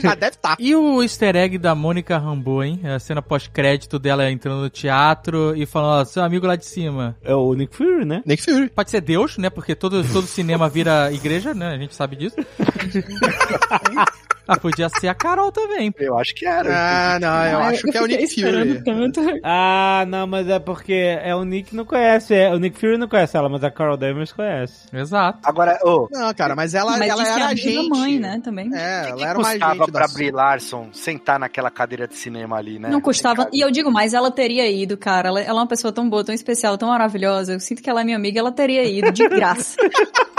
[0.00, 0.56] Já deve estar.
[0.58, 2.80] E o easter egg da Mônica Rambeau, hein?
[2.84, 7.14] A cena pós-crédito dela entrando no teatro e falando, ó, seu amigo lá de cima.
[7.22, 8.22] É o Nick Fury, né?
[8.24, 8.70] Nick Fury.
[8.70, 9.50] Pode ser Deus, né?
[9.50, 11.66] Porque todo, todo cinema vira igreja, né?
[11.74, 12.36] A gente sabe disso.
[14.46, 15.92] ah, podia ser a Carol também.
[15.98, 16.68] Eu acho que era.
[16.70, 18.82] Ah, não, eu Ah, acho que é o Nick Fury.
[18.84, 19.20] tanto.
[19.42, 20.92] Ah, não, mas é porque
[21.22, 22.34] é o Nick não conhece.
[22.34, 24.86] É, o Nick Fury não conhece ela, mas a Carol Danvers conhece.
[24.92, 25.38] Exato.
[25.44, 27.88] Agora, ô, Não, cara, mas ela, Mas ela que era é amiga agente.
[27.90, 28.70] da mãe, né, também.
[28.74, 32.16] É, o ela que era uma custava agente pra Brie Larson sentar naquela cadeira de
[32.16, 32.88] cinema ali, né?
[32.90, 33.48] Não custava.
[33.52, 35.28] E eu digo, mas ela teria ido, cara.
[35.28, 37.52] Ela, ela é uma pessoa tão boa, tão especial, tão maravilhosa.
[37.54, 39.76] Eu sinto que ela é minha amiga, ela teria ido, de graça.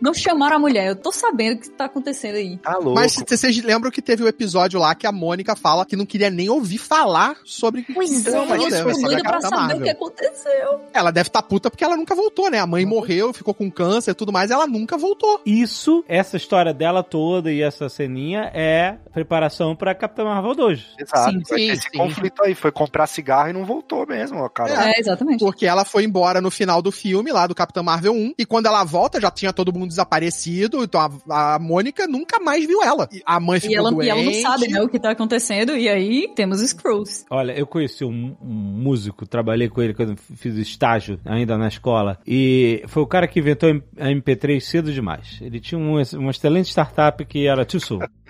[0.00, 2.58] Não chamaram a mulher, eu tô sabendo o que tá acontecendo aí.
[2.58, 2.94] Tá louco.
[2.94, 6.28] Mas vocês lembram que teve o episódio lá que a Mônica fala que não queria
[6.30, 9.66] nem ouvir falar sobre Pois é, Então, mas eu tô doida pra Capitã saber o
[9.66, 9.82] Marvel.
[9.82, 10.80] que aconteceu.
[10.92, 12.58] Ela deve estar puta porque ela nunca voltou, né?
[12.58, 15.40] A mãe morreu, ficou com câncer e tudo mais, ela nunca voltou.
[15.46, 20.86] Isso, essa história dela toda e essa ceninha é preparação pra Capitã Marvel 2.
[20.98, 21.30] Exato.
[21.30, 21.96] Sim, sim, esse sim.
[21.96, 22.54] conflito aí.
[22.54, 24.90] Foi comprar cigarro e não voltou mesmo, cara.
[24.90, 25.38] É, exatamente.
[25.38, 28.66] Porque ela foi embora no final do filme, lá do Capitão Marvel 1, e quando
[28.66, 31.00] ela volta, já tinha todo mundo desaparecido, então
[31.30, 33.08] a, a Mônica nunca mais viu ela.
[33.12, 34.06] E a mãe ficou E ela, doente.
[34.06, 35.76] e ela não sabe, né, o que tá acontecendo.
[35.76, 37.24] E aí temos os Screws.
[37.30, 41.68] Olha, eu conheci um, um músico, trabalhei com ele quando eu fiz estágio ainda na
[41.68, 42.18] escola.
[42.26, 45.38] E foi o cara que inventou a MP3 cedo demais.
[45.40, 47.80] Ele tinha um- uma excelente startup que era Too.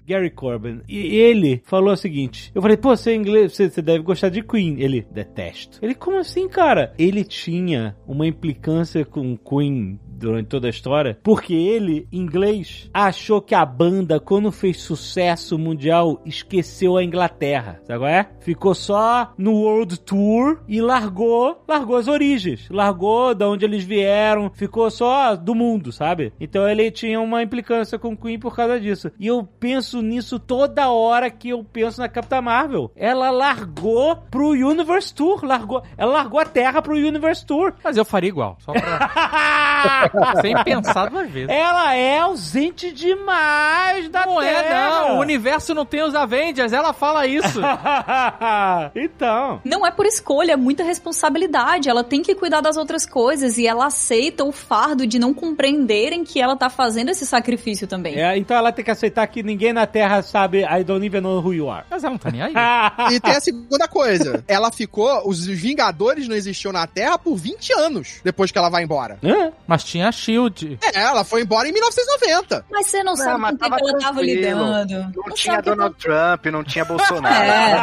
[0.07, 0.83] Gary Corbin.
[0.87, 4.29] E ele falou o seguinte: Eu falei, pô, você é inglês, você, você deve gostar
[4.29, 4.77] de Queen.
[4.79, 5.79] Ele, detesto.
[5.81, 6.93] Ele, como assim, cara?
[6.99, 13.55] Ele tinha uma implicância com Queen durante toda a história, porque ele, inglês, achou que
[13.55, 17.81] a banda, quando fez sucesso mundial, esqueceu a Inglaterra.
[17.85, 18.29] Sabe qual é?
[18.41, 22.69] Ficou só no World Tour e largou, largou as origens.
[22.71, 26.33] Largou da onde eles vieram, ficou só do mundo, sabe?
[26.41, 29.11] Então ele tinha uma implicância com Queen por causa disso.
[29.19, 32.91] E eu penso nisso toda hora que eu penso na Capitã Marvel.
[32.97, 37.75] Ela largou pro Universe Tour, largou, ela largou a Terra pro Universe Tour.
[37.83, 40.04] Mas eu faria igual, só pra...
[40.41, 41.49] Sem pensar duas vezes.
[41.49, 44.91] Ela é ausente demais da Não é, Terra.
[44.91, 45.17] não.
[45.17, 47.61] O universo não tem os Avengers, ela fala isso.
[48.95, 49.61] então.
[49.65, 51.89] Não é por escolha, é muita responsabilidade.
[51.89, 56.25] Ela tem que cuidar das outras coisas e ela aceita o fardo de não compreenderem
[56.25, 58.17] que ela tá fazendo esse sacrifício também.
[58.21, 61.41] É, então ela tem que aceitar que ninguém na Terra sabe I don't even know
[61.41, 61.85] who you are.
[61.91, 62.55] Mas ela não tá nem aí.
[63.13, 64.43] E tem a segunda coisa.
[64.49, 65.29] Ela ficou.
[65.29, 69.19] Os Vingadores não existiam na Terra por 20 anos depois que ela vai embora.
[69.23, 69.53] Hã?
[69.67, 70.79] Mas tinha a Shield.
[70.83, 72.67] É, ela foi embora em 1990.
[72.71, 74.65] Mas você não, sabe mas com quem ela tava lidando.
[74.65, 77.45] Não, Não tinha sabe que Donald Trump, não tinha Bolsonaro.
[77.45, 77.75] É.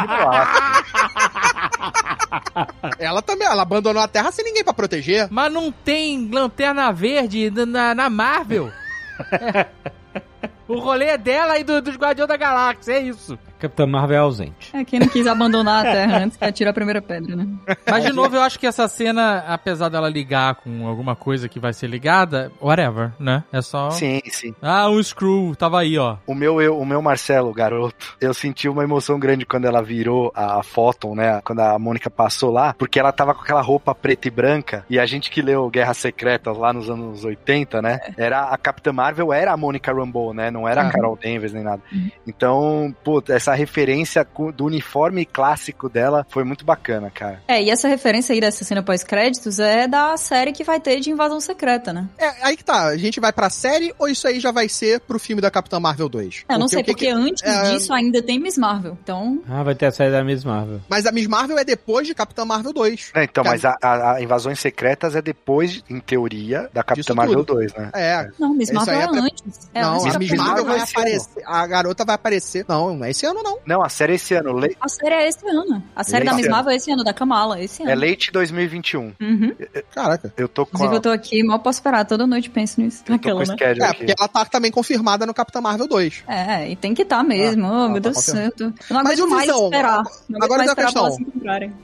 [3.00, 5.28] Ela também, ela abandonou a Terra sem ninguém pra proteger.
[5.30, 8.72] Mas não tem lanterna verde na, na Marvel.
[10.68, 13.38] o rolê é dela e do, dos Guardiões da Galáxia, é isso.
[13.62, 14.70] Capitã Marvel é ausente.
[14.74, 17.48] É quem não quis abandonar a Terra antes que atira a primeira pedra, né?
[17.90, 21.60] Mas, de novo, eu acho que essa cena, apesar dela ligar com alguma coisa que
[21.60, 23.44] vai ser ligada, whatever, né?
[23.52, 23.90] É só...
[23.92, 24.54] Sim, sim.
[24.62, 26.18] Ah, o Screw, tava aí, ó.
[26.28, 30.32] O meu, eu, o meu Marcelo, garoto, eu senti uma emoção grande quando ela virou
[30.36, 31.42] a Photon, né?
[31.44, 35.00] Quando a Mônica passou lá, porque ela tava com aquela roupa preta e branca, e
[35.00, 38.00] a gente que leu Guerras Secretas lá nos anos 80, né?
[38.18, 40.50] Era a Capitã Marvel, era a Mônica Rambeau, né?
[40.52, 40.92] Não era a Uhum.
[40.92, 41.82] Carol Danvers nem nada.
[42.28, 47.42] Então, pô, essa referência co- do uniforme clássico dela foi muito bacana, cara.
[47.48, 51.10] É, e essa referência aí dessa cena pós-créditos é da série que vai ter de
[51.12, 52.08] Invasão Secreta, né?
[52.18, 52.86] É, aí que tá.
[52.88, 55.80] A gente vai pra série ou isso aí já vai ser pro filme da Capitã
[55.80, 56.46] Marvel 2?
[56.50, 58.98] Eu não sei, o que porque que- antes é, disso ainda tem Miss Marvel.
[59.04, 60.82] Então, Ah, vai ter a saída da Miss Marvel.
[60.90, 63.12] Mas a Miss Marvel é depois de Capitã Marvel 2.
[63.16, 67.14] É, então, Cara, mas a, a- a Invasões Secretas é depois, em teoria, da Capitã
[67.14, 67.56] Marvel tudo.
[67.56, 67.90] 2, né?
[67.94, 68.30] É.
[68.40, 69.70] não, Miss Marvel é, é antes.
[69.74, 71.44] É não, antes a Miss Marvel vai aparecer.
[71.46, 72.66] A garota vai aparecer.
[72.68, 73.58] Não, não é esse ano, não.
[73.66, 74.54] Não, a série é esse ano.
[74.58, 75.84] Le- A série é esse ano.
[75.96, 76.50] A série da Esse Miss.
[76.50, 77.92] Marvel é esse ano, da Kamala, é esse ano.
[77.92, 79.14] É late 2021.
[79.22, 79.56] Uhum.
[79.94, 80.34] Caraca.
[80.38, 82.06] Eu tô com Inclusive, a, eu tô aqui, mal posso esperar.
[82.06, 83.04] Toda noite penso nisso.
[83.08, 83.56] eu tô com Naquela, o né?
[83.60, 83.98] É, aqui.
[84.06, 86.24] porque ela tá também confirmada no Capitã Marvel 2.
[86.28, 87.66] É, e tem que estar mesmo.
[87.66, 88.52] Ah, oh, meu tá Deus do céu.
[88.60, 89.64] Não Mas aguento o mais Visão?
[89.66, 90.04] esperar.
[90.30, 91.18] Não Agora mais pra questão.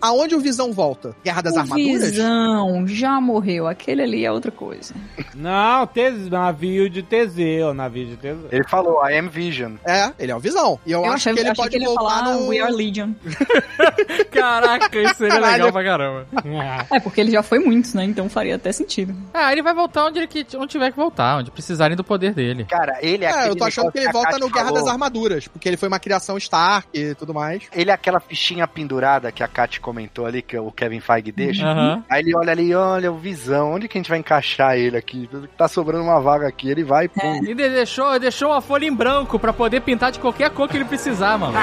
[0.01, 1.15] Aonde o Visão volta?
[1.23, 2.09] Guerra das O Armaduras?
[2.11, 3.67] Visão já morreu.
[3.67, 4.93] Aquele ali é outra coisa.
[5.35, 8.47] Não, Tez, navio de Teseu, navio de Teseu.
[8.51, 9.73] Ele falou, I am Vision.
[9.85, 10.79] É, ele é o Visão.
[10.85, 12.59] E eu, Eu acho que ele achei pode que ele ia voltar falar no- We
[12.59, 13.11] Are Legion.
[14.31, 15.51] Caraca, isso seria Caralho.
[15.53, 16.27] legal pra caramba.
[16.91, 18.03] É, porque ele já foi muitos, né?
[18.05, 19.13] Então faria até sentido.
[19.33, 22.33] Ah, ele vai voltar onde, ele, que- onde tiver que voltar, onde precisarem do poder
[22.33, 22.65] dele.
[22.65, 24.79] Cara, ele é É, aquele eu tô achando que ele volta no Guerra falou.
[24.83, 27.63] das Armaduras, porque ele foi uma criação Stark e tudo mais.
[27.73, 31.65] Ele é aquela fichinha pendurada que a Kat comentou ali, que o Kevin Feige deixa.
[31.67, 32.03] Aham.
[32.09, 35.29] Aí ele olha ali, olha o Visão, onde que a gente vai encaixar ele aqui?
[35.57, 37.35] Tá sobrando uma vaga aqui, ele vai e pum.
[37.43, 40.77] E de- deixou, deixou uma folha em branco pra poder pintar de qualquer cor que
[40.77, 41.57] ele precisar, mano.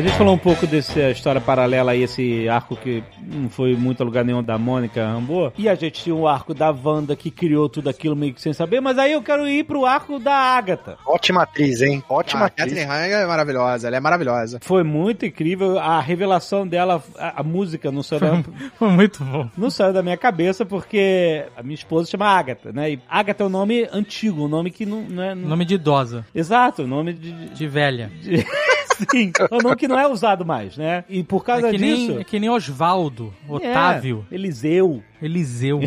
[0.02, 4.02] A gente falou um pouco dessa história paralela aí, esse arco que não foi muito
[4.02, 5.54] a lugar nenhum da Mônica Rambo.
[5.56, 8.52] E a gente tinha o arco da Wanda que criou tudo aquilo meio que sem
[8.52, 10.98] saber, mas aí eu quero ir pro arco da Agatha.
[11.06, 12.04] Ótima atriz, hein?
[12.10, 12.74] Ótima Ah, atriz.
[12.74, 14.58] Catherine Hahn é maravilhosa, ela é maravilhosa.
[14.64, 18.44] Foi muito incrível a revelação dela, a, a música não saiu, da,
[18.80, 19.48] Foi muito bom.
[19.56, 22.94] não saiu da minha cabeça porque a minha esposa chama Agatha, né?
[22.94, 25.36] E Agatha é um nome antigo, um nome que não, não é.
[25.36, 27.32] não- Nome de idosa, Exato, nome de.
[27.32, 28.12] de- de velha.
[28.20, 28.44] de-
[29.10, 31.04] Sim, é um nome que não é usado mais, né?
[31.10, 32.12] E por causa É que, disso.
[32.12, 35.04] nem, é que nem Osvaldo, Otávio, É, Eliseu.
[35.22, 35.80] Eliseu.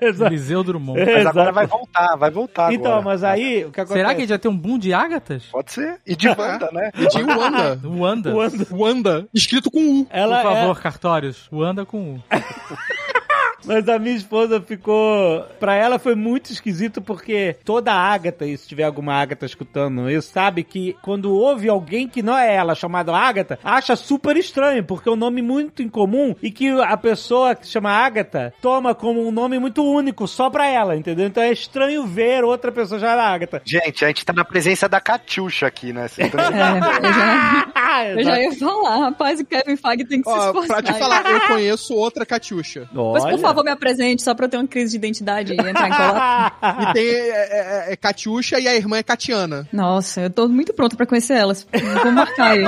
[0.00, 0.32] Exato.
[0.32, 0.98] Eliseu Drummond.
[1.04, 3.04] Mas agora vai voltar, vai voltar Então, agora.
[3.04, 4.00] mas aí, o que acontece?
[4.00, 5.44] Será que a gente vai ter um boom de ágatas?
[5.52, 6.00] Pode ser.
[6.04, 6.90] E de Wanda, né?
[6.96, 7.80] E o Wanda.
[7.88, 8.34] Wanda.
[8.34, 8.66] Wanda.
[8.72, 10.06] Wanda, escrito com U.
[10.10, 11.48] Ela Por favor, é- cartórios.
[11.52, 12.22] Wanda com U.
[13.64, 15.42] Mas a minha esposa ficou.
[15.58, 20.30] Pra ela foi muito esquisito porque toda Ágata, e se tiver alguma Ágata escutando isso,
[20.32, 25.08] sabe que quando ouve alguém que não é ela chamado Ágata, acha super estranho, porque
[25.08, 29.26] é um nome muito incomum e que a pessoa que se chama Ágata toma como
[29.26, 31.26] um nome muito único só pra ela, entendeu?
[31.26, 33.62] Então é estranho ver outra pessoa chamada Ágata.
[33.64, 36.08] Gente, a gente tá na presença da Catiuxa aqui, né?
[36.08, 40.30] Vocês tão- É, eu já, eu já ia falar, rapaz, o Kevin Feige tem que
[40.30, 40.82] se Ó, esforçar.
[40.82, 42.88] pra te falar, eu conheço outra Catiuxa.
[42.92, 45.88] Mas por favor, me apresente, só pra eu ter uma crise de identidade e entrar
[45.88, 46.60] em colapso.
[46.90, 49.68] E tem é, é, é Catiuxa e a irmã é Catiana.
[49.72, 51.66] Nossa, eu tô muito pronta pra conhecer elas.
[52.02, 52.64] Vou marcar aí.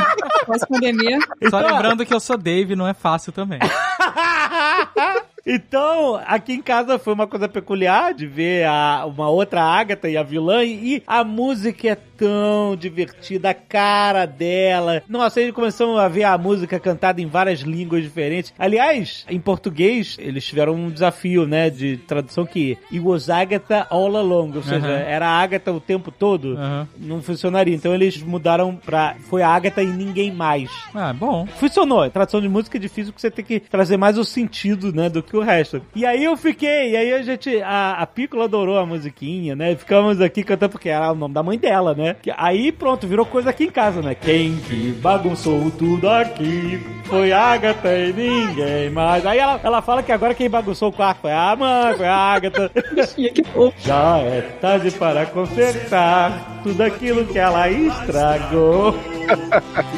[0.46, 1.18] Pós-pandemia.
[1.48, 3.58] Só lembrando que eu sou Dave, não é fácil também.
[5.44, 10.16] Então, aqui em casa foi uma coisa peculiar de ver a, uma outra Agatha e
[10.16, 15.02] a vilã, e a música é tão divertida, a cara dela.
[15.08, 18.54] Nossa, aí começamos a ver a música cantada em várias línguas diferentes.
[18.56, 24.16] Aliás, em português, eles tiveram um desafio, né, de tradução que It was Agatha all
[24.16, 24.98] along, ou seja, Aham.
[24.98, 26.56] era a Agatha o tempo todo.
[26.96, 27.74] Não funcionaria.
[27.74, 29.16] Então eles mudaram pra.
[29.28, 30.70] Foi a Agatha e ninguém mais.
[30.94, 31.46] Ah, bom.
[31.46, 32.08] Funcionou.
[32.10, 35.22] Tradução de música é difícil porque você tem que trazer mais o sentido, né, do
[35.22, 35.82] que o resto.
[35.94, 39.74] E aí eu fiquei, e aí a gente, a, a Piccola adorou a musiquinha, né?
[39.74, 42.16] Ficamos aqui cantando porque era o nome da mãe dela, né?
[42.22, 44.14] Que- Aí pronto, virou coisa aqui em casa, né?
[44.14, 49.24] Quem que bagunçou tudo aqui foi a Agatha e ninguém mais.
[49.26, 52.14] Aí ela, ela fala que agora quem bagunçou o quarto foi a mãe, foi a
[52.16, 52.70] Agatha.
[53.14, 53.42] que.
[53.84, 58.94] Já é tarde para consertar tudo aquilo que ela estragou.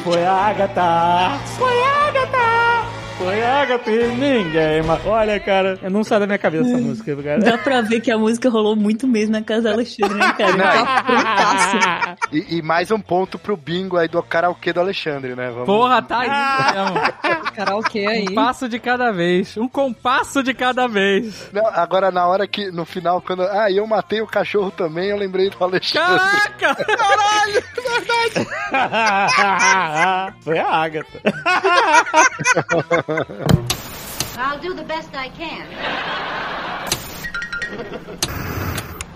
[0.02, 1.38] Foi a Agatha!
[1.58, 2.53] Foi a Agatha!
[3.24, 4.82] Foi a Agatha e ninguém.
[5.06, 7.38] Olha, cara, eu não sai da minha cabeça essa música, cara.
[7.38, 10.84] Dá pra ver que a música rolou muito mesmo na casa da Alexandre, né, cara?
[10.84, 12.16] Tá.
[12.30, 15.48] E, e mais um ponto pro bingo aí do karaokê do Alexandre, né?
[15.50, 15.64] Vamos...
[15.64, 17.00] Porra, tá aí mesmo.
[17.54, 18.26] Karaokê aí.
[18.28, 19.56] Um passo de cada vez.
[19.56, 21.48] Um compasso de cada vez.
[21.50, 23.42] Não, agora, na hora que, no final, quando.
[23.44, 26.20] Ah, e eu matei o cachorro também, eu lembrei do Alexandre.
[26.58, 26.76] Caraca!
[30.44, 31.22] Foi a Agatha.
[34.36, 35.64] I'll do the best I can.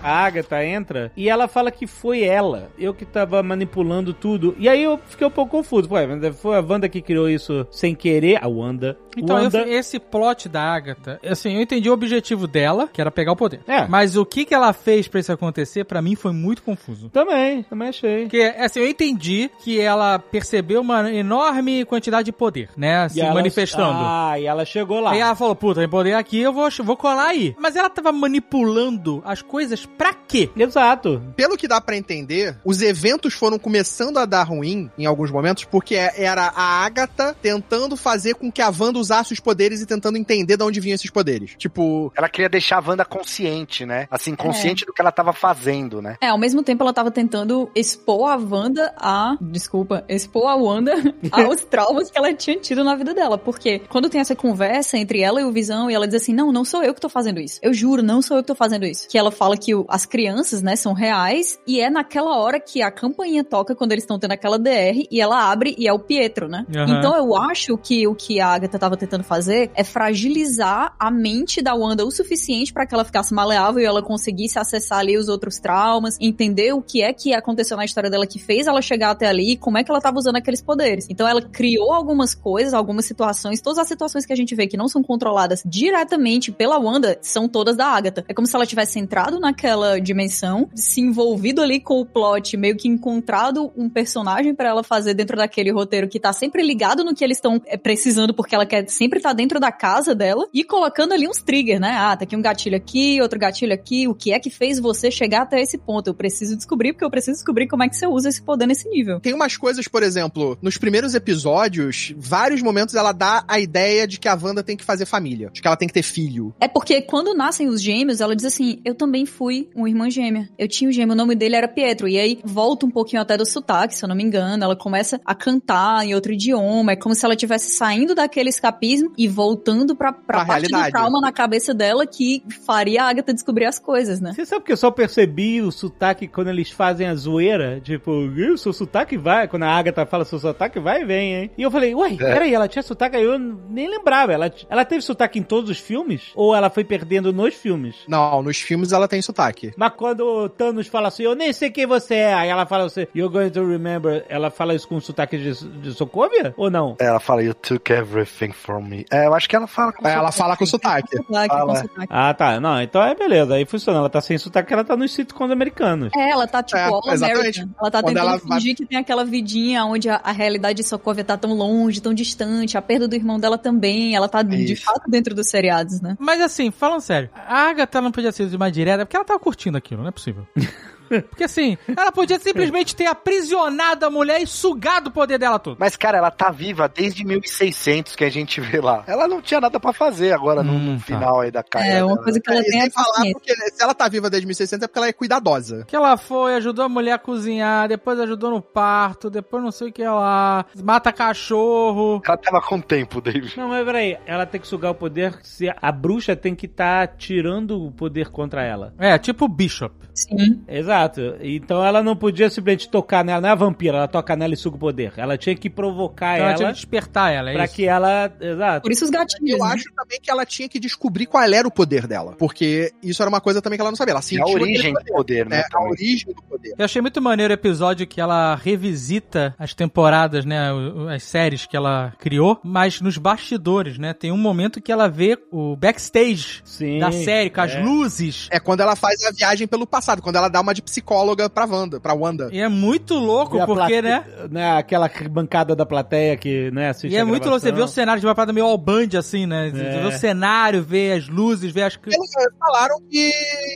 [0.01, 2.69] A Agatha entra e ela fala que foi ela.
[2.77, 4.55] Eu que tava manipulando tudo.
[4.57, 5.93] E aí eu fiquei um pouco confuso.
[5.93, 8.41] Ué, foi a Wanda que criou isso sem querer.
[8.41, 8.97] A Wanda.
[9.17, 9.67] Então, eu- Wanda.
[9.67, 13.59] esse plot da Agatha, assim, eu entendi o objetivo dela, que era pegar o poder.
[13.67, 13.87] É.
[13.87, 17.09] Mas o que que ela fez pra isso acontecer, pra mim foi muito confuso.
[17.09, 18.23] Também, também achei.
[18.23, 23.09] Porque, assim, eu entendi que ela percebeu uma enorme quantidade de poder, né?
[23.09, 23.99] Se E ela- manifestando.
[24.01, 25.11] Ah, e ela chegou lá.
[25.11, 27.55] Aí ela falou, puta, tem poder aqui, eu vou, vou colar aí.
[27.59, 30.49] Mas ela tava manipulando as coisas pra quê?
[30.55, 31.21] Exato.
[31.35, 35.63] Pelo que dá pra entender, os eventos foram começando a dar ruim em alguns momentos,
[35.65, 40.17] porque era a Agatha tentando fazer com que a Wanda usasse os poderes e tentando
[40.17, 41.55] entender de onde vinham esses poderes.
[41.57, 44.07] Tipo, Ela queria deixar a Wanda consciente, né?
[44.11, 46.15] Assim, consciente do que ela tava fazendo, né?
[46.21, 49.35] É, ao mesmo tempo ela tava tentando expor a Wanda a.
[49.41, 50.93] Desculpa, expor a Wanda
[51.31, 53.37] aos traumas que ela tinha tido na vida dela.
[53.37, 56.51] Porque quando tem essa conversa entre ela e o Visão, e ela diz assim: Não,
[56.51, 57.59] não sou eu que tô fazendo isso.
[57.63, 59.07] Eu juro, não sou eu que tô fazendo isso.
[59.09, 61.59] Que ela fala que o- as crianças, né, são reais.
[61.65, 65.19] E é naquela hora que a campainha toca quando eles estão tendo aquela DR e
[65.21, 66.65] ela abre e é o Pietro, né?
[66.75, 66.99] Aham.
[66.99, 71.11] Então eu acho que o que a Agatha tava tava tentando fazer é fragilizar a
[71.11, 75.17] mente da Wanda o suficiente pra que ela ficasse maleável e ela conseguisse acessar ali
[75.17, 78.81] os outros traumas, entender o que é que aconteceu na história dela que fez ela
[78.81, 81.05] chegar até ali e como é que ela tava usando aqueles poderes.
[81.09, 84.77] Então ela criou algumas coisas, algumas situações, todas as situações que a gente vê que
[84.77, 88.25] não são controladas diretamente pela Wanda são todas da Agatha.
[88.27, 92.75] É como se ela tivesse entrado naquela dimensão, se envolvido ali com o plot, meio
[92.75, 97.13] que encontrado um personagem pra ela fazer dentro daquele roteiro que tá sempre ligado no
[97.13, 100.63] que eles estão é, precisando, porque ela quer sempre estar dentro da casa dela e
[100.63, 101.91] colocando ali uns triggers, né?
[101.91, 104.07] Ah, tá aqui um gatilho aqui, outro gatilho aqui.
[104.07, 106.07] O que é que fez você chegar até esse ponto?
[106.07, 108.89] Eu preciso descobrir, porque eu preciso descobrir como é que você usa esse poder nesse
[108.89, 109.19] nível.
[109.19, 114.19] Tem umas coisas, por exemplo, nos primeiros episódios, vários momentos ela dá a ideia de
[114.19, 116.53] que a Wanda tem que fazer família, de que ela tem que ter filho.
[116.59, 120.49] É porque quando nascem os gêmeos, ela diz assim: Eu também fui uma irmã gêmea.
[120.57, 122.07] Eu tinha um gêmeo, o nome dele era Pietro.
[122.07, 124.63] E aí volta um pouquinho até do sotaque, se eu não me engano.
[124.63, 126.93] Ela começa a cantar em outro idioma.
[126.93, 130.91] É como se ela estivesse saindo daquele escapismo e voltando pra, pra, Pra parte do
[130.91, 134.33] trauma na cabeça dela que faria a Agatha descobrir as coisas, né?
[134.33, 137.81] Você sabe que eu só percebi o sotaque quando eles fazem a zoeira?
[137.81, 139.47] Tipo, "Ih, seu sotaque vai.
[139.47, 141.51] Quando a Agatha fala seu sotaque vai e vem, hein?
[141.57, 144.31] E eu falei, uai, peraí, ela tinha sotaque, aí eu nem lembrava.
[144.33, 146.31] Ela, ela teve sotaque em todos os filmes?
[146.35, 147.95] Ou ela foi perdendo nos filmes?
[148.07, 149.73] Não, nos filmes ela tem sotaque.
[149.75, 152.85] Mas quando o Thanos fala assim, eu nem sei quem você é, aí ela fala
[152.85, 156.53] assim, you're going to remember, ela fala isso com sotaque de, de Sokovia?
[156.57, 156.95] Ou não?
[156.99, 159.05] Ela fala, you took everything from me.
[159.11, 161.17] É, eu acho que ela fala com Ela fala com sotaque.
[161.17, 161.65] Sotaque, Fala.
[161.73, 162.07] com sotaque.
[162.09, 162.59] Ah, tá.
[162.59, 163.55] Não, então é beleza.
[163.55, 163.99] Aí funciona.
[163.99, 166.11] Ela tá sem sotaque, ela tá nos sitcoms americanos.
[166.15, 167.59] É, ela tá tipo É, all exatamente.
[167.61, 167.69] American.
[167.81, 170.81] Ela tá Quando tentando ela vai- fingir que tem aquela vidinha onde a, a realidade
[170.81, 174.41] de Sokovia tá tão longe, tão distante, a perda do irmão dela também, ela tá
[174.41, 174.83] de Isso.
[174.83, 176.15] fato dentro dos seriados, né?
[176.19, 179.77] Mas assim, falando sério, a Agatha não podia ser mais direta, porque ela tava curtindo
[179.77, 180.45] aquilo, não é possível.
[181.29, 185.77] Porque assim, ela podia simplesmente ter aprisionado a mulher e sugado o poder dela todo.
[185.79, 189.03] Mas, cara, ela tá viva desde 1600 que a gente vê lá.
[189.07, 191.05] Ela não tinha nada pra fazer agora no, Hum, no tá.
[191.05, 191.97] final aí da carreira.
[191.99, 192.23] É, uma dela.
[192.23, 194.87] coisa que ela É, tem é falar porque se ela tá viva desde 1600 é
[194.87, 195.85] porque ela é cuidadosa.
[195.87, 199.89] Que ela foi, ajudou a mulher a cozinhar, depois ajudou no parto, depois não sei
[199.89, 202.21] o que lá, mata cachorro.
[202.25, 203.57] Ela tava com tempo, David.
[203.57, 207.07] Não, mas peraí, ela tem que sugar o poder se a bruxa tem que estar
[207.17, 208.93] tirando o poder contra ela.
[208.97, 209.93] É, tipo Bishop.
[210.13, 210.63] Sim.
[210.67, 210.98] Exato.
[211.41, 214.57] Então ela não podia simplesmente tocar nela, não é a vampira, ela toca nela e
[214.57, 215.13] suga o poder.
[215.17, 217.75] Ela tinha que provocar Então ela tinha ela que despertar ela, é pra isso.
[217.75, 218.31] que ela.
[218.39, 218.81] Exato.
[218.81, 219.59] Por isso os gatilhos.
[219.59, 219.73] Eu né?
[219.73, 222.35] acho também que ela tinha que descobrir qual era o poder dela.
[222.37, 224.13] Porque isso era uma coisa também que ela não sabia.
[224.13, 225.57] Ela sentiu a origem do poder, poder, né?
[225.57, 225.63] né?
[225.73, 226.73] A origem do poder.
[226.77, 230.69] Eu achei muito maneiro o episódio que ela revisita as temporadas, né?
[231.13, 234.13] As séries que ela criou, mas nos bastidores, né?
[234.13, 236.99] Tem um momento que ela vê o backstage Sim.
[236.99, 237.81] da série, com as é.
[237.81, 238.47] luzes.
[238.51, 241.65] É quando ela faz a viagem pelo passado, quando ela dá uma de psicóloga pra
[241.65, 242.49] Wanda, pra Wanda.
[242.51, 244.23] E é muito louco, E porque, plate- né?
[244.49, 244.77] né?
[244.77, 247.87] Aquela bancada da plateia que, né, assiste E é a muito louco, você vê o
[247.87, 249.69] cenário de uma parada meio all band, assim, né?
[249.73, 249.99] Você É.
[250.01, 251.97] vê o cenário, vê as luzes, vê as...
[252.05, 253.31] Eles falaram que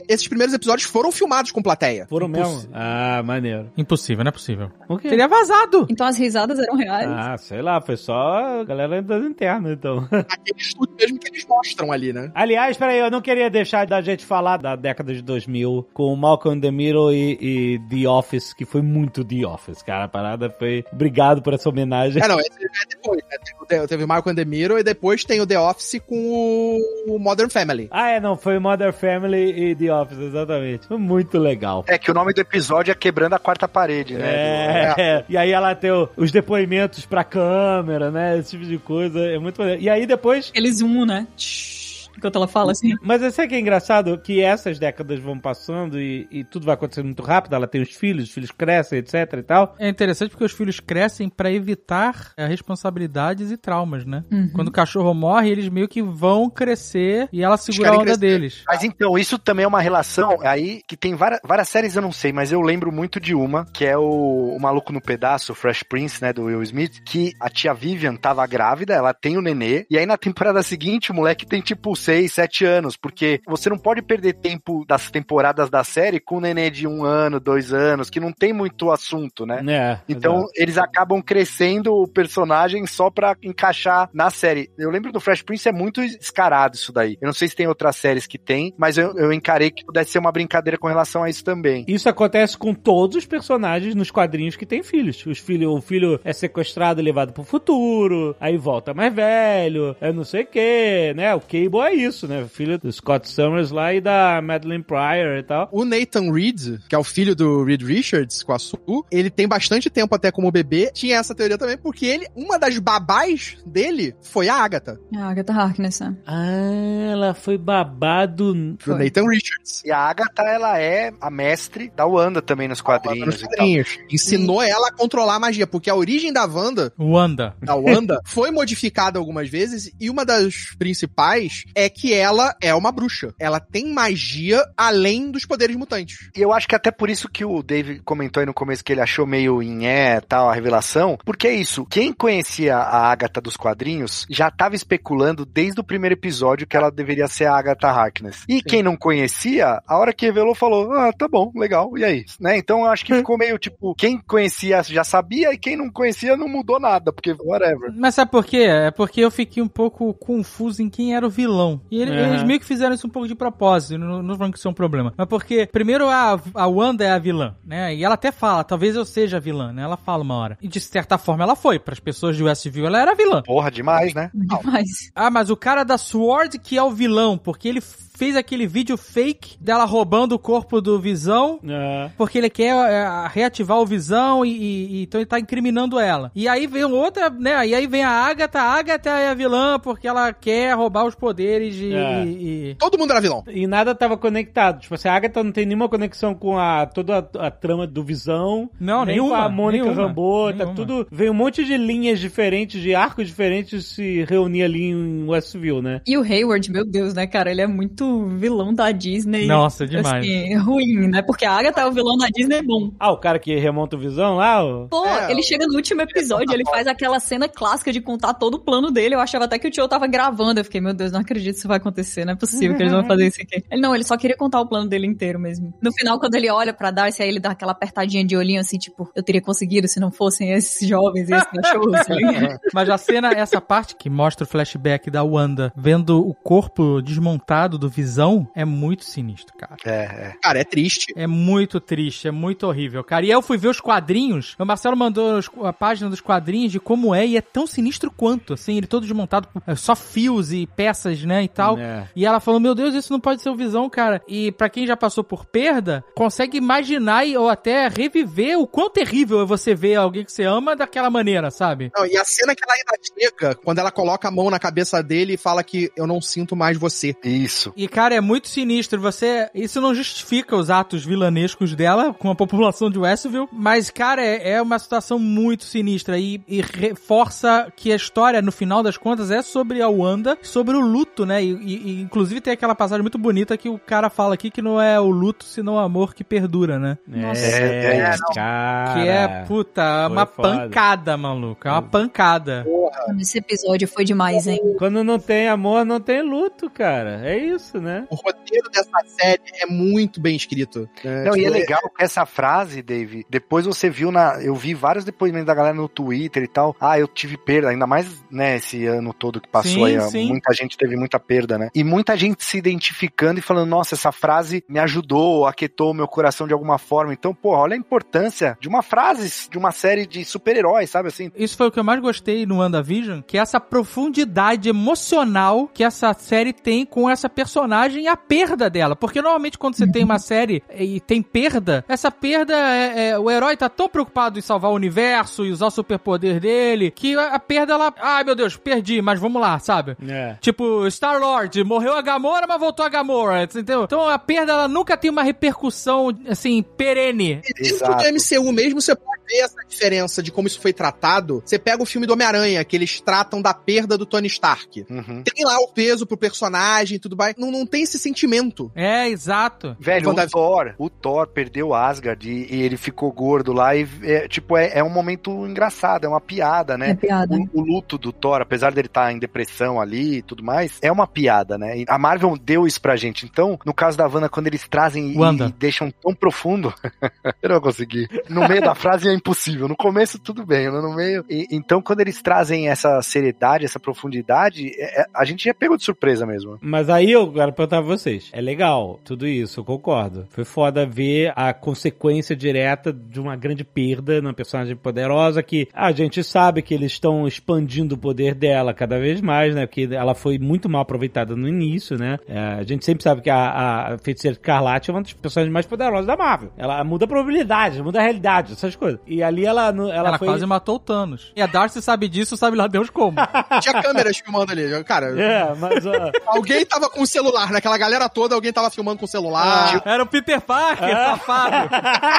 [0.08, 2.06] esses primeiros episódios foram filmados com plateia.
[2.08, 2.46] Foram mesmo?
[2.52, 2.70] Impossível.
[2.74, 3.72] Ah, maneiro.
[3.76, 4.70] Impossível, não é possível.
[4.86, 5.08] Por quê?
[5.08, 5.86] Teria vazado.
[5.90, 7.08] Então as risadas eram reais.
[7.10, 8.14] Ah, sei lá, foi só
[8.60, 9.98] a galera das internas, então.
[10.12, 12.30] Aquele estúdio mesmo que eles mostram ali, né?
[12.34, 16.56] Aliás, peraí, eu não queria deixar da gente falar da década de 2000 com Malcolm
[16.56, 20.04] in the Middle e, e The Office, que foi muito The Office, cara.
[20.04, 20.84] A parada foi...
[20.92, 22.22] Obrigado por essa homenagem.
[22.22, 23.38] É, não, esse é depois, né?
[23.68, 27.18] Teve, teve Marco and the Mirror e depois tem o The Office com o, o
[27.18, 27.88] Modern Family.
[27.90, 30.86] Ah, é, não, foi Mother Family e The Office, exatamente.
[30.86, 31.84] Foi muito legal.
[31.88, 34.24] É que o nome do episódio é Quebrando a Quarta Parede, né?
[34.26, 35.24] É, é.
[35.28, 38.38] e aí ela tem os depoimentos pra câmera, né?
[38.38, 39.20] Esse tipo de coisa.
[39.20, 39.82] É muito maneiro.
[39.82, 40.50] E aí depois.
[40.50, 41.26] Aquele zoom, né?
[41.36, 41.83] Tsh,
[42.16, 42.94] Enquanto ela fala assim.
[43.02, 44.18] Mas sabe que é engraçado?
[44.18, 47.54] Que essas décadas vão passando e, e tudo vai acontecendo muito rápido.
[47.54, 49.74] Ela tem os filhos, os filhos crescem, etc e tal.
[49.78, 54.24] É interessante porque os filhos crescem pra evitar é, responsabilidades e traumas, né?
[54.30, 54.50] Uhum.
[54.54, 58.20] Quando o cachorro morre, eles meio que vão crescer e ela segura a onda crescer.
[58.20, 58.62] deles.
[58.66, 62.12] Mas então, isso também é uma relação aí que tem várias, várias séries, eu não
[62.12, 65.54] sei, mas eu lembro muito de uma, que é o, o Maluco no Pedaço, o
[65.54, 69.42] Fresh Prince, né, do Will Smith, que a tia Vivian tava grávida, ela tem o
[69.42, 73.70] nenê, e aí na temporada seguinte o moleque tem tipo 6, 7 anos, porque você
[73.70, 77.72] não pode perder tempo das temporadas da série com um nenê de um ano, dois
[77.72, 79.62] anos, que não tem muito assunto, né?
[79.68, 80.00] É.
[80.08, 80.52] Então, exato.
[80.56, 84.70] eles acabam crescendo o personagem só pra encaixar na série.
[84.78, 87.16] Eu lembro do Fresh Prince, é muito descarado isso daí.
[87.20, 90.12] Eu não sei se tem outras séries que tem, mas eu, eu encarei que pudesse
[90.12, 91.84] ser uma brincadeira com relação a isso também.
[91.88, 95.24] Isso acontece com todos os personagens nos quadrinhos que têm filhos.
[95.26, 100.12] Os filho, o filho é sequestrado e levado pro futuro, aí volta mais velho, é
[100.12, 101.34] não sei o que, né?
[101.34, 102.46] O Cable é isso, né?
[102.48, 105.68] Filho do Scott Summers lá e da Madeline Pryor e tal.
[105.72, 108.78] O Nathan Reed, que é o filho do Reed Richards, com a Sue,
[109.10, 110.90] ele tem bastante tempo até como bebê.
[110.92, 115.28] Tinha essa teoria também, porque ele, uma das babás dele foi a Agatha, É a
[115.28, 116.16] Agatha Harkness, né?
[116.26, 118.52] Ah, ela foi babado.
[118.54, 118.98] do Foi.
[119.02, 119.82] Nathan Richards.
[119.84, 123.26] E a Agatha, ela é a mestre da Wanda também nos quadrinhos.
[123.26, 123.50] Nos e tal.
[123.50, 123.98] quadrinhos.
[124.10, 127.54] Ensinou ela a controlar a magia, porque a origem da Wanda Wanda.
[127.62, 132.92] da Wanda foi modificada algumas vezes e uma das principais é que ela é uma
[132.92, 133.34] bruxa.
[133.38, 136.30] Ela tem magia além dos poderes mutantes.
[136.36, 138.92] E eu acho que até por isso que o Dave comentou aí no começo que
[138.92, 141.86] ele achou meio em é tal a revelação, porque é isso.
[141.86, 146.90] Quem conhecia a Agatha dos quadrinhos já tava especulando desde o primeiro episódio que ela
[146.90, 148.44] deveria ser a Agatha Harkness.
[148.48, 151.96] E quem não conhecia, a hora que revelou falou: "Ah, tá bom, legal.
[151.96, 152.58] E aí?" Né?
[152.58, 156.36] Então eu acho que ficou meio tipo, quem conhecia já sabia e quem não conhecia
[156.36, 157.92] não mudou nada, porque whatever.
[157.96, 158.66] Mas sabe por quê?
[158.68, 161.73] É porque eu fiquei um pouco confuso em quem era o vilão.
[161.90, 162.28] E ele- Aham.
[162.30, 164.70] eles meio que fizeram isso um pouco de propósito, não, não falando que isso é
[164.70, 165.12] um problema.
[165.16, 167.94] Mas porque, primeiro, a, a Wanda é a vilã, né?
[167.94, 169.82] E ela até fala, talvez eu seja a vilã, né?
[169.82, 170.58] Ela fala uma hora.
[170.60, 171.78] E de certa forma ela foi.
[171.78, 173.42] Para as pessoas de Westview, ela era a vilã.
[173.42, 174.30] Porra, demais, né?
[174.34, 175.10] Demais.
[175.14, 177.80] Ah, mas o cara da Sword que é o vilão, porque ele
[178.16, 181.58] fez aquele vídeo fake dela roubando o corpo do Visão.
[181.66, 182.10] É.
[182.16, 186.30] Porque ele quer é, reativar o Visão e, e- e- então ele tá incriminando ela.
[186.34, 187.66] E aí vem outra, né?
[187.66, 188.60] E aí vem a Agatha.
[188.60, 191.92] A Agatha é a vilã porque ela quer roubar os poderes e.
[191.94, 192.24] É.
[192.24, 193.42] e- Todo mundo era vilão.
[193.48, 194.80] E nada tava conectado.
[194.80, 198.02] Tipo assim, a Agatha não tem nenhuma conexão com a toda a, a trama do
[198.04, 198.70] Visão.
[198.80, 200.52] Não, nem nenhuma, com a Mônica nenhuma, Rambeau.
[200.52, 201.06] Tá tudo.
[201.10, 206.00] Veio um monte de linhas diferentes, de arcos diferentes se reunir ali em Westview, né?
[206.06, 207.50] E o Hayward, meu Deus, né, cara?
[207.50, 209.46] Ele é muito vilão da Disney.
[209.46, 210.24] Nossa, demais.
[210.24, 211.22] Assim, ruim, né?
[211.22, 212.92] Porque a Agatha é o vilão da Disney bom.
[212.98, 214.88] Ah, o cara que remonta o Visão lá, o...
[214.88, 218.54] Pô, É, ele chega no último episódio, ele faz aquela cena clássica de contar todo
[218.54, 219.14] o plano dele.
[219.14, 220.60] Eu achava até que o tio tava gravando.
[220.60, 222.24] Eu fiquei, meu Deus, não acredito que isso vai acontecer.
[222.24, 223.62] Não é possível que eles vão fazer isso aqui.
[223.70, 225.72] Ele não, ele só queria contar o plano dele inteiro mesmo.
[225.82, 228.78] No final, quando ele olha pra Darcy, aí ele dá aquela apertadinha de olhinho assim,
[228.78, 232.08] tipo, eu teria conseguido se não fossem esses jovens e esses cachorros.
[232.08, 232.58] ligado?
[232.72, 237.78] Mas a cena, essa parte que mostra o flashback da Wanda vendo o corpo desmontado
[237.78, 239.76] do Visão é muito sinistro, cara.
[239.84, 240.34] É, é.
[240.42, 241.12] Cara, é triste.
[241.16, 243.24] É muito triste, é muito horrível, cara.
[243.24, 244.54] E eu fui ver os quadrinhos.
[244.58, 248.10] O Marcelo mandou os- a página dos quadrinhos de como é, e é tão sinistro
[248.10, 251.78] quanto, assim, ele todo desmontado, é, só fios e peças, né, e tal.
[251.78, 252.08] É.
[252.16, 254.20] E ela falou, meu Deus, isso não pode ser o Visão, cara.
[254.26, 258.90] E pra quem já passou por perda, consegue imaginar e- ou até reviver o quão
[258.90, 261.90] terrível é você ver alguém que você ama daquela maneira, sabe?
[261.96, 265.02] Não, e a cena que ela ainda chega, quando ela coloca a mão na cabeça
[265.02, 267.14] dele e fala que eu não sinto mais você.
[267.24, 267.72] Isso.
[267.76, 269.00] E, cara, é muito sinistro.
[269.00, 269.48] Você.
[269.54, 273.48] Isso não justifica os atos vilanescos dela com a população de Westview.
[273.52, 276.18] Mas, cara, é, é uma situação muito sinistra.
[276.18, 280.76] E, e reforça que a história, no final das contas, é sobre a Wanda, sobre
[280.76, 281.42] o luto, né?
[281.42, 284.62] E, e- e, inclusive tem aquela passagem muito bonita que o cara fala aqui que
[284.62, 286.98] não é o luto, senão o amor que perdura, né?
[287.06, 287.40] Nossa.
[287.44, 288.94] É, É, cara.
[288.94, 290.48] que é, puta, uma foda.
[290.60, 291.66] pancada, maluco.
[291.66, 292.64] É uma pancada.
[293.06, 294.60] Mano, Esse episódio foi demais, hein?
[294.78, 297.20] Quando não tem amor, não tem luto, cara.
[297.24, 298.06] É isso, né?
[298.10, 300.88] O roteiro dessa série é muito bem escrito.
[301.04, 301.24] né?
[301.24, 304.42] Não, e é Tipo, legal que essa frase, Dave, depois você viu na.
[304.42, 306.74] Eu vi vários depoimentos da galera no Twitter e tal.
[306.80, 310.00] Ah, eu tive perda, ainda mais, né, esse ano todo que passou Sim, aí.
[310.10, 310.28] sim.
[310.28, 311.70] Muita gente teve muita perda, né?
[311.74, 316.08] E muita gente se identificando e falando, nossa, essa frase me ajudou, aquietou o meu
[316.08, 317.12] coração de alguma forma.
[317.12, 321.30] Então, pô, olha a importância de uma frase de uma série de super-heróis, sabe assim?
[321.36, 325.84] Isso foi o que eu mais gostei no WandaVision, que é essa profundidade emocional que
[325.84, 327.63] essa série tem com essa personagem
[328.00, 328.94] e a perda dela.
[328.96, 333.30] Porque normalmente quando você tem uma série e tem perda, essa perda é, é- o
[333.30, 337.34] herói tá tão preocupado em salvar o universo e usar o superpoder dele, que a,
[337.34, 339.96] a perda ela, ai meu Deus, perdi, mas vamos lá, sabe?
[340.08, 340.36] É.
[340.40, 343.84] Tipo, Star-Lord, morreu a Gamora, mas voltou a Gamora, entendeu?
[343.84, 347.36] Então a perda, ela nunca tem uma repercussão, assim, perene.
[347.36, 348.02] Dentro Exato.
[348.04, 351.42] do MCU mesmo, você pode ver essa diferença de como isso foi tratado.
[351.44, 354.86] Você pega o filme do Homem-Aranha, que eles tratam da perda do Tony Stark.
[354.88, 355.22] Uhum.
[355.22, 357.34] Tem lá o peso pro personagem e tudo mais.
[357.36, 358.70] Não, não tem esse sentimento.
[358.74, 359.76] É, exato.
[359.78, 364.28] Velho, o Thor, o Thor perdeu Asgard e, e ele ficou gordo lá e, é,
[364.28, 366.90] tipo, é, é um momento engraçado, é uma piada, né?
[366.90, 367.36] É piada.
[367.52, 370.90] O, o luto do Thor, apesar dele estar em depressão ali e tudo mais, é
[370.90, 371.78] uma piada, né?
[371.78, 373.26] E a Marvel deu isso pra gente.
[373.26, 375.46] Então, no caso da Wanda, quando eles trazem e, Wanda.
[375.46, 376.72] e deixam tão profundo,
[377.42, 378.08] eu não consegui.
[378.28, 379.68] No meio da frase impossível.
[379.68, 381.24] No começo, tudo bem, no meio.
[381.28, 385.76] E, então, quando eles trazem essa seriedade, essa profundidade, é, é, a gente já pegou
[385.76, 386.58] de surpresa mesmo.
[386.60, 388.30] Mas aí eu quero perguntar pra vocês.
[388.32, 390.26] É legal, tudo isso, eu concordo.
[390.30, 395.92] Foi foda ver a consequência direta de uma grande perda numa personagem poderosa que a
[395.92, 399.66] gente sabe que eles estão expandindo o poder dela cada vez mais, né?
[399.66, 402.18] Porque ela foi muito mal aproveitada no início, né?
[402.26, 405.66] É, a gente sempre sabe que a, a Feiticeira Escarlate é uma das personagens mais
[405.66, 406.52] poderosas da Marvel.
[406.56, 409.00] Ela muda a probabilidade, muda a realidade, essas coisas.
[409.06, 410.28] E ali ela, ela, Ela foi...
[410.28, 411.32] quase matou o Thanos.
[411.36, 413.16] E a Darcy sabe disso, sabe lá Deus como.
[413.60, 414.84] Tinha câmeras filmando ali.
[414.84, 415.84] Cara, É, mas...
[415.84, 415.92] ó,
[416.26, 419.82] alguém tava com o celular, naquela galera toda, alguém tava filmando com o celular.
[419.84, 421.68] Era o Peter Parker, safado.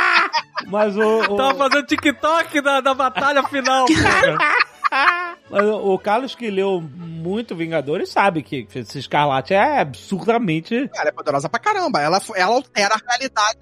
[0.68, 1.20] mas o...
[1.34, 4.38] o- Tava fazendo TikTok da, da batalha final, cara.
[5.50, 10.90] Mas o Carlos que leu muito Vingadores sabe que esse Escarlate é absurdamente.
[10.96, 12.02] Ela é poderosa pra caramba.
[12.02, 13.58] Ela, ela altera a realidade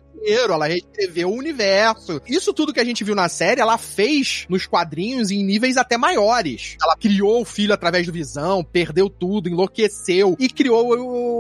[0.54, 2.22] ela reescreveu o universo.
[2.28, 5.98] Isso tudo que a gente viu na série, ela fez nos quadrinhos em níveis até
[5.98, 6.76] maiores.
[6.82, 11.33] Ela criou o filho através do Visão, perdeu tudo, enlouqueceu e criou o-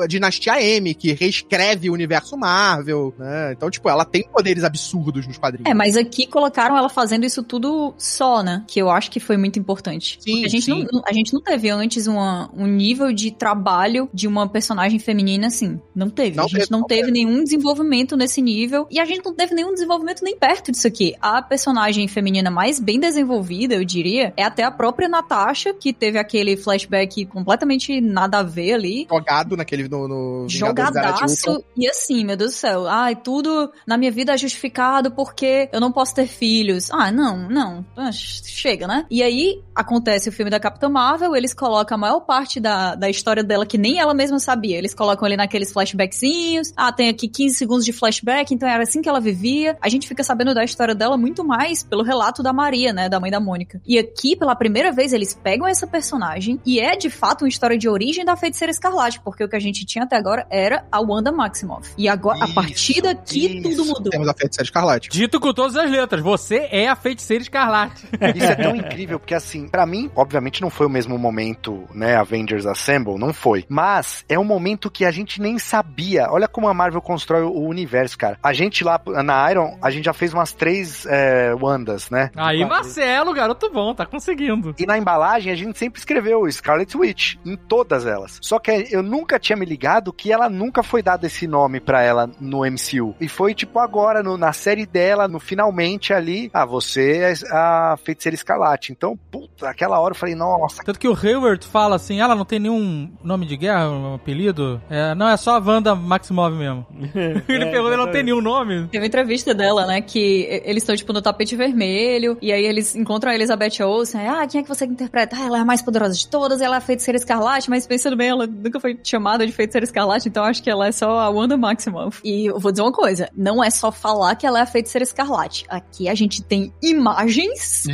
[0.00, 3.52] a Dinastia M, que reescreve o universo Marvel, né?
[3.52, 5.70] Então, tipo, ela tem poderes absurdos nos quadrinhos.
[5.70, 8.64] É, mas aqui colocaram ela fazendo isso tudo só, né?
[8.66, 10.18] Que eu acho que foi muito importante.
[10.20, 10.86] Sim, a gente, sim.
[10.90, 15.48] Não, a gente não teve antes uma, um nível de trabalho de uma personagem feminina
[15.48, 15.80] assim.
[15.94, 16.36] Não teve.
[16.36, 18.86] Não a gente teve, não não teve nenhum desenvolvimento nesse nível.
[18.90, 21.14] E a gente não teve nenhum desenvolvimento nem perto disso aqui.
[21.20, 26.18] A personagem feminina mais bem desenvolvida, eu diria, é até a própria Natasha, que teve
[26.18, 29.06] aquele flashback completamente nada a ver ali.
[29.10, 30.48] Jogado naquele no, no Ultron.
[30.48, 31.64] Jogadaço.
[31.76, 32.86] E assim, meu Deus do céu.
[32.86, 36.90] Ai, tudo na minha vida é justificado porque eu não posso ter filhos.
[36.90, 37.84] Ah, não, não.
[37.96, 39.06] Ah, Chega, né?
[39.10, 43.08] E aí acontece o filme da Capitã Marvel, eles colocam a maior parte da, da
[43.08, 44.78] história dela que nem ela mesma sabia.
[44.78, 46.72] Eles colocam ali naqueles flashbackzinhos.
[46.76, 49.76] Ah, tem aqui 15 segundos de flashback, então era assim que ela vivia.
[49.80, 53.08] A gente fica sabendo da história dela muito mais pelo relato da Maria, né?
[53.08, 53.80] Da mãe da Mônica.
[53.86, 57.76] E aqui, pela primeira vez, eles pegam essa personagem e é de fato uma história
[57.76, 61.00] de origem da feiticeira escarlate, porque o que a gente tinha até agora era a
[61.00, 61.92] Wanda Maximoff.
[61.98, 63.84] E agora, a partir Isso, daqui, tudo isso.
[63.84, 64.10] mudou.
[64.10, 65.08] Temos a Feiticeira Escarlate.
[65.10, 68.06] Dito com todas as letras, você é a feiticeira escarlate.
[68.34, 72.16] Isso é tão incrível, porque assim, pra mim, obviamente não foi o mesmo momento, né,
[72.16, 73.64] Avengers Assemble, não foi.
[73.68, 76.28] Mas é um momento que a gente nem sabia.
[76.30, 78.38] Olha como a Marvel constrói o universo, cara.
[78.42, 82.30] A gente lá na Iron, a gente já fez umas três é, Wandas, né?
[82.36, 84.74] Aí, Marcelo, garoto bom, tá conseguindo.
[84.78, 88.38] E na embalagem a gente sempre escreveu Scarlet Witch em todas elas.
[88.42, 92.02] Só que eu nunca tinha me ligado que ela nunca foi dado esse nome pra
[92.02, 93.14] ela no MCU.
[93.20, 97.96] E foi tipo agora, no- na série dela, no finalmente ali, ah, você é a
[98.02, 98.92] feiticeira escarlate.
[98.92, 102.44] Então, puta, aquela hora eu falei, nossa, Tanto que o Hayward fala assim, ela não
[102.44, 104.80] tem nenhum nome de guerra, um apelido.
[104.88, 106.86] É, não, é só a Wanda Maximov mesmo.
[107.48, 108.86] Ele perguntou, ela não tem nenhum nome.
[108.88, 110.00] Teve uma entrevista dela, né?
[110.00, 112.36] Que eles estão, tipo, no tapete vermelho.
[112.40, 114.26] E aí eles encontram a Elizabeth Olsen.
[114.28, 115.36] Ah, quem é que você interpreta?
[115.36, 116.60] Ah, ela é a mais poderosa de todas.
[116.60, 117.68] Ela é a feiticeira escarlate.
[117.70, 120.28] Mas pensando bem, ela nunca foi chamada de feiticeira escarlate.
[120.28, 122.20] Então acho que ela é só a Wanda Maximoff.
[122.24, 125.02] E eu vou dizer uma coisa: não é só falar que ela é a feiticeira
[125.02, 125.64] escarlate.
[125.68, 127.84] Aqui a gente tem imagens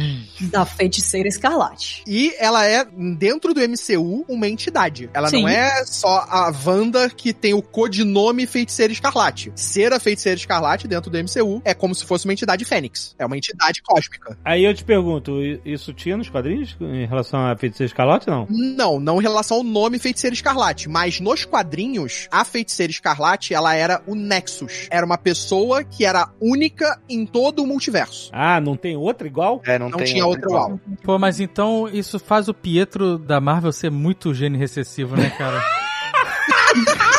[0.51, 2.03] da feiticeira escarlate.
[2.07, 2.85] E ela é,
[3.17, 5.09] dentro do MCU, uma entidade.
[5.15, 5.43] Ela Sim.
[5.43, 9.53] não é só a Wanda que tem o codinome Feiticeira Escarlate.
[9.55, 13.15] Ser a Feiticeira Escarlate dentro do MCU é como se fosse uma entidade fênix.
[13.19, 14.37] É uma entidade cósmica.
[14.45, 18.47] Aí eu te pergunto, i- isso tinha nos quadrinhos em relação a Feiticeira Escarlate, não?
[18.51, 23.75] Não, não em relação ao nome Feiticeira Escarlate, mas nos quadrinhos, a Feiticeira Escarlate, ela
[23.75, 24.89] era o Nexus.
[24.91, 28.31] Era uma pessoa que era única em todo o multiverso.
[28.33, 29.61] Ah, não tem outra igual?
[29.67, 30.81] é, não, Não tem tinha outra igual.
[31.03, 35.63] Pô, mas então isso faz o Pietro da Marvel ser muito gênio recessivo, né, cara?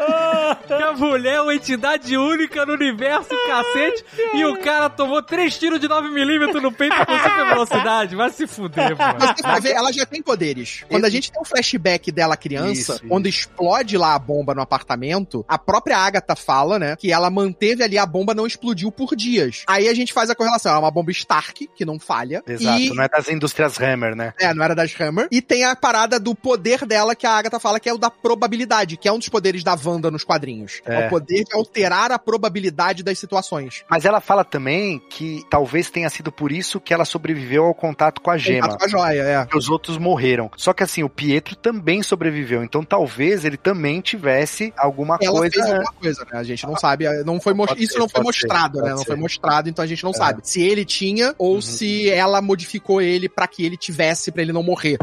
[0.66, 4.04] Que a mulher é uma entidade única no universo, cacete,
[4.34, 8.16] e o cara tomou três tiros de 9mm no peito com super velocidade.
[8.16, 9.18] Vai se fuder, mano.
[9.42, 10.84] Vai ver, ela já tem poderes.
[10.88, 14.62] Quando a gente tem um flashback dela criança, Isso, quando explode lá a bomba no
[14.62, 19.16] apartamento, a própria Agatha fala, né, que ela manteve ali a bomba não explodiu por
[19.16, 19.64] dias.
[19.66, 22.42] Aí a gente faz a correlação, é uma bomba Stark, que não falha.
[22.46, 22.90] Exato, e...
[22.90, 24.34] não é das indústrias Hammer, né?
[24.38, 25.28] É, não era das Hammer.
[25.30, 28.10] E tem a parada do poder dela que a Agatha fala que é o da
[28.10, 30.80] probabilidade, que é um dos poderes da Wanda nos quadrinhos.
[30.84, 31.06] É, É.
[31.06, 33.84] o poder de alterar a probabilidade das situações.
[33.88, 38.20] Mas ela fala também que talvez tenha sido por isso que ela sobreviveu ao contato
[38.20, 38.68] com a gema.
[38.68, 39.46] Contato com a joia, é.
[39.56, 40.50] os outros morreram.
[40.56, 42.62] Só que assim, o Pietro também sobreviveu.
[42.64, 45.52] Então talvez ele também tivesse alguma Ela coisa.
[45.54, 46.38] fez alguma coisa, né?
[46.38, 47.06] A gente não sabe.
[47.24, 48.90] Não foi Pode Isso ser, não foi pode ser, mostrado, né?
[48.90, 49.04] Não ser.
[49.06, 50.14] foi mostrado, então a gente não É.
[50.14, 51.60] sabe se ele tinha ou Uhum.
[51.60, 54.96] se ela modificou ele pra que ele tivesse, pra ele não morrer.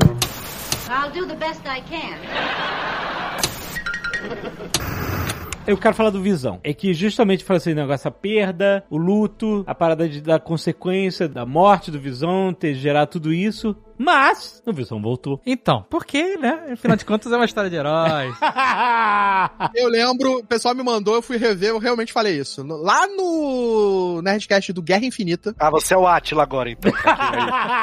[0.90, 3.57] I'll do the best I can.
[5.68, 6.62] Eu quero falar do Visão.
[6.64, 11.28] É que justamente fala assim, negócio, a perda, o luto, a parada de, da consequência
[11.28, 13.76] da morte do Visão, ter gerado tudo isso.
[13.98, 15.42] Mas, o Visão voltou.
[15.46, 16.60] Então, porque, né?
[16.74, 18.36] Afinal de contas, é uma história de heróis.
[19.76, 22.64] Eu lembro, o pessoal me mandou, eu fui rever, eu realmente falei isso.
[22.64, 26.92] Lá no Nerdcast do Guerra Infinita, Ah, você é o Atila agora, então.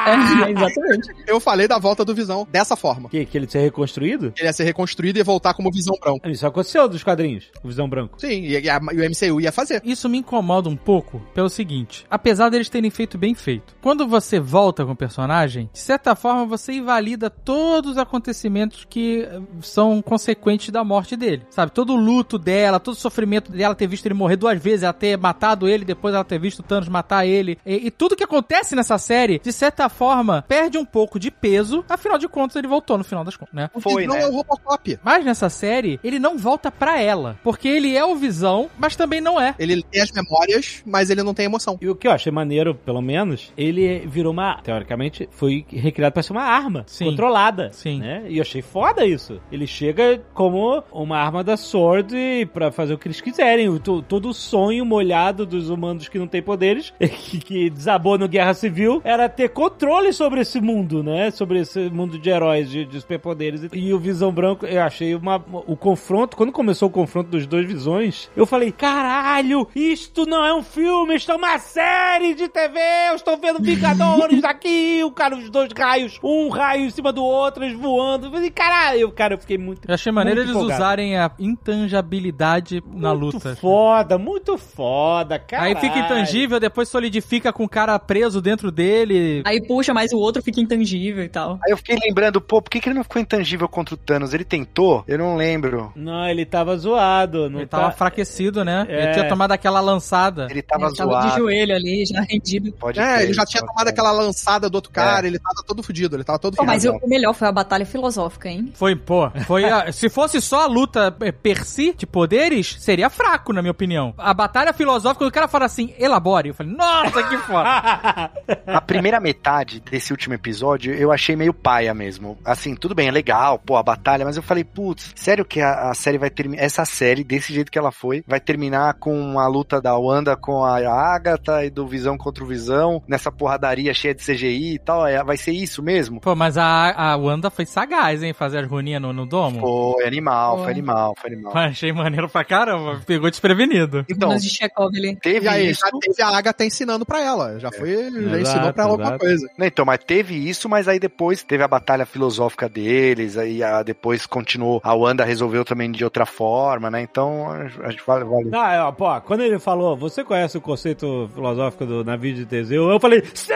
[0.07, 1.09] É, exatamente.
[1.27, 3.09] eu falei da volta do Visão dessa forma.
[3.09, 4.33] que, que ele ser reconstruído?
[4.37, 6.29] Ele ia ser reconstruído e voltar como Visão Branco.
[6.29, 8.21] Isso aconteceu dos quadrinhos, o Visão Branco.
[8.21, 9.81] Sim, e, e a- e o MCU ia fazer.
[9.85, 14.39] Isso me incomoda um pouco pelo seguinte: apesar deles terem feito bem feito, quando você
[14.39, 19.29] volta com o personagem, de certa forma você invalida todos os acontecimentos que
[19.63, 21.43] são consequentes da morte dele.
[21.51, 21.71] Sabe?
[21.71, 24.93] Todo o luto dela, todo o sofrimento dela ter visto ele morrer duas vezes, ela
[24.93, 27.59] ter matado ele, depois ela ter visto o Thanos matar ele.
[27.65, 31.85] E, e tudo que acontece nessa série, de certa forma, perde um pouco de peso.
[31.89, 33.71] Afinal de contas, ele voltou no final das contas, né?
[33.73, 34.23] O Foi, Visão né?
[34.23, 34.99] é o Robocop.
[35.05, 37.39] Mas nessa série, ele não volta pra ela.
[37.43, 39.55] Porque ele é o Visão, mas também não é.
[39.59, 41.79] Ele tem as memórias, mas ele não tem emoção.
[41.81, 44.61] E o que eu achei maneiro, pelo menos, ele virou uma.
[44.63, 45.65] Teoricamente, foi
[45.95, 47.05] recriado pra ser uma arma Sim.
[47.05, 47.71] controlada.
[47.73, 48.01] Sim.
[48.01, 48.25] Né?
[48.29, 49.41] E eu achei foda isso.
[49.51, 53.79] Ele chega como uma arma da Sword pra fazer o que eles quiserem.
[53.79, 58.55] Todo o sonho molhado dos humanos que não têm poderes, que, que desabou no Guerra
[58.55, 61.31] Civil, era ter controle sobre esse mundo, né?
[61.31, 63.69] Sobre esse mundo de heróis, de, de superpoderes.
[63.73, 66.37] E o Visão Branco, eu achei uma, o confronto.
[66.37, 71.15] Quando começou o confronto dos dois visões, eu falei: caralho, isto não é um filme,
[71.15, 72.79] isto é uma série de TV.
[73.11, 77.23] Eu estou vendo Vingadores aqui, o cara, os dois raios, um raio em cima do
[77.23, 78.27] outro, eles voando.
[78.27, 79.87] Eu falei, caralho, cara, eu fiquei muito.
[79.87, 80.83] Eu achei maneiro muito eles empolgado.
[80.83, 83.57] usarem a intangibilidade na Muito luta.
[83.57, 85.65] foda, muito foda, cara.
[85.65, 89.43] Aí fica intangível, depois solidifica com o cara preso dentro dele.
[89.45, 91.59] Aí puxa, mas o outro fica intangível e tal.
[91.65, 94.33] Aí eu fiquei lembrando, pô, por que, que ele não ficou intangível contra o Thanos?
[94.35, 95.05] Ele tentou?
[95.07, 95.93] Eu não lembro.
[95.95, 97.49] Não, ele tava zoado.
[97.51, 97.91] Não Ele tava tá...
[97.91, 98.87] enfraquecido, né?
[98.89, 99.03] É.
[99.05, 100.47] Ele tinha tomado aquela lançada.
[100.51, 101.29] Ele tava Ele tava zoado.
[101.31, 102.73] de joelho ali, já rendido.
[102.73, 103.91] Pode É, crer, ele já tinha tava tomado zoado.
[103.91, 106.99] aquela lançada do outro cara, ele tava todo fudido, ele tava todo Pô, mas o
[107.07, 108.73] melhor foi a batalha filosófica, hein?
[108.75, 109.31] Foi, pô.
[109.47, 113.61] Foi a- se fosse só a luta eh, per si de poderes, seria fraco, na
[113.63, 114.15] minha opinião.
[114.19, 116.49] A batalha filosófica, quando o cara fala assim, elabore.
[116.49, 117.65] Eu falei, nossa, que foda.
[118.67, 122.39] A primeira metade desse último episódio eu achei meio paia mesmo.
[122.45, 125.91] Assim, tudo bem, é legal, pô, a batalha, mas eu falei, putz, sério que a,
[125.91, 126.63] a série vai terminar.
[126.63, 130.65] Essa série, desse jeito que ela foi, vai terminar com a luta da Wanda com
[130.65, 130.77] a
[131.15, 135.07] Agatha e do Visão contra o Visão, nessa porradaria cheia de CGI e tal.
[135.07, 136.21] é- Vai ser isso mesmo?
[136.21, 139.61] pô, mas a, a Wanda foi sagaz, hein, fazer as runinhas no, no domo.
[139.61, 140.65] Foi animal, Foi.
[140.65, 141.53] foi animal, foi animal.
[141.53, 143.01] Pô, achei maneiro pra caramba.
[143.07, 144.05] Pegou desprevenido.
[144.09, 145.17] Então, de Chekhov ali.
[145.17, 145.81] teve E aí, isso.
[145.85, 147.59] já teve a Agatha ensinando pra ela.
[147.59, 149.25] Já foi, já Exato, ensinou pra ela alguma exato.
[149.25, 149.49] coisa.
[149.59, 153.83] Não, Então, mas teve isso, mas aí depois teve a batalha filosófica deles, aí a-
[153.83, 157.03] depois continuou, a Wanda resolveu também de outra forma, né?
[157.03, 157.47] Então,
[157.85, 158.51] acho que vale, vale.
[158.51, 162.89] Não, é, pô, quando ele falou, você conhece o conceito filosófico do navio de Teseu?
[162.91, 163.55] Eu falei, sim!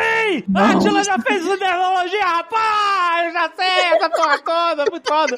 [0.54, 1.56] A Atila já fez isso
[1.88, 3.32] nerdologia, rapaz!
[3.32, 5.36] Já sei essa porra toda, muito foda.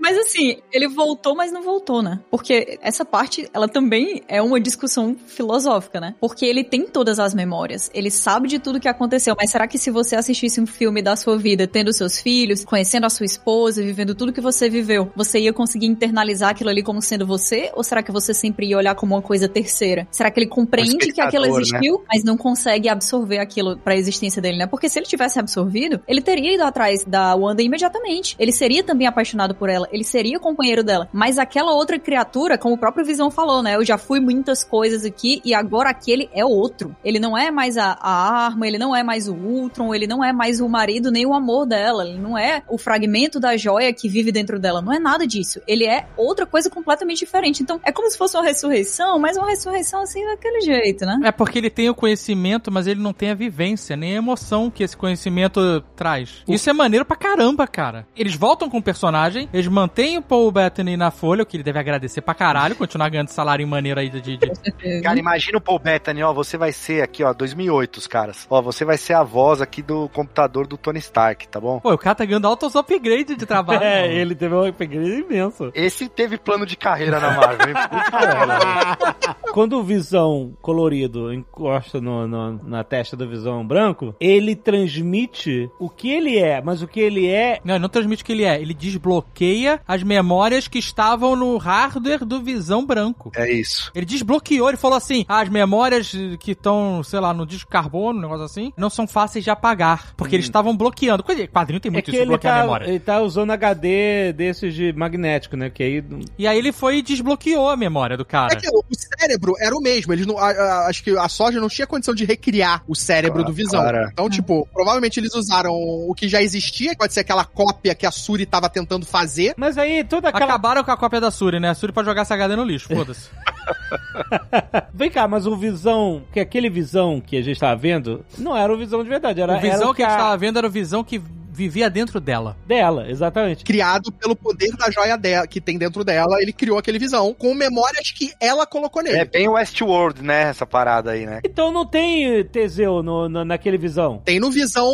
[0.00, 2.20] Mas assim, ele voltou, mas não voltou, né?
[2.30, 6.14] Porque essa parte, ela também é uma discussão filosófica, né?
[6.20, 9.78] Porque ele tem todas as memórias, ele sabe de tudo que aconteceu, mas será que
[9.78, 13.82] se você assistisse um filme da sua vida, tendo seus filhos, conhecendo a sua esposa,
[13.82, 17.70] vivendo tudo que você viveu, você ia conseguir internalizar aquilo ali como sendo você?
[17.74, 20.06] Ou será que você sempre ia olhar como uma coisa terceira?
[20.10, 24.40] Será que ele compreende que aquilo espectador, existiu, mas não consegue absorver aquilo pra existência
[24.40, 24.66] dele, né?
[24.66, 28.36] Porque se ele tivesse absorvido, ele teria ido atrás da Wanda imediatamente.
[28.38, 31.08] Ele seria também apaixonado por ela, ele seria companheiro dela.
[31.12, 33.76] Mas aquela outra criatura, como o próprio Visão falou, né?
[33.76, 36.94] Eu já fui muitas coisas aqui e agora aquele é outro.
[37.04, 40.24] Ele não é mais a, a arma, ele não é mais o Ultron, ele não
[40.24, 43.92] é mais o marido nem o amor dela, ele não é o fragmento da joia
[43.92, 44.80] que vive dentro dela.
[44.80, 45.60] Não é nada disso.
[45.66, 47.62] Ele é outra coisa completamente diferente.
[47.62, 51.18] Então é como se fosse uma ressurreição, mas uma ressurreição assim daquele jeito, né?
[51.24, 54.70] É porque ele tem o conhecimento, mas ele não tem a vivência, nem a emoção
[54.70, 56.42] que esse conhecimento traz.
[56.48, 58.06] Isso é maneiro pra caramba, cara.
[58.16, 61.62] Eles voltam com o personagem, eles mantêm o Paul Bettany na folha, o que ele
[61.62, 64.20] deve agradecer pra caralho, continuar ganhando salário maneiro aí de...
[64.22, 68.46] de- Cara, imagina o Paul Bettany, ó, você vai ser aqui, ó, 2008, os caras.
[68.48, 71.78] Ó, você vai ser a voz aqui do computador do Tony Stark, tá bom?
[71.80, 73.76] Pô, o cara tá ganhando altos upgrade de trabalho.
[73.86, 74.14] É, mano.
[74.14, 75.70] ele teve um upgrade imenso.
[75.74, 77.74] Esse teve plano de carreira na Marvel, hein?
[77.90, 79.36] Puta merda.
[79.52, 85.88] Quando o Visão colorido encosta no, no- na testa do Visão branco, ele transmite o
[85.90, 88.44] que ele é, mas o que ele é Não, ele não transmite o que ele
[88.44, 88.60] é.
[88.60, 93.32] Ele desbloqueia desbloqueia as memórias que estavam no hardware do Visão Branco.
[93.34, 93.90] É isso.
[93.94, 98.18] Ele desbloqueou, ele falou assim: ah, as memórias que estão, sei lá, no disco carbono,
[98.18, 100.14] um negócio assim, não são fáceis de apagar.
[100.16, 101.22] Porque eles estavam bloqueando.
[101.22, 102.86] Coisa- Quadrinho tem É muito que isso, de ele bloquear a tá, memória.
[102.88, 105.70] ele tá usando HD desses de magnético, né?
[105.70, 106.04] Que aí.
[106.38, 108.52] E aí ele foi e desbloqueou a memória do cara.
[108.52, 108.84] É que o
[109.18, 110.12] cérebro era o mesmo.
[110.12, 113.44] Eles não, a- a- acho que a soja não tinha condição de recriar o cérebro
[113.44, 113.82] do Visão.
[113.82, 114.08] cara.
[114.12, 118.06] Então, tipo, provavelmente eles usaram o que já existia, que pode ser aquela cópia que
[118.06, 119.54] a Suri tava tentando fazer.
[119.56, 120.44] Mas aí toda aquela.
[120.44, 121.70] Acabaram com a cópia da Suri, né?
[121.70, 123.30] A Suri pode jogar essa HD no lixo, foda-se.
[124.92, 128.72] Vem cá, mas o visão, que aquele visão que a gente tava vendo, não era
[128.72, 130.58] o visão de verdade, era o visão era o que a gente a- tava vendo
[130.58, 131.20] era o visão que
[131.56, 132.56] vivia dentro dela.
[132.66, 133.64] dela, exatamente.
[133.64, 137.54] Criado pelo poder da joia dela, que tem dentro dela, ele criou aquele visão com
[137.54, 139.18] memórias que ela colocou nele.
[139.18, 140.42] É bem Westworld, né?
[140.50, 141.40] Essa parada aí, né?
[141.44, 144.20] Então não tem Teseu no, no- naquele visão.
[144.24, 144.86] Tem no visão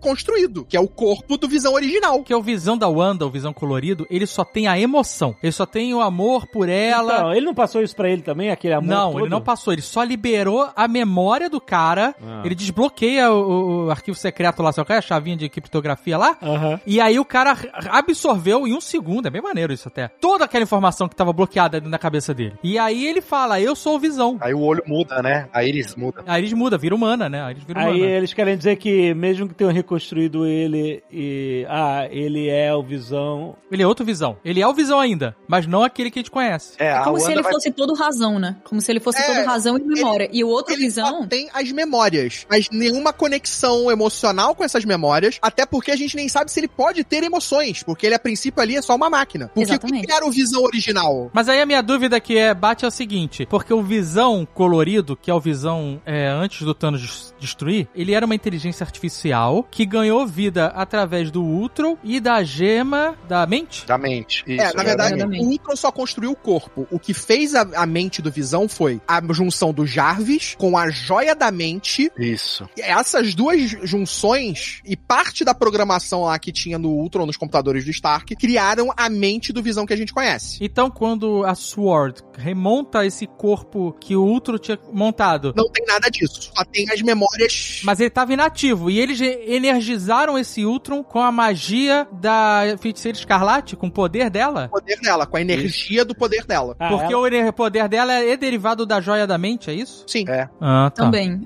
[0.00, 2.22] construído, que é o corpo do visão original.
[2.22, 5.34] Que é o visão da Wanda, o visão colorido, ele só tem a emoção.
[5.42, 7.14] Ele só tem o amor por ela.
[7.14, 9.20] Então, ele não passou isso pra ele também, aquele amor não, todo?
[9.22, 9.72] ele não passou.
[9.72, 12.14] Ele só liberou a memória do cara.
[12.22, 12.42] Ah.
[12.44, 14.98] Ele desbloqueia o, o arquivo secreto lá, sabe qual é?
[14.98, 16.36] A chavinha de criptografia lá.
[16.42, 16.80] Aham.
[16.86, 17.56] E aí o cara
[17.90, 21.78] absorveu em um segundo, é bem maneiro isso até, toda aquela informação que tava bloqueada
[21.78, 22.54] dentro da cabeça dele.
[22.62, 24.36] E aí ele fala, eu sou o Visão.
[24.40, 25.48] Aí o olho muda, né?
[25.52, 26.22] A íris muda.
[26.26, 27.42] A Iris muda, vira humana, né?
[27.42, 28.12] A Iris vira Aí humana.
[28.12, 33.56] eles querem dizer que mesmo que tenham reconstruído ele e ah, ele é o visão.
[33.70, 34.36] Ele é outro Visão.
[34.44, 36.72] Ele é o Visão ainda, mas não aquele que a gente conhece.
[36.78, 37.52] É, É como se ele vai...
[37.52, 38.56] fosse todo razão, né?
[38.64, 40.28] Como se ele fosse É, todo razão e memória.
[40.32, 41.26] e o outro Ele só visão.
[41.28, 46.28] tem as memórias, mas nenhuma conexão emocional com essas memórias, até porque a gente nem
[46.28, 49.48] sabe se ele pode ter emoções, porque ele a princípio ali é só uma máquina.
[49.48, 50.06] Porque o que Exatamente.
[50.06, 51.30] que era o visão original?
[51.32, 55.16] Mas aí a minha dúvida que é, bate é o seguinte, porque o Visão colorido,
[55.16, 59.66] que é o Visão é, antes do Thanos des- destruir, ele era uma inteligência artificial
[59.70, 63.84] que ganhou vida através do Ultron e da gema da mente.
[63.86, 64.44] Da mente.
[64.46, 65.44] Isso, é, na verdade, exatamente.
[65.44, 66.86] o Ultron só construiu o corpo.
[66.90, 70.90] O que fez a, a mente do Visão foi a junção do Jarvis com a
[70.90, 72.10] joia da mente.
[72.18, 72.68] Isso.
[72.76, 77.84] E Essas duas junções e parte da programação lá que tinha no Ultron, nos computadores
[77.84, 80.58] do Stark, criaram a mente do Visão que a gente conhece.
[80.60, 86.08] Então, quando a Sword remonta esse corpo que o Ultron tinha montado, Não tem nada
[86.10, 86.50] disso.
[86.54, 87.80] Só tem as memórias.
[87.84, 93.76] mas ele estava inativo, e eles energizaram esse Ultron com a magia da Feiticeira Escarlate,
[93.76, 94.64] com o poder dela.
[94.66, 96.74] do poder dela, com a energia do poder dela.
[96.78, 100.04] Ah, Porque ela- o poder dela é derivado da joia da mente, é isso?
[100.06, 100.24] Sim.
[100.28, 100.48] É.
[100.60, 101.04] Ah, tá.
[101.04, 101.40] Também.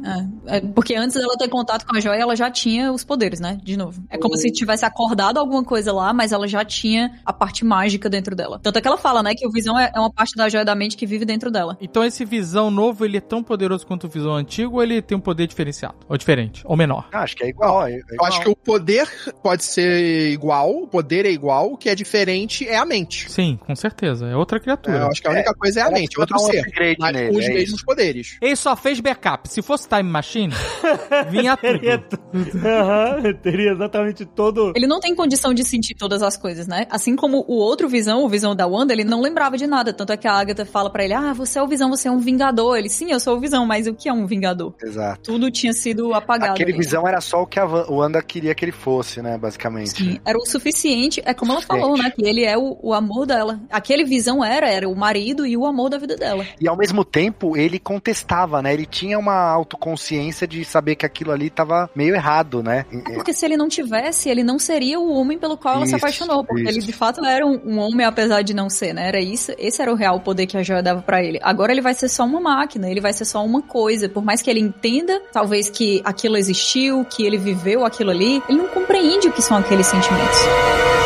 [0.46, 0.56] é.
[0.56, 3.58] É, porque antes dela ter contato com a joia, ela já tinha os poderes, né?
[3.62, 3.95] De novo.
[4.10, 8.08] É como se tivesse acordado alguma coisa lá, mas ela já tinha a parte mágica
[8.08, 8.58] dentro dela.
[8.62, 9.34] Tanto é que ela fala, né?
[9.34, 11.76] Que o Visão é, é uma parte da joia da mente que vive dentro dela.
[11.80, 15.16] Então esse visão novo, ele é tão poderoso quanto o visão antigo ou ele tem
[15.16, 15.94] um poder diferenciado?
[16.08, 16.62] Ou diferente?
[16.64, 17.08] Ou menor?
[17.12, 17.86] Ah, acho que é igual.
[17.86, 18.28] É, é Eu igual.
[18.28, 19.08] acho que o poder
[19.42, 23.30] pode ser igual, o poder é igual, o que é diferente é a mente.
[23.30, 24.26] Sim, com certeza.
[24.26, 24.96] É outra É, criatura.
[24.98, 26.64] eu acho que a única coisa é a mente, outro um ser.
[26.98, 28.36] Mas nele, com os é mesmos poderes.
[28.40, 29.48] Ele só fez backup.
[29.48, 30.52] Se fosse Time Machine,
[31.30, 32.50] vinha Teria, tudo.
[32.50, 34.72] tu- Aham, teria exatamente todo.
[34.74, 36.86] Ele não tem condição de sentir todas as coisas, né?
[36.90, 39.92] Assim como o outro Visão, o Visão da Wanda, ele não lembrava de nada.
[39.92, 42.10] Tanto é que a Agatha fala pra ele, ah, você é o Visão, você é
[42.10, 42.76] um Vingador.
[42.76, 44.74] Ele, sim, eu sou o Visão, mas o que é um Vingador?
[44.82, 45.22] Exato.
[45.22, 46.52] Tudo tinha sido apagado.
[46.52, 49.38] Aquele visão era só o que a Wanda queria que ele fosse, né?
[49.38, 49.90] Basicamente.
[49.90, 51.22] Sim, era o suficiente.
[51.24, 52.10] É como ela falou, né?
[52.10, 53.60] Que ele é o, o amor dela.
[53.70, 56.44] Aquele visão era, era o marido e o amor da vida dela.
[56.60, 58.72] E ao mesmo tempo, ele contestava, né?
[58.72, 62.84] Ele tinha uma autoconsciência de saber que aquilo ali tava meio errado, né?
[62.90, 65.94] É porque se ele não tivesse, ele não seria o homem pelo qual ela se
[65.94, 66.44] Isso, apaixonou.
[66.44, 66.70] Porque isso.
[66.70, 69.08] ele de fato era um, um homem, apesar de não ser, né?
[69.08, 69.52] Era isso.
[69.58, 71.38] Esse era o real poder que a joia dava pra ele.
[71.42, 74.08] Agora ele vai ser só uma máquina, ele vai ser só uma coisa.
[74.08, 78.58] Por mais que ele entenda, talvez que aquilo existiu, que ele viveu aquilo ali, ele
[78.58, 81.05] não compreende o que são aqueles sentimentos.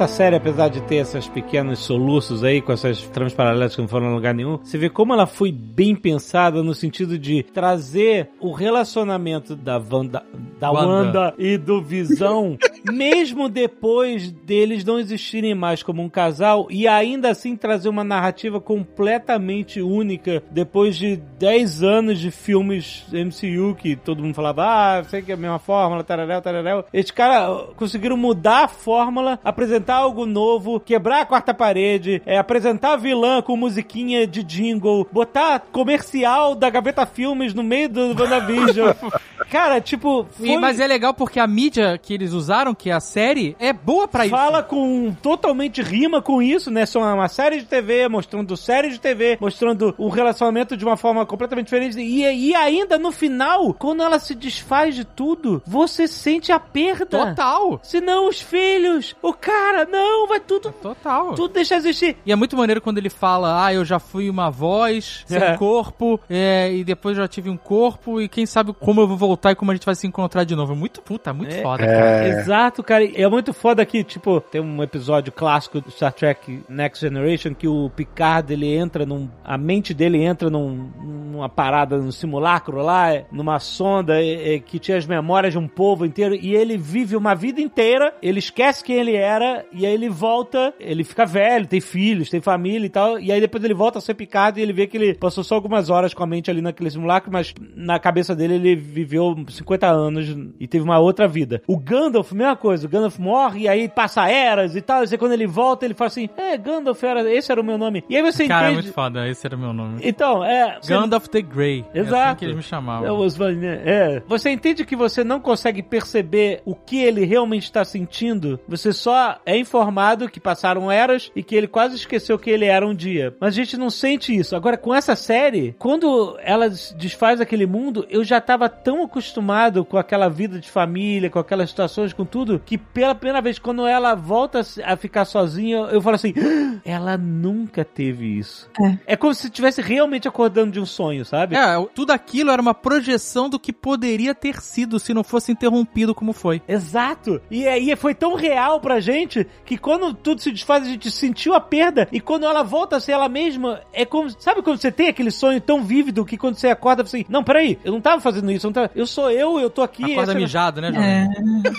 [0.00, 3.86] Essa série, apesar de ter esses pequenos soluços aí, com essas tramas paralelas que não
[3.86, 8.30] foram a lugar nenhum, você vê como ela foi bem pensada no sentido de trazer
[8.40, 10.24] o relacionamento da Wanda,
[10.58, 10.88] da Wanda.
[10.88, 12.56] Wanda e do Visão,
[12.90, 18.58] mesmo depois deles não existirem mais como um casal, e ainda assim trazer uma narrativa
[18.58, 25.20] completamente única depois de 10 anos de filmes MCU que todo mundo falava, ah, sei
[25.20, 26.84] que é a mesma fórmula, tararéu, tararéu.
[26.90, 32.96] Esses caras conseguiram mudar a fórmula, apresentar algo novo, quebrar a quarta parede, é, apresentar
[32.96, 38.92] vilã com musiquinha de jingle, botar comercial da Gaveta Filmes no meio do WandaVision.
[39.50, 42.92] Cara, tipo, E- foi- mas é legal porque a mídia que eles usaram, que é
[42.92, 44.34] a série, é boa pra isso.
[44.34, 46.86] Fala com totalmente rima com isso, né?
[46.86, 51.26] São uma série de TV, mostrando série de TV, mostrando o relacionamento de uma forma
[51.26, 51.98] completamente diferente.
[51.98, 57.06] E, e ainda no final, quando ela se desfaz de tudo, você sente a perda.
[57.06, 57.80] Total.
[57.82, 61.34] Se não, os filhos, o cara, não, vai tudo, Total.
[61.34, 62.16] tudo deixar existir.
[62.24, 65.56] E é muito maneiro quando ele fala, ah, eu já fui uma voz sem É.
[65.56, 69.52] corpo, é, e depois já tive um corpo, e quem sabe como eu vou voltar
[69.52, 70.72] e como a gente vai se encontrar de novo.
[70.72, 71.62] É muito puta, muito É.
[71.62, 72.28] foda, cara.
[72.28, 73.04] Exato, cara.
[73.04, 77.54] E É muito foda que, tipo, tem um episódio clássico do Star Trek Next Generation
[77.54, 79.28] que o Picard, ele entra num...
[79.44, 84.58] A mente dele entra num, numa parada, num simulacro lá, é, numa sonda é, é,
[84.58, 88.38] que tinha as memórias de um povo inteiro e ele vive uma vida inteira, ele
[88.38, 92.86] esquece quem ele era e aí ele volta, ele fica velho, tem filhos, tem família
[92.86, 95.14] e tal, e aí depois ele volta a ser Picard e ele vê que ele
[95.14, 98.76] passou só algumas horas com a mente ali naquele simulacro, mas na cabeça dele ele
[98.76, 101.62] viveu 50 anos e teve uma outra vida.
[101.66, 105.18] O Gandalf, mesma coisa, o Gandalf morre e aí passa eras e tal, e aí
[105.18, 108.04] quando ele volta ele fala assim, é, Gandalf era, esse era o meu nome.
[108.08, 108.82] E aí você Cara, é entende...
[108.86, 110.00] muito foda, esse era meu nome.
[110.02, 110.78] Então, é...
[110.80, 111.84] você- Gandalf the Grey.
[111.94, 112.38] É assim Exato.
[112.38, 113.06] que eles me chamavam.
[113.06, 114.22] É, os Van- é.
[114.26, 118.58] Você entende que você não consegue perceber o que ele realmente está sentindo?
[118.68, 122.86] Você só é informado que passaram eras e que ele quase esqueceu que ele era
[122.86, 123.34] um dia.
[123.40, 124.54] Mas a gente não sente isso.
[124.56, 129.84] Agora, com essa série, quando ela des- desfaz aquele mundo, eu já estava tão acostumado
[129.84, 133.86] com aquela vida de família, com aquelas situações, com tudo, que pela primeira vez, quando
[133.86, 138.68] ela volta a ficar sozinha, eu falo assim: "Ah, ela nunca teve isso.
[139.06, 141.56] É como se estivesse realmente acordando de um sonho, sabe?
[141.56, 141.60] É,
[141.94, 146.32] tudo aquilo era uma projeção do que poderia ter sido se não fosse interrompido como
[146.32, 146.62] foi.
[146.68, 147.40] Exato.
[147.50, 151.54] E aí foi tão real pra gente que quando tudo se desfaz, a gente sentiu
[151.54, 152.08] a perda.
[152.12, 154.30] E quando ela volta a ser ela mesma, é como.
[154.40, 157.24] Sabe quando você tem aquele sonho tão vívido que quando você acorda, você.
[157.28, 158.66] Não, peraí, eu não tava fazendo isso.
[158.66, 160.04] Eu, não tava- eu sou eu, eu tô aqui.
[160.12, 161.72] Acorda essa- mijado, né, É, Jovem?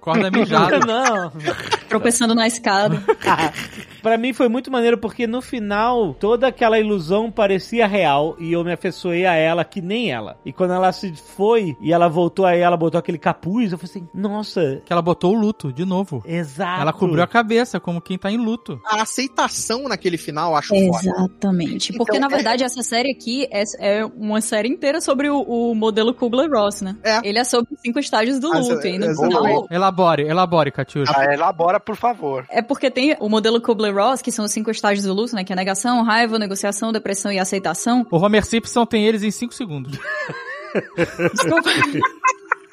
[0.00, 0.80] Acorda mijado.
[0.86, 1.32] Não.
[1.88, 3.02] tropeçando na escada.
[4.02, 8.64] Pra mim foi muito maneiro porque no final toda aquela ilusão parecia real e eu
[8.64, 10.36] me afeiçoei a ela que nem ela.
[10.44, 13.90] E quando ela se foi e ela voltou aí, ela botou aquele capuz, eu falei
[13.90, 16.22] assim: "Nossa, Que ela botou o luto, de novo.
[16.26, 16.80] exato".
[16.82, 18.80] Ela cobriu a cabeça, como quem tá em luto.
[18.86, 20.98] A aceitação naquele final, acho foda.
[21.04, 21.92] Exatamente.
[21.92, 25.74] Porque, Então, na verdade, essa série aqui é, é uma série inteira sobre o, o
[25.74, 26.96] modelo Kubler-Ross, né?
[27.02, 27.20] É.
[27.28, 28.86] Ele é sobre os cinco estágios do Ah, luto.
[28.86, 29.38] E no exatamente.
[29.38, 31.12] final, Elabore, elabore, Catiuxa.
[31.16, 32.46] Ah, elabora, por favor.
[32.50, 33.60] É porque tem o modelo
[33.90, 35.44] Kubler-Ross, que são os cinco estágios do luto, né?
[35.44, 38.06] Que é negação, raiva, negociação, depressão e aceitação.
[38.10, 39.98] O Homer Simpson tem eles em 5 segundos.
[41.34, 41.70] Desculpa.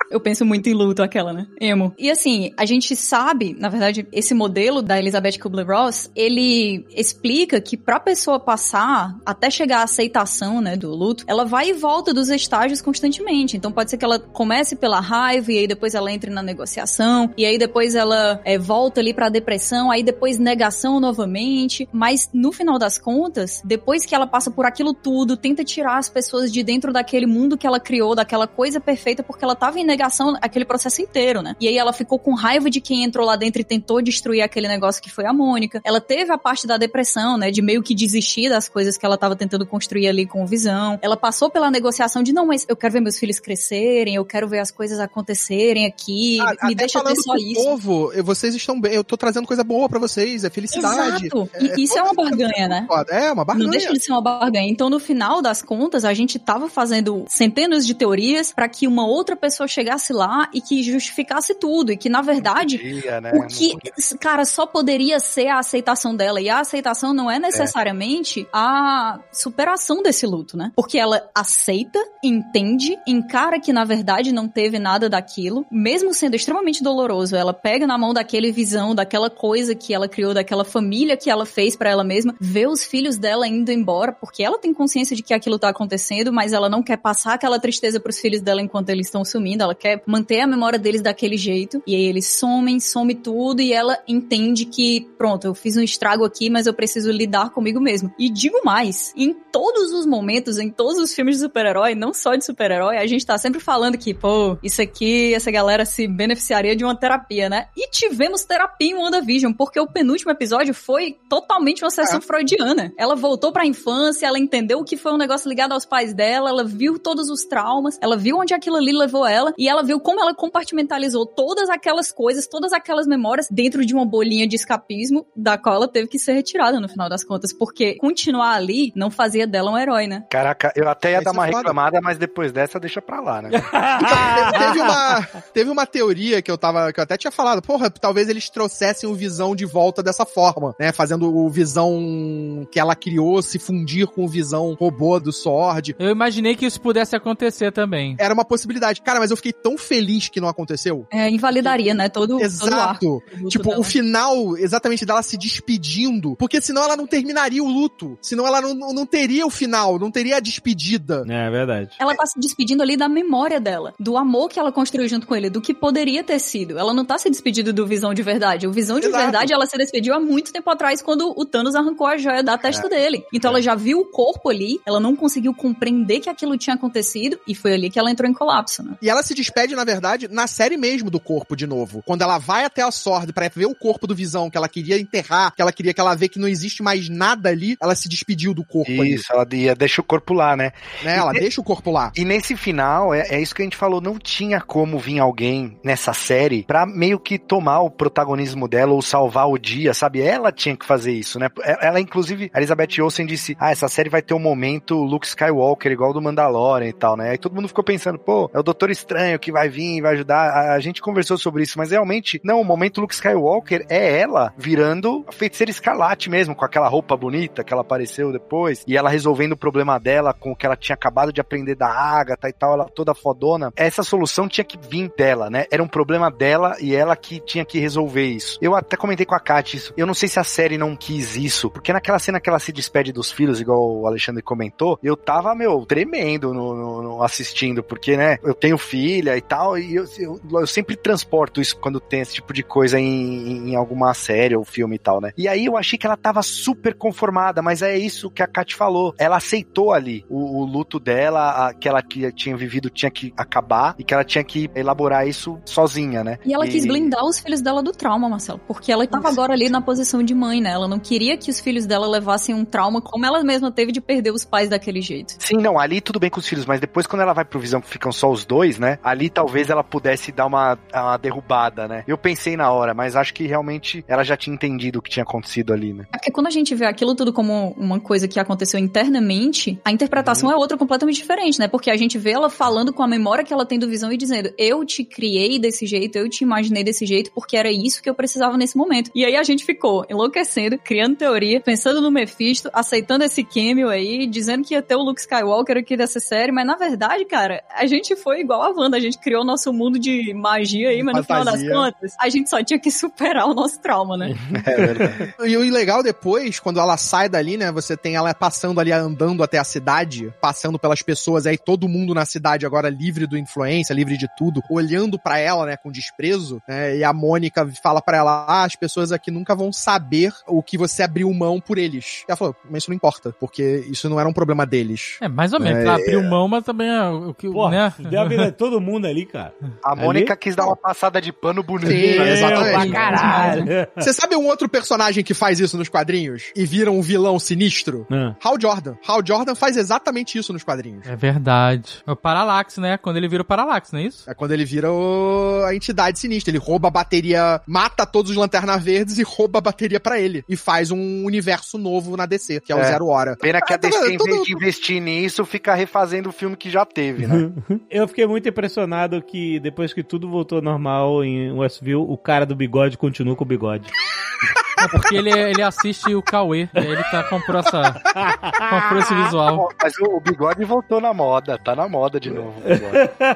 [0.10, 1.48] Eu penso muito em luto, aquela, né?
[1.60, 1.94] Emo.
[1.98, 7.76] E assim, a gente sabe, na verdade, esse modelo da Elizabeth Kubler-Ross, ele explica que
[7.76, 12.30] pra pessoa passar, até chegar à aceitação, né, do luto, ela vai e volta dos
[12.30, 13.58] estágios constantemente.
[13.58, 17.34] Então pode ser que ela comece pela raiva, e aí depois ela entre na negociação,
[17.38, 21.88] e aí depois ela é, volta ali pra depressão, aí depois negação novamente.
[21.92, 26.10] Mas no final das contas, depois que ela passa por aquilo tudo, tenta tirar as
[26.10, 29.84] pessoas de dentro daquele mundo que ela criou, daquela coisa perfeita, porque ela tava em
[29.98, 31.56] negação aquele processo inteiro, né?
[31.60, 34.68] E aí ela ficou com raiva de quem entrou lá dentro e tentou destruir aquele
[34.68, 35.82] negócio que foi a Mônica.
[35.84, 37.50] Ela teve a parte da depressão, né?
[37.50, 41.00] De meio que desistir das coisas que ela tava tentando construir ali com Visão.
[41.02, 44.48] Ela passou pela negociação de, não, mas eu quero ver meus filhos crescerem, eu quero
[44.48, 47.64] ver as coisas acontecerem aqui, Ah, me deixa ter só isso.
[47.64, 51.26] povo, vocês estão bem, eu tô trazendo coisa boa pra vocês, é felicidade.
[51.28, 51.50] Exato.
[51.60, 52.88] E isso é uma barganha, né?
[53.10, 53.66] É, uma barganha.
[53.66, 54.70] Não deixa de ser uma barganha.
[54.70, 59.08] Então, no final das contas, a gente tava fazendo centenas de teorias pra que uma
[59.08, 61.92] outra pessoa chegasse lá e que justificasse tudo.
[61.92, 63.32] E que, na verdade, Podia, né?
[63.34, 63.78] o que,
[64.20, 66.42] cara, só poderia ser a aceitação dela.
[66.42, 70.72] E a aceitação não é necessariamente a superação desse luto, né?
[70.76, 76.84] Porque ela aceita, entende, encara que na verdade não teve nada daquilo, mesmo sendo extremamente
[76.84, 77.36] doloroso.
[77.36, 81.46] Ela pega na mão daquele visão, daquela coisa que ela criou, daquela família que ela
[81.46, 85.24] fez pra ela mesma, vê os filhos dela indo embora, porque ela tem consciência de
[85.24, 88.90] que aquilo tá acontecendo, mas ela não quer passar aquela tristeza pros filhos dela enquanto
[88.90, 91.82] eles estão sumindo, ela quer manter a memória deles daquele jeito.
[91.86, 96.24] E aí eles somem, some tudo e ela entende que, pronto, eu fiz um estrago
[96.24, 98.14] aqui, mas eu preciso lidar comigo mesmo.
[98.18, 102.36] E digo mais, em todos os momentos, em todos os filmes de super-herói, não só
[102.36, 106.76] de super-herói, a gente tá sempre falando que, pô, isso aqui, essa galera se beneficiaria
[106.76, 107.68] de uma terapia, né?
[107.76, 112.94] E tivemos terapia em WandaVision, porque o penúltimo episódio foi totalmente uma sessão freudiana.
[112.98, 116.50] Ela voltou pra infância, ela entendeu o que foi um negócio ligado aos pais dela,
[116.50, 119.84] ela viu todos os traumas, ela viu onde aquilo ali levou ela, e E ela
[119.84, 124.56] viu como ela compartimentalizou todas aquelas coisas, todas aquelas memórias dentro de uma bolinha de
[124.56, 128.94] escapismo, da qual ela teve que ser retirada no final das contas, porque continuar ali
[128.96, 130.24] não fazia dela um herói, né?
[130.30, 133.42] Caraca, eu até ia Esse dar uma é reclamada, mas depois dessa deixa pra lá,
[133.42, 133.50] né?
[133.52, 135.22] Então, teve, uma,
[135.54, 139.10] teve uma teoria que eu tava, que eu até tinha falado, porra, talvez eles trouxessem
[139.10, 140.94] o Visão de volta dessa forma, né?
[140.94, 145.94] Fazendo o Visão que ela criou se fundir com o Visão robô do Sword.
[146.00, 148.16] Eu imaginei que isso pudesse acontecer também.
[148.18, 149.02] Era uma possibilidade.
[149.02, 151.06] Cara, mas eu fiquei tão feliz que não aconteceu.
[151.12, 152.10] É, invalidaria, né?
[152.10, 152.74] Todo, todo o Exato.
[152.74, 153.80] arco do luto Tipo, dela.
[153.80, 156.36] o final exatamente dela se despedindo.
[156.36, 158.18] Porque senão ela não terminaria o luto.
[158.22, 161.24] Senão ela não, não teria o final, não teria a despedida.
[161.28, 161.92] É verdade.
[162.00, 165.36] Ela tá se despedindo ali da memória dela, do amor que ela construiu junto com
[165.36, 166.78] ele, do que poderia ter sido.
[166.78, 168.68] Ela não tá se despedindo do Visão de verdade.
[168.68, 169.24] O Visão de Exato.
[169.24, 172.58] verdade, ela se despediu há muito tempo atrás, quando o Thanos arrancou a joia da
[172.58, 173.24] testa dele.
[173.34, 177.40] Então ela já viu o corpo ali, ela não conseguiu compreender que aquilo tinha acontecido,
[177.48, 178.98] e foi ali que ela entrou em colapso, né?
[179.02, 182.04] E ela se despede, na verdade, na série mesmo do corpo de novo.
[182.06, 185.00] Quando ela vai até a Sword pra ver o corpo do Visão, que ela queria
[185.00, 188.10] enterrar, que ela queria que ela vê que não existe mais nada ali, ela se
[188.10, 189.14] despediu do corpo ali.
[189.14, 190.72] Isso, ela ia, deixa o corpo lá, né?
[191.04, 191.16] Né?
[191.16, 192.12] Ela deixa o corpo lá.
[192.16, 195.80] E nesse final, é, é isso que a gente falou, não tinha como vir alguém
[195.84, 200.22] nessa série pra meio que tomar o protagonismo dela ou salvar o dia, sabe?
[200.22, 201.48] Ela tinha que fazer isso, né?
[201.64, 205.26] É- Ela, inclusive, a Elizabeth Olsen disse, ah, essa série vai ter um momento Luke
[205.26, 207.32] Skywalker, igual do Mandalorian e tal, né?
[207.32, 210.50] Aí todo mundo ficou pensando, pô, é o Doutor Estranho que vai vir, vai ajudar.
[210.50, 214.54] A, a gente conversou sobre isso, mas realmente, não, o momento Luke Skywalker é ela
[214.58, 219.10] virando a feiticeira escarlate mesmo, com aquela roupa bonita que ela apareceu depois, e ela
[219.10, 222.54] resolvendo o problema dela com o que ela tinha acabado de aprender da Agatha e
[222.54, 223.72] tal, ela toda fodona.
[223.76, 225.66] Essa solução tinha que vir dela, né?
[225.72, 228.58] Era um problema dela e ela que tinha que resolver isso.
[228.62, 229.94] Eu até comentei com a Kat isso.
[229.98, 232.72] Eu não sei se a série não quis isso, porque naquela cena que ela se
[232.72, 237.84] despede dos filhos, igual o Alexandre comentou, eu tava, meu, tremendo no, no- no assistindo,
[237.84, 238.78] porque, né, eu tenho
[239.18, 242.62] filha e tal, e eu, eu, eu sempre transporto isso quando tem esse tipo de
[242.62, 245.32] coisa em, em alguma série ou filme e tal, né?
[245.36, 248.76] E aí eu achei que ela tava super conformada, mas é isso que a Kat
[248.76, 249.16] falou.
[249.18, 253.34] Ela aceitou ali o, o luto dela, a, que ela que tinha vivido tinha que
[253.36, 256.38] acabar e que ela tinha que elaborar isso sozinha, né?
[256.46, 258.60] E ela quis blindar os filhos dela do trauma, Marcelo.
[258.68, 260.72] Porque ela tava agora ali na posição de mãe, né?
[260.72, 264.02] Ela não queria que os filhos dela levassem um trauma como ela mesma teve de
[264.02, 265.36] perder os pais daquele jeito.
[265.40, 267.82] Sim, não, ali tudo bem com os filhos, mas depois quando ela vai pro Visão
[267.82, 269.00] que ficam só os dois, né?
[269.08, 272.04] Ali talvez ela pudesse dar uma, uma derrubada, né?
[272.08, 275.24] Eu pensei na hora, mas acho que realmente ela já tinha entendido o que tinha
[275.24, 276.06] acontecido ali, né?
[276.14, 279.92] É porque quando a gente vê aquilo tudo como uma coisa que aconteceu internamente, a
[279.92, 281.68] interpretação é outra completamente diferente, né?
[281.68, 284.18] Porque a gente vê ela falando com a memória que ela tem do Visão e
[284.18, 288.10] dizendo: Eu te criei desse jeito, eu te imaginei desse jeito, porque era isso que
[288.10, 289.10] eu precisava nesse momento.
[289.16, 294.28] E aí a gente ficou enlouquecendo, criando teoria, pensando no Mephisto, aceitando esse cameo aí,
[294.28, 297.86] dizendo que ia ter o Luke Skywalker aqui dessa série, mas na verdade, cara, a
[297.86, 301.24] gente foi igual a Wanda, a gente criou nosso mundo de magia aí, mas no
[301.24, 301.74] final das Fantasia.
[301.74, 304.36] contas, a gente só tinha que superar o nosso trauma, né?
[304.66, 305.34] É verdade.
[305.46, 307.72] E o legal depois, quando ela sai dali, né?
[307.72, 312.14] Você tem ela passando ali, andando até a cidade, passando pelas pessoas, aí todo mundo
[312.14, 316.62] na cidade agora livre do influência, livre de tudo, olhando pra ela, né, com desprezo,
[316.68, 316.98] né?
[316.98, 320.78] E a Mônica fala pra ela: ah, as pessoas aqui nunca vão saber o que
[320.78, 322.24] você abriu mão por eles.
[322.28, 325.18] E ela falou: mas isso não importa, porque isso não era um problema deles.
[325.22, 325.80] É, mais ou menos.
[325.80, 327.94] É, Ela abriu mão, mas também é o que, Pô, né?
[328.00, 329.54] deu a vida todo mundo ali, cara.
[329.84, 330.02] A Ali?
[330.02, 331.92] Mônica quis dar uma passada de pano bonita.
[331.92, 332.92] Sim, exatamente.
[332.92, 333.66] Pra caralho.
[333.98, 338.06] Você sabe um outro personagem que faz isso nos quadrinhos e vira um vilão sinistro?
[338.12, 338.36] Ah.
[338.44, 338.96] Hal Jordan.
[339.08, 341.06] Hal Jordan faz exatamente isso nos quadrinhos.
[341.08, 342.04] É verdade.
[342.06, 342.98] É o Parallax, né?
[342.98, 344.30] Quando ele vira o Parallax, não é isso?
[344.30, 346.52] É quando ele vira o- a entidade sinistra.
[346.52, 350.44] Ele rouba a bateria, mata todos os lanternas verdes e rouba a bateria pra ele.
[350.48, 352.84] E faz um universo novo na DC, que é o É.
[352.86, 353.36] Zero Hora.
[353.38, 356.56] Pena que a Ah, tá DC, em vez de investir nisso, fica refazendo o filme
[356.56, 357.52] que já teve, né?
[357.90, 358.77] Eu fiquei muito impressionado
[359.22, 363.44] que depois que tudo voltou ao normal em Westview, o cara do bigode continua com
[363.44, 363.90] o bigode.
[364.80, 366.70] É porque ele, ele assiste o Cauê.
[366.74, 369.70] Ele tá, comprou, essa, comprou esse visual.
[369.82, 372.54] Mas o, bigode voltou na moda, tá na moda de novo.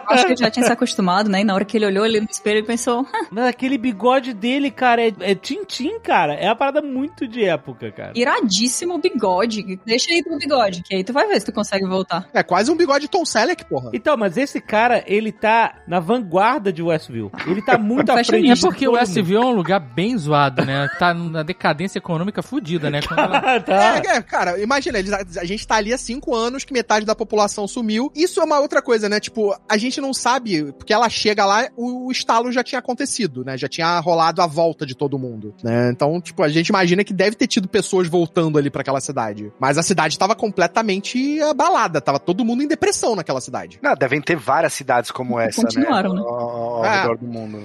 [0.08, 1.42] Acho que ele já tinha se acostumado, né?
[1.42, 4.34] E na hora que ele olhou ali no espelho, ele pensou: "Ah, Mas aquele bigode
[4.34, 6.34] dele, cara, é, é Tintim, cara.
[6.34, 8.12] É uma parada muito de época, cara.
[8.16, 9.80] iradíssimo bigode.
[9.86, 12.28] Deixa aí pro bigode, que aí tu vai ver se tu consegue voltar.
[12.34, 13.92] É quase um bigode Tom Selleck, porra.
[13.94, 17.32] Então, mas esse cara, ele tá na vanguarda de Westview.
[17.48, 20.88] Ele tá muito à frente É porque o Westview é um lugar bem zoado, né?
[21.00, 23.00] Tá, não na decadência econômica fudida, né?
[23.10, 23.74] Ela- tá.
[23.98, 27.16] É, é, cara, imagina, eles, a gente tá ali há cinco anos que metade da
[27.16, 28.12] população sumiu.
[28.16, 29.20] Isso é uma outra coisa, né?
[29.20, 33.44] Tipo, a gente não sabe, porque ela chega lá, o, o estalo já tinha acontecido,
[33.44, 33.58] né?
[33.58, 35.90] Já tinha rolado a volta de todo mundo, né?
[35.92, 39.52] Então, tipo, a gente imagina que deve ter tido pessoas voltando ali pra aquela cidade.
[39.60, 43.80] Mas a cidade tava completamente abalada, tava todo mundo em depressão naquela cidade.
[43.82, 46.22] Não, devem ter várias cidades como essa, Continuaram, né?
[46.22, 46.28] né?
[46.28, 47.02] Ao, ao É.
[47.02, 47.64] redor do mundo.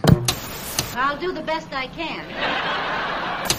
[0.97, 3.56] I'll do the best I can.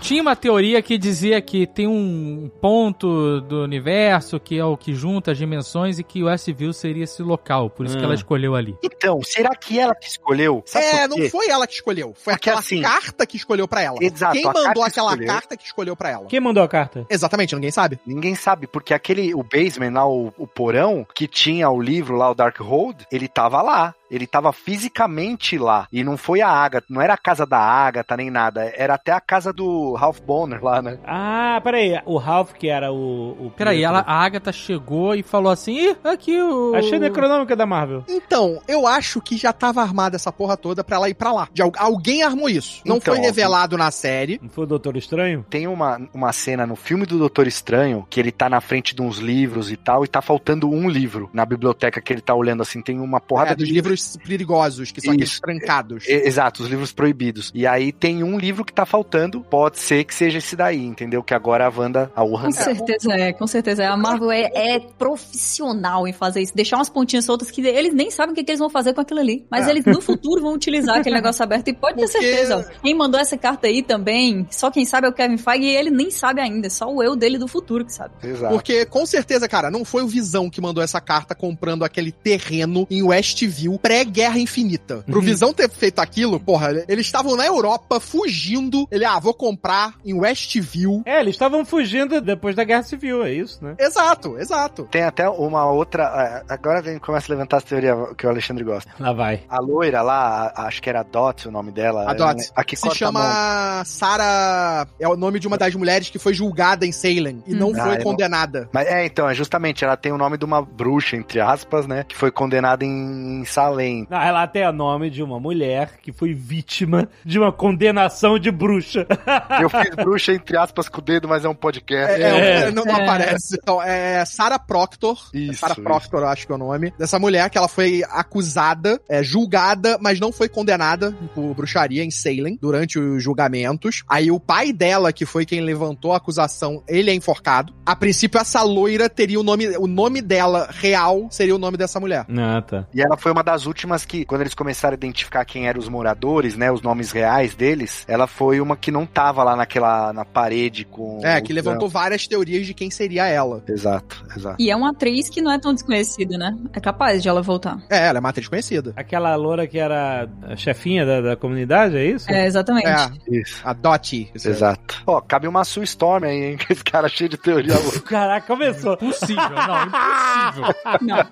[0.00, 4.92] Tinha uma teoria que dizia que tem um ponto do universo que é o que
[4.94, 8.04] junta as dimensões e que Westview seria esse local, por isso que Hum.
[8.04, 8.76] ela escolheu ali.
[8.82, 10.62] Então, será que ela que escolheu?
[10.66, 12.12] Sabe é, não foi ela que escolheu.
[12.14, 13.96] Foi Porque aquela assim- carta que escolheu pra ela.
[13.98, 15.26] Exato, Quem mandou carta aquela escolheu.
[15.26, 16.26] carta que escolheu pra ela?
[16.26, 17.06] Quem mandou a carta?
[17.08, 17.98] Exatamente, ninguém sabe.
[18.06, 22.30] Ninguém sabe, porque aquele, o basement lá, o, o porão, que tinha o livro lá,
[22.30, 23.94] o Darkhold, ele tava lá.
[24.10, 25.86] Ele tava fisicamente lá.
[25.92, 28.72] E não foi a Agatha, não era a casa da Agatha nem nada.
[28.76, 30.98] Era até a casa do Ralph Bonner lá, né?
[31.06, 32.00] Ah, peraí.
[32.04, 33.46] O Ralph, que era o.
[33.46, 36.74] o Peraí, ela, a Agatha chegou e falou assim: Ih, aqui o.
[36.74, 38.04] Achei necronômica da Marvel.
[38.08, 41.48] Então, eu acho que já tava armada essa porra toda pra ela ir pra lá.
[41.52, 42.82] De al- alguém armou isso.
[42.84, 44.38] Não Então, foi revelado na série.
[44.42, 45.44] Não foi o Doutor Estranho?
[45.48, 49.02] Tem uma, uma cena no filme do Doutor Estranho que ele tá na frente de
[49.02, 52.62] uns livros e tal, e tá faltando um livro na biblioteca que ele tá olhando
[52.62, 52.80] assim.
[52.82, 53.93] Tem uma porrada É, dos de livros
[54.26, 55.40] perigosos, que são aqueles Isso.
[55.40, 56.04] trancados.
[56.06, 57.50] E- Exato, os livros proibidos.
[57.54, 61.22] E aí tem um livro que tá faltando, pode ser que seja esse daí, entendeu?
[61.22, 63.86] Que agora a Wanda, a Wuhan Com certeza é, com certeza é.
[63.86, 66.54] A Marvel é, é profissional em fazer isso.
[66.54, 69.00] Deixar umas pontinhas soltas que eles nem sabem o que, que eles vão fazer com
[69.00, 69.46] aquilo ali.
[69.50, 69.70] Mas É.
[69.70, 71.68] eles no futuro vão utilizar aquele negócio aberto.
[71.68, 75.06] E pode ter Porque- certeza, ó, quem mandou essa carta aí também, só quem sabe
[75.06, 76.68] é o Kevin Feige e ele nem sabe ainda.
[76.70, 78.14] Só o eu dele do futuro que sabe.
[78.22, 78.52] Exato.
[78.54, 82.86] Porque, com certeza, cara, não foi o Visão que mandou essa carta comprando aquele terreno
[82.90, 85.04] em Westview pré-Guerra Infinita.
[85.06, 85.20] Pro Uhum.
[85.20, 88.88] Visão ter feito aquilo, porra, eles estavam na Europa fugindo.
[88.90, 91.02] Ele, ah, vou comprar em Westview.
[91.04, 93.74] É, eles estavam fugindo depois da Guerra Civil, é isso, né?
[93.78, 94.88] Exato, exato.
[94.90, 96.42] Tem até uma outra.
[96.48, 98.90] é, Agora vem começa a levantar as teorias que o Alexandre gosta.
[98.98, 99.42] Lá vai.
[99.50, 102.10] A loira lá, a- acho que era Dot o nome dela.
[102.10, 102.40] A Dot.
[102.40, 104.86] é, A que Se a chama Sarah.
[104.98, 107.74] É o nome de uma das mulheres que foi julgada em Salem e não Hum.
[107.76, 108.68] Ah, foi eu não- condenada.
[108.72, 112.04] Mas é, então, é justamente, ela tem o nome de uma bruxa, entre aspas, né?
[112.08, 113.73] Que foi condenada em Salem.
[114.08, 118.50] Não, ela tem o nome de uma mulher que foi vítima de uma condenação de
[118.50, 119.06] bruxa.
[119.60, 122.20] Eu fiz bruxa, entre aspas, com o dedo, mas é um podcast.
[122.20, 122.70] É, é, É.
[122.70, 123.02] não, não É.
[123.02, 123.58] aparece.
[123.62, 125.18] Então, é Sarah Proctor.
[125.32, 125.82] Isso, Sarah isso.
[125.82, 126.92] Proctor, eu acho que é o nome.
[126.98, 132.10] Dessa mulher que ela foi acusada, é, julgada, mas não foi condenada por bruxaria em
[132.10, 134.02] Salem durante os julgamentos.
[134.08, 137.72] Aí o pai dela, que foi quem levantou a acusação, ele é enforcado.
[137.86, 139.68] A princípio, essa loira teria o nome.
[139.78, 142.26] O nome dela real seria o nome dessa mulher.
[142.36, 142.86] Ah, tá.
[142.94, 145.88] E ela foi uma das últimas que, quando eles começaram a identificar quem eram os
[145.88, 150.24] moradores, né, os nomes reais deles, ela foi uma que não tava lá naquela, na
[150.24, 151.20] parede com...
[151.22, 153.62] É, o que levantou várias teorias de quem seria ela.
[153.68, 154.56] Exato, exato.
[154.58, 156.56] E é uma atriz que não é tão desconhecida, né?
[156.72, 157.78] É capaz de ela voltar.
[157.90, 158.92] É, ela é uma atriz conhecida.
[158.96, 162.30] Aquela loura que era a chefinha da, da comunidade, é isso?
[162.30, 162.86] É, exatamente.
[162.86, 163.60] É, Isso.
[163.64, 164.30] a Dottie.
[164.34, 165.02] Exato.
[165.06, 166.56] Ó, cabe uma Sue Storm aí, hein?
[166.64, 168.00] Que esse cara é cheio de teoria louca.
[168.08, 168.94] Caraca, começou.
[168.94, 170.74] Impossível, não, impossível.
[171.02, 171.24] Não,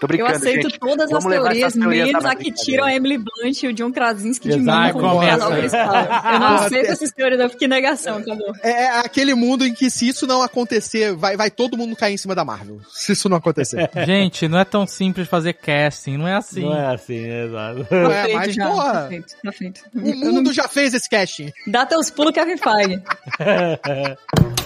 [0.00, 0.78] Tô eu brincando, aceito gente.
[0.78, 3.90] todas as Vamos essas teorias menos a que tiram a Emily Blunt e o John
[3.92, 5.38] Krasinski de mim Exato, como começa.
[5.38, 5.94] casal principal.
[6.32, 8.52] Eu não aceito essas teorias, eu fiquei em negação, acabou.
[8.62, 12.14] É, é aquele mundo em que se isso não acontecer, vai, vai todo mundo cair
[12.14, 12.80] em cima da Marvel.
[12.92, 13.90] Se isso não acontecer.
[14.06, 16.62] Gente, não é tão simples fazer casting, não é assim.
[16.62, 17.86] Não é assim, exato.
[17.90, 19.80] Não é, mas, já, porra, tá feito, tá feito.
[19.94, 21.52] o Eu não- mundo já fez esse casting.
[21.66, 23.02] Dá teus pulos, Kevin Feige.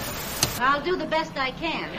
[0.57, 1.89] I'll do the best I can.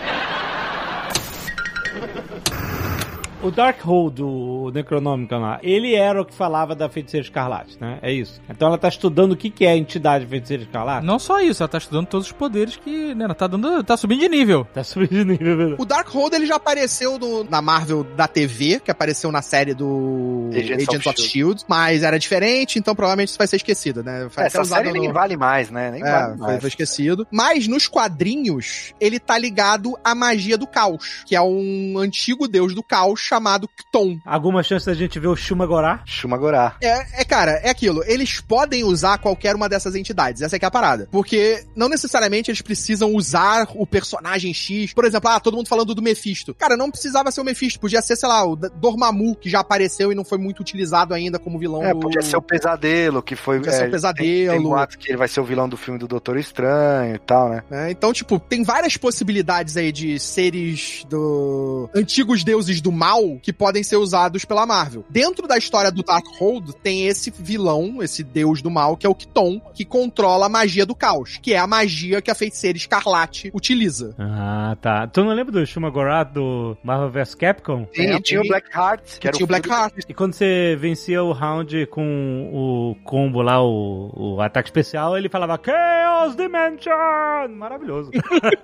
[3.43, 7.99] O Darkhold, o Necronômica lá, ele era o que falava da Feiticeira Escarlate, né?
[8.03, 8.41] É isso.
[8.49, 11.07] Então ela tá estudando o que que é a entidade Feiticeira Escarlate.
[11.07, 13.97] Não só isso, ela tá estudando todos os poderes que, né, ela tá dando, tá
[13.97, 14.67] subindo de nível.
[14.73, 15.81] Tá subindo de nível, verdade.
[15.81, 20.49] O Darkhold ele já apareceu no- na Marvel da TV, que apareceu na série do
[20.53, 24.27] Agents Agents, of of, Shield, mas era diferente, então provavelmente isso vai ser esquecido, né?
[24.31, 25.91] Foi É, essa série nem no- vale mais, né?
[25.93, 26.61] Nem É, vale foi, mais.
[26.61, 27.27] foi esquecido.
[27.31, 32.75] Mas nos quadrinhos, ele tá ligado à magia do caos, que é um antigo deus
[32.75, 34.19] do caos chamado Kton.
[34.25, 36.03] Alguma chance da gente ver o Shumagorá?
[36.05, 36.77] Shumagorá.
[36.81, 38.03] É, é, cara, é aquilo.
[38.07, 40.43] Eles podem usar qualquer uma dessas entidades.
[40.43, 41.09] Essa é que é a parada.
[41.11, 44.93] Porque não necessariamente eles precisam usar o personagem X.
[44.93, 46.55] Por exemplo, ah, todo mundo falando do Mephisto.
[46.55, 47.81] Cara, não precisava ser o Mephisto.
[47.81, 51.39] Podia ser, sei lá, o Dormammu, que já apareceu e não foi muito utilizado ainda
[51.39, 52.01] como vilão É, do...
[52.01, 53.59] podia ser o Pesadelo, que foi...
[53.59, 54.77] Podia ser o é, Pesadelo.
[54.77, 57.49] Tem, tem que ele vai ser o vilão do filme do Doutor Estranho e tal,
[57.49, 57.63] né?
[57.71, 57.91] né?
[57.91, 61.89] Então, tipo, tem várias possibilidades aí de seres do...
[61.95, 65.05] Antigos deuses do mal mal que podem ser usados pela Marvel.
[65.09, 69.15] Dentro da história do Darkhold tem esse vilão, esse deus do mal, que é o
[69.15, 73.51] Kiton, que controla a magia do caos, que é a magia que a feiticeira Escarlate
[73.55, 74.15] utiliza.
[74.19, 75.07] Ah, tá.
[75.07, 77.87] Tu não lembra do Shumagorath do Marvel vs Capcom?
[77.95, 79.95] Sim, e tinha o Blackheart, que era tinha o Blackheart.
[80.09, 85.29] E quando você vencia o round com o combo lá, o, o ataque especial, ele
[85.29, 87.49] falava Chaos Dimension!
[87.57, 88.11] Maravilhoso.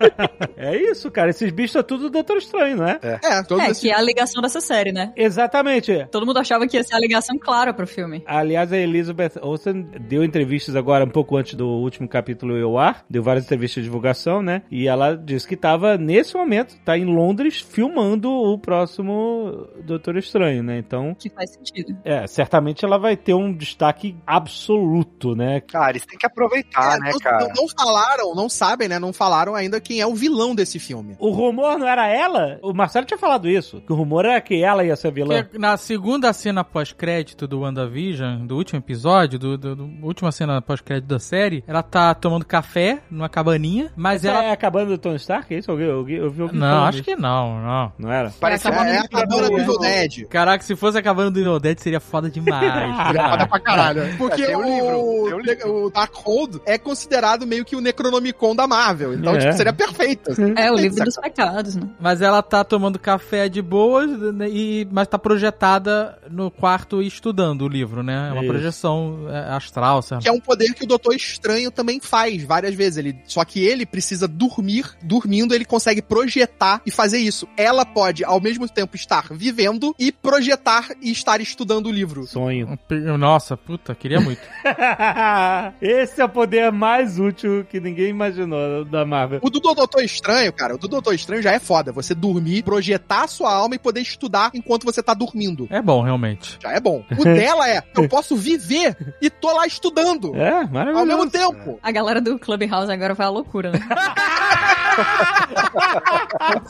[0.57, 1.31] é isso, cara.
[1.31, 2.99] Esses bichos é tudo Doutor Estranho, não é?
[3.03, 5.13] É, É, esses que é a ligação dessa série, né?
[5.17, 6.07] Exatamente.
[6.11, 8.23] Todo mundo achava que ia ser a ligação clara pro filme.
[8.27, 13.05] Aliás, a Elizabeth Olsen deu entrevistas agora um pouco antes do último capítulo eu ar,
[13.09, 14.63] deu várias entrevistas de divulgação, né?
[14.71, 20.63] E ela disse que tava, nesse momento, tá em Londres filmando o próximo Doutor Estranho,
[20.63, 20.79] né?
[20.79, 21.97] Então, Que faz sentido.
[22.05, 25.61] é, certamente ela vai ter um destaque absoluto, né?
[25.61, 27.39] Cara, eles têm que aproveitar, É, né, não, cara?
[27.39, 28.99] não- não falaram, não sabem, né?
[28.99, 31.17] Não falaram ainda quem é o vilão desse filme.
[31.19, 32.59] O rumor não era ela?
[32.63, 35.43] O Marcelo tinha falado isso, que o rumor era que ela ia ser vilã.
[35.45, 40.61] Que na segunda cena pós-crédito do WandaVision, do último episódio, do, do, do última cena
[40.63, 44.45] pós-crédito da série, ela tá tomando café numa cabaninha, mas Essa ela.
[44.47, 45.53] é a cabana do Tony Stark?
[45.55, 45.71] É isso?
[45.71, 47.05] Alguém, alguém, eu vi alguém Não, acho isso.
[47.05, 47.93] que não, não.
[47.99, 48.33] Não era?
[48.41, 49.59] Parece É, Acabando é a cabana do.
[49.59, 50.27] Evil Dead.
[50.29, 52.63] Caraca, se fosse a cabana do Inodete seria foda demais.
[53.07, 54.17] Seria foda pra caralho.
[54.19, 59.15] Porque É, o, um livro, o Darkhold é considerado meio que o Necronomicon da Marvel.
[59.15, 59.39] Então, É.
[59.39, 60.31] tipo, seria perfeito.
[60.57, 61.89] É, o livro dos pecados, né?
[62.01, 64.11] Mas ela tá tomando café de boas,
[64.49, 68.29] e, mas tá projetada no quarto e estudando o livro, né?
[68.29, 68.53] É uma Isso.
[68.53, 70.23] projeção é, astral, sabe?
[70.23, 72.99] Que é um poder que o Doutor Estranho também faz várias vezes.
[72.99, 74.91] Ele, só que ele precisa dormir.
[75.03, 77.49] Dormindo, ele consegue projetar e fazer isso.
[77.57, 82.27] Ela pode, ao mesmo tempo, estar vivendo e projetar e estar estudando o livro.
[82.27, 82.79] Sonho.
[83.19, 84.41] Nossa, puta, queria muito.
[85.81, 89.41] Esse é o poder mais útil que ninguém imaginou da Marvel.
[89.43, 91.93] O do Doutor Estranho, cara, o do Doutor Estranho já é foda.
[91.93, 95.67] Você dormir, projetar a sua alma e poder estudar enquanto você tá dormindo.
[95.71, 96.59] É bom, realmente.
[96.63, 97.05] Já é bom.
[97.19, 100.35] O dela é, eu posso viver e tô lá estudando.
[100.35, 100.99] É, maravilhoso.
[100.99, 101.79] Ao mesmo tempo.
[101.83, 103.81] A galera do Clubhouse agora vai à loucura, né?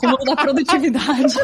[0.02, 1.34] o mundo da produtividade.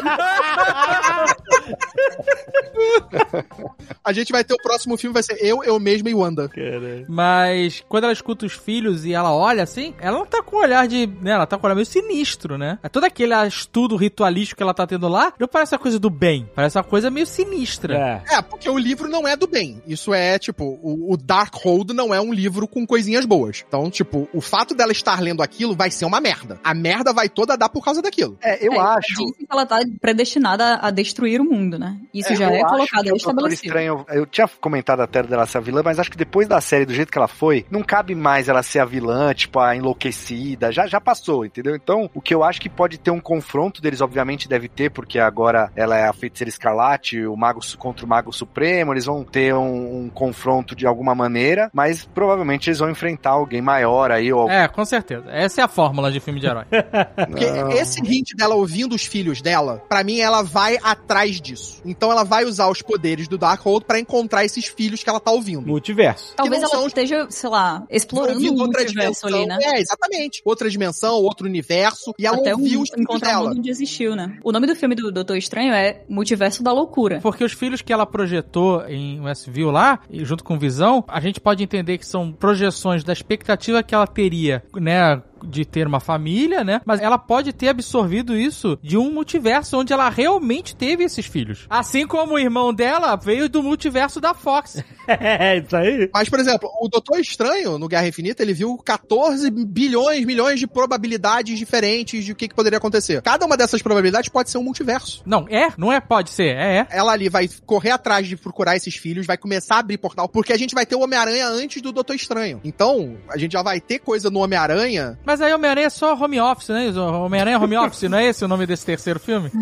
[4.03, 6.49] A gente vai ter o próximo filme, vai ser eu, eu mesma e Wanda.
[6.49, 7.05] Cara.
[7.07, 10.59] Mas quando ela escuta os filhos e ela olha assim, ela não tá com um
[10.59, 11.07] olhar de.
[11.07, 12.79] Né, ela tá com um olhar meio sinistro, né?
[12.81, 16.09] É todo aquele estudo ritualístico que ela tá tendo lá, não parece uma coisa do
[16.09, 17.95] bem, parece uma coisa meio sinistra.
[17.95, 18.37] É.
[18.37, 19.81] É, porque o livro não é do bem.
[19.85, 23.63] Isso é, tipo, o, o Darkhold não é um livro com coisinhas boas.
[23.67, 26.59] Então, tipo, o fato dela estar lendo aquilo vai ser uma merda.
[26.69, 28.37] A merda vai toda dar por causa daquilo.
[28.43, 29.07] É, eu É, acho.
[29.15, 31.97] Dizem que ela tá predestinada a destruir o mundo, né?
[32.13, 33.65] Isso É, já é colocado, é Doutor estabelecido.
[33.67, 36.85] Estranho, eu tinha comentado até dela ser a vilã, mas acho que depois da série,
[36.85, 40.71] do jeito que ela foi, não cabe mais ela ser a vilã, tipo, a enlouquecida,
[40.71, 41.75] já, já passou, entendeu?
[41.75, 45.17] Então, o que eu acho que pode ter um confronto deles, obviamente deve ter, porque
[45.19, 49.53] agora ela é a feiticeira escarlate, o mago contra o mago supremo, eles vão ter
[49.55, 54.49] um, um confronto de alguma maneira, mas provavelmente eles vão enfrentar alguém maior aí, ou
[54.49, 55.25] É, com certeza.
[55.31, 56.58] Essa é a fórmula de filme de herói.
[56.65, 57.71] Porque Não.
[57.71, 61.81] esse hint dela ouvindo os filhos dela, pra mim ela vai atrás disso.
[61.85, 65.31] Então ela vai usar os poderes do Darkhold pra encontrar esses filhos que ela tá
[65.31, 65.65] ouvindo.
[65.67, 66.33] Multiverso.
[66.35, 69.29] Talvez ela esteja, sei lá, explorando o outra universo dimensão.
[69.29, 69.57] ali, né?
[69.61, 70.41] É, exatamente.
[70.45, 72.13] Outra dimensão, outro universo.
[72.17, 73.49] E ela Até um, ouviu os filhos encontrar o dela.
[73.49, 74.37] mundo onde existiu, né?
[74.43, 77.19] O nome do filme do Doutor Estranho é Multiverso da Loucura.
[77.21, 81.39] Porque os filhos que ela projetou em Westview lá, e junto com Visão, a gente
[81.39, 85.21] pode entender que são projeções da expectativa que ela teria, né?
[85.43, 86.81] De ter uma família, né?
[86.85, 91.65] Mas ela pode ter absorvido isso de um multiverso onde ela realmente teve esses filhos.
[91.69, 94.83] Assim como o irmão dela veio do multiverso da Fox.
[95.09, 96.07] É, isso aí.
[96.13, 100.67] Mas, por exemplo, o Doutor Estranho, no Guerra Infinita, ele viu 14 bilhões, milhões de
[100.67, 103.19] probabilidades diferentes de o que, que poderia acontecer.
[103.23, 105.23] Cada uma dessas probabilidades pode ser um multiverso.
[105.25, 105.69] Não, é?
[105.77, 105.99] Não é?
[105.99, 106.55] Pode ser.
[106.55, 106.87] É, é.
[106.91, 110.53] Ela ali vai correr atrás de procurar esses filhos, vai começar a abrir portal, porque
[110.53, 112.61] a gente vai ter o Homem-Aranha antes do Doutor Estranho.
[112.63, 115.17] Então, a gente já vai ter coisa no Homem-Aranha.
[115.29, 116.89] Mas aí Homem-Aranha é só home office, né?
[116.89, 119.51] Homem-Aranha home office, não é esse o nome desse terceiro filme?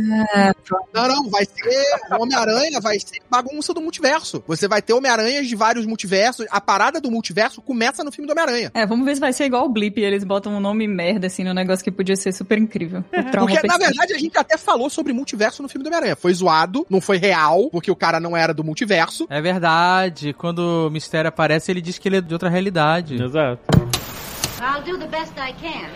[0.94, 2.16] Não, não, vai ser.
[2.18, 4.44] O Homem-Aranha vai ser bagunça do multiverso.
[4.48, 6.46] Você vai ter Homem-Aranhas de vários multiversos.
[6.50, 8.72] A parada do multiverso começa no filme do Homem-Aranha.
[8.74, 11.28] É, vamos ver se vai ser igual o Blip e eles botam um nome merda,
[11.28, 13.04] assim, no negócio que podia ser super incrível.
[13.32, 16.16] Porque, na verdade, a gente até falou sobre multiverso no filme do Homem-Aranha.
[16.16, 19.28] Foi zoado, não foi real, porque o cara não era do multiverso.
[19.30, 20.34] É verdade.
[20.34, 23.22] Quando o Mistério aparece, ele diz que ele é de outra realidade.
[23.22, 23.62] Exato.
[24.60, 25.90] I'll do the best I can.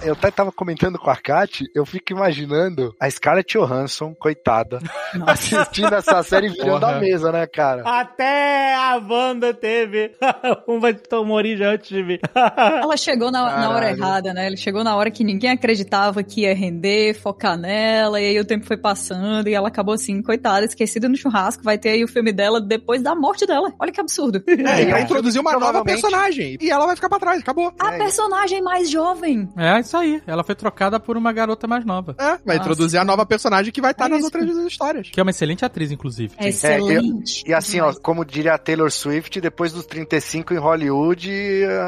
[0.00, 4.78] Eu até tava comentando com a Kat, eu fico imaginando a Scarlett Johansson, coitada,
[5.26, 6.96] assistindo essa série virando Porra.
[6.96, 7.82] a mesa, né, cara?
[7.84, 10.12] Até a Wanda teve
[11.12, 12.18] uma origem antes de mim.
[12.80, 14.46] Ela chegou na, na hora errada, né?
[14.46, 18.44] Ele chegou na hora que ninguém acreditava que ia render, focar nela, e aí o
[18.44, 21.64] tempo foi passando, e ela acabou assim, coitada, esquecida no churrasco.
[21.64, 23.72] Vai ter aí o filme dela depois da morte dela.
[23.80, 24.42] Olha que absurdo.
[24.46, 24.52] É,
[24.82, 26.56] e pra É, introduzir uma nova personagem.
[26.60, 27.72] E ela vai ficar pra trás, acabou.
[27.80, 29.48] A personagem mais jovem.
[29.56, 30.22] É isso aí.
[30.26, 32.14] Ela foi trocada por uma garota mais nova.
[32.18, 32.56] É, vai Nossa.
[32.60, 34.26] introduzir a nova personagem que vai estar É nas isso.
[34.26, 35.10] outras histórias.
[35.10, 36.34] Que é uma excelente atriz, inclusive.
[36.38, 37.42] É excelente.
[37.46, 41.30] E assim, ó, como diria a Taylor Swift, depois dos 35 em Hollywood,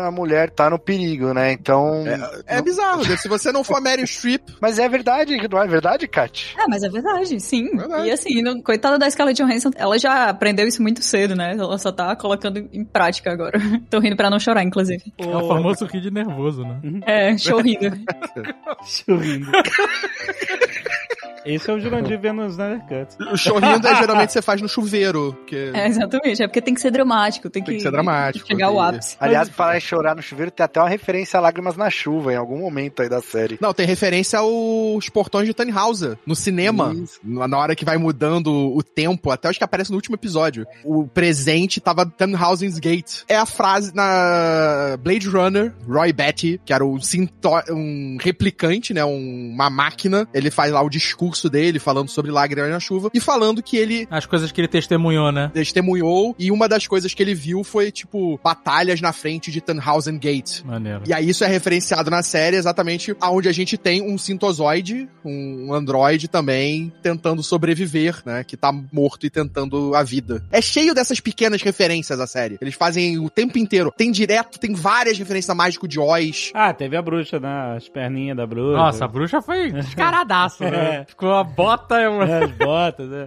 [0.06, 1.52] a mulher tá no perigo, né?
[1.52, 2.04] Então.
[2.46, 3.16] É bizarro, né?
[3.16, 6.54] se você não for Mary Streep, Mas é verdade, não é verdade, Kat?
[6.58, 7.76] É, mas é verdade, sim.
[7.76, 8.08] Verdade.
[8.08, 11.54] E assim, não- coitada da Scarlett Johansson, ela já aprendeu isso muito cedo, né?
[11.58, 13.58] Ela só tá colocando em prática agora.
[13.90, 15.12] Tô rindo pra não chorar, inclusive.
[15.18, 16.80] É o famoso rir de nervoso, né?
[17.06, 17.89] É, show rindo.
[18.86, 19.50] Churrindo.
[21.44, 23.16] Esse é o Jurandir vendo os Snyder Cuts.
[23.32, 25.32] o chorrindo é geralmente você faz no chuveiro.
[25.38, 26.42] Porque É, exatamente.
[26.42, 29.16] É porque tem que ser dramático, tem que, Tem que ser dramático, chegar ao ápice.
[29.18, 32.36] Aliás, falar em chorar no chuveiro, tem até uma referência a Lágrimas na Chuva, em
[32.36, 33.58] algum momento aí da série.
[33.60, 36.94] Não, tem referência aos portões de Tannhauser, no cinema.
[37.24, 40.66] Na na hora que vai mudando o tempo, até acho que aparece no último episódio.
[40.84, 43.22] O presente tava Tannhausen's Gate.
[43.28, 46.98] É a frase na Blade Runner, Roy Batty, que era um,
[47.70, 50.28] um replicante, né, um- uma máquina.
[50.34, 54.06] Ele faz lá o discurso dele, falando sobre lágrimas na chuva, e falando que ele
[54.10, 55.50] As coisas que ele testemunhou, né?
[55.52, 60.18] testemunhou, e uma das coisas que ele viu foi, tipo, batalhas na frente de Tannhausen
[60.18, 60.62] Gate.
[60.64, 61.02] Maneiro.
[61.06, 65.72] E aí isso é referenciado na série exatamente aonde a gente tem um sintozoide, um
[65.72, 70.42] androide também tentando sobreviver, né, que tá morto e tentando a vida.
[70.50, 72.58] É cheio dessas pequenas referências a série.
[72.60, 73.92] Eles fazem o tempo inteiro.
[73.96, 76.50] Tem direto, tem várias referências a Mágico de Oz.
[76.54, 77.76] Ah, teve a bruxa, né?
[77.76, 78.76] As perninhas da bruxa.
[78.76, 81.06] Nossa, a bruxa foi descaradaço, né?
[81.20, 81.22] É.
[81.22, 82.24] Ficou a bota e uma...
[82.24, 83.26] É, As botas, né?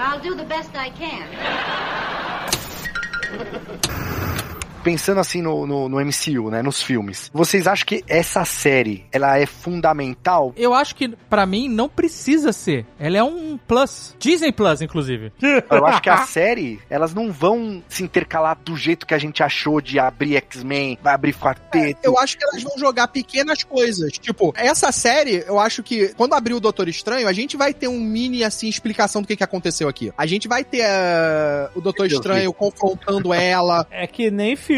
[0.00, 1.28] I'll do the best I can.
[4.88, 9.38] Pensando assim no, no, no MCU, né, nos filmes, vocês acham que essa série, ela
[9.38, 10.54] é fundamental?
[10.56, 12.86] Eu acho que, pra mim, não precisa ser.
[12.98, 14.16] Ela é um plus.
[14.18, 15.30] Disney Plus, inclusive.
[15.70, 19.42] Eu acho que a série, elas não vão se intercalar do jeito que a gente
[19.42, 22.00] achou de abrir X-Men, vai abrir quarteto.
[22.02, 24.12] Eu acho que elas vão jogar pequenas coisas.
[24.12, 27.88] Tipo, essa série, eu acho que quando abrir o Doutor Estranho, a gente vai ter
[27.88, 30.10] um mini, assim, explicação do que, que aconteceu aqui.
[30.16, 33.86] A gente vai ter eh, o Doutor Estranho confrontando ela.
[33.90, 34.77] É que nem filme.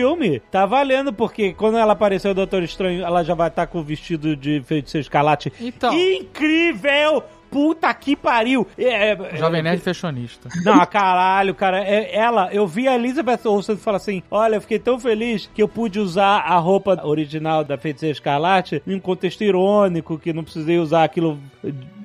[0.51, 3.83] Tá valendo, porque quando ela apareceu o Doutor Estranho, ela já vai estar com o
[3.83, 5.53] vestido de feiticeiro escarlate.
[5.61, 5.93] Então.
[5.93, 7.23] Incrível!
[7.51, 8.67] Puta que pariu!
[8.79, 10.49] É, é, Jovem Nerd fashionista.
[10.65, 11.83] Não, caralho, cara.
[11.83, 15.61] É, ela, eu vi a Elizabeth Olsen falar assim: Olha, eu fiquei tão feliz que
[15.61, 20.45] eu pude usar a roupa original da Feiticeira Escarlate em um contexto irônico, que não
[20.45, 21.41] precisei usar aquilo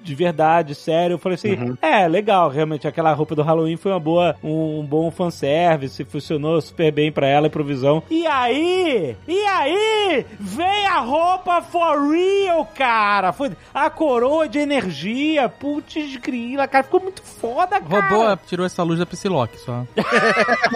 [0.05, 1.15] de verdade, sério.
[1.15, 2.87] Eu falei assim: É, legal, realmente.
[2.87, 7.27] Aquela roupa do Halloween foi uma boa, um, um bom fanservice, funcionou super bem pra
[7.27, 8.03] ela e pro Visão.
[8.09, 9.15] E aí?
[9.27, 10.25] E aí?
[10.39, 13.33] Vem a roupa for real, cara!
[13.33, 16.83] Foi a coroa de energia, putz grila, cara.
[16.83, 18.07] Ficou muito foda, cara.
[18.09, 19.83] Roubou, tirou essa luz da Psylocke só.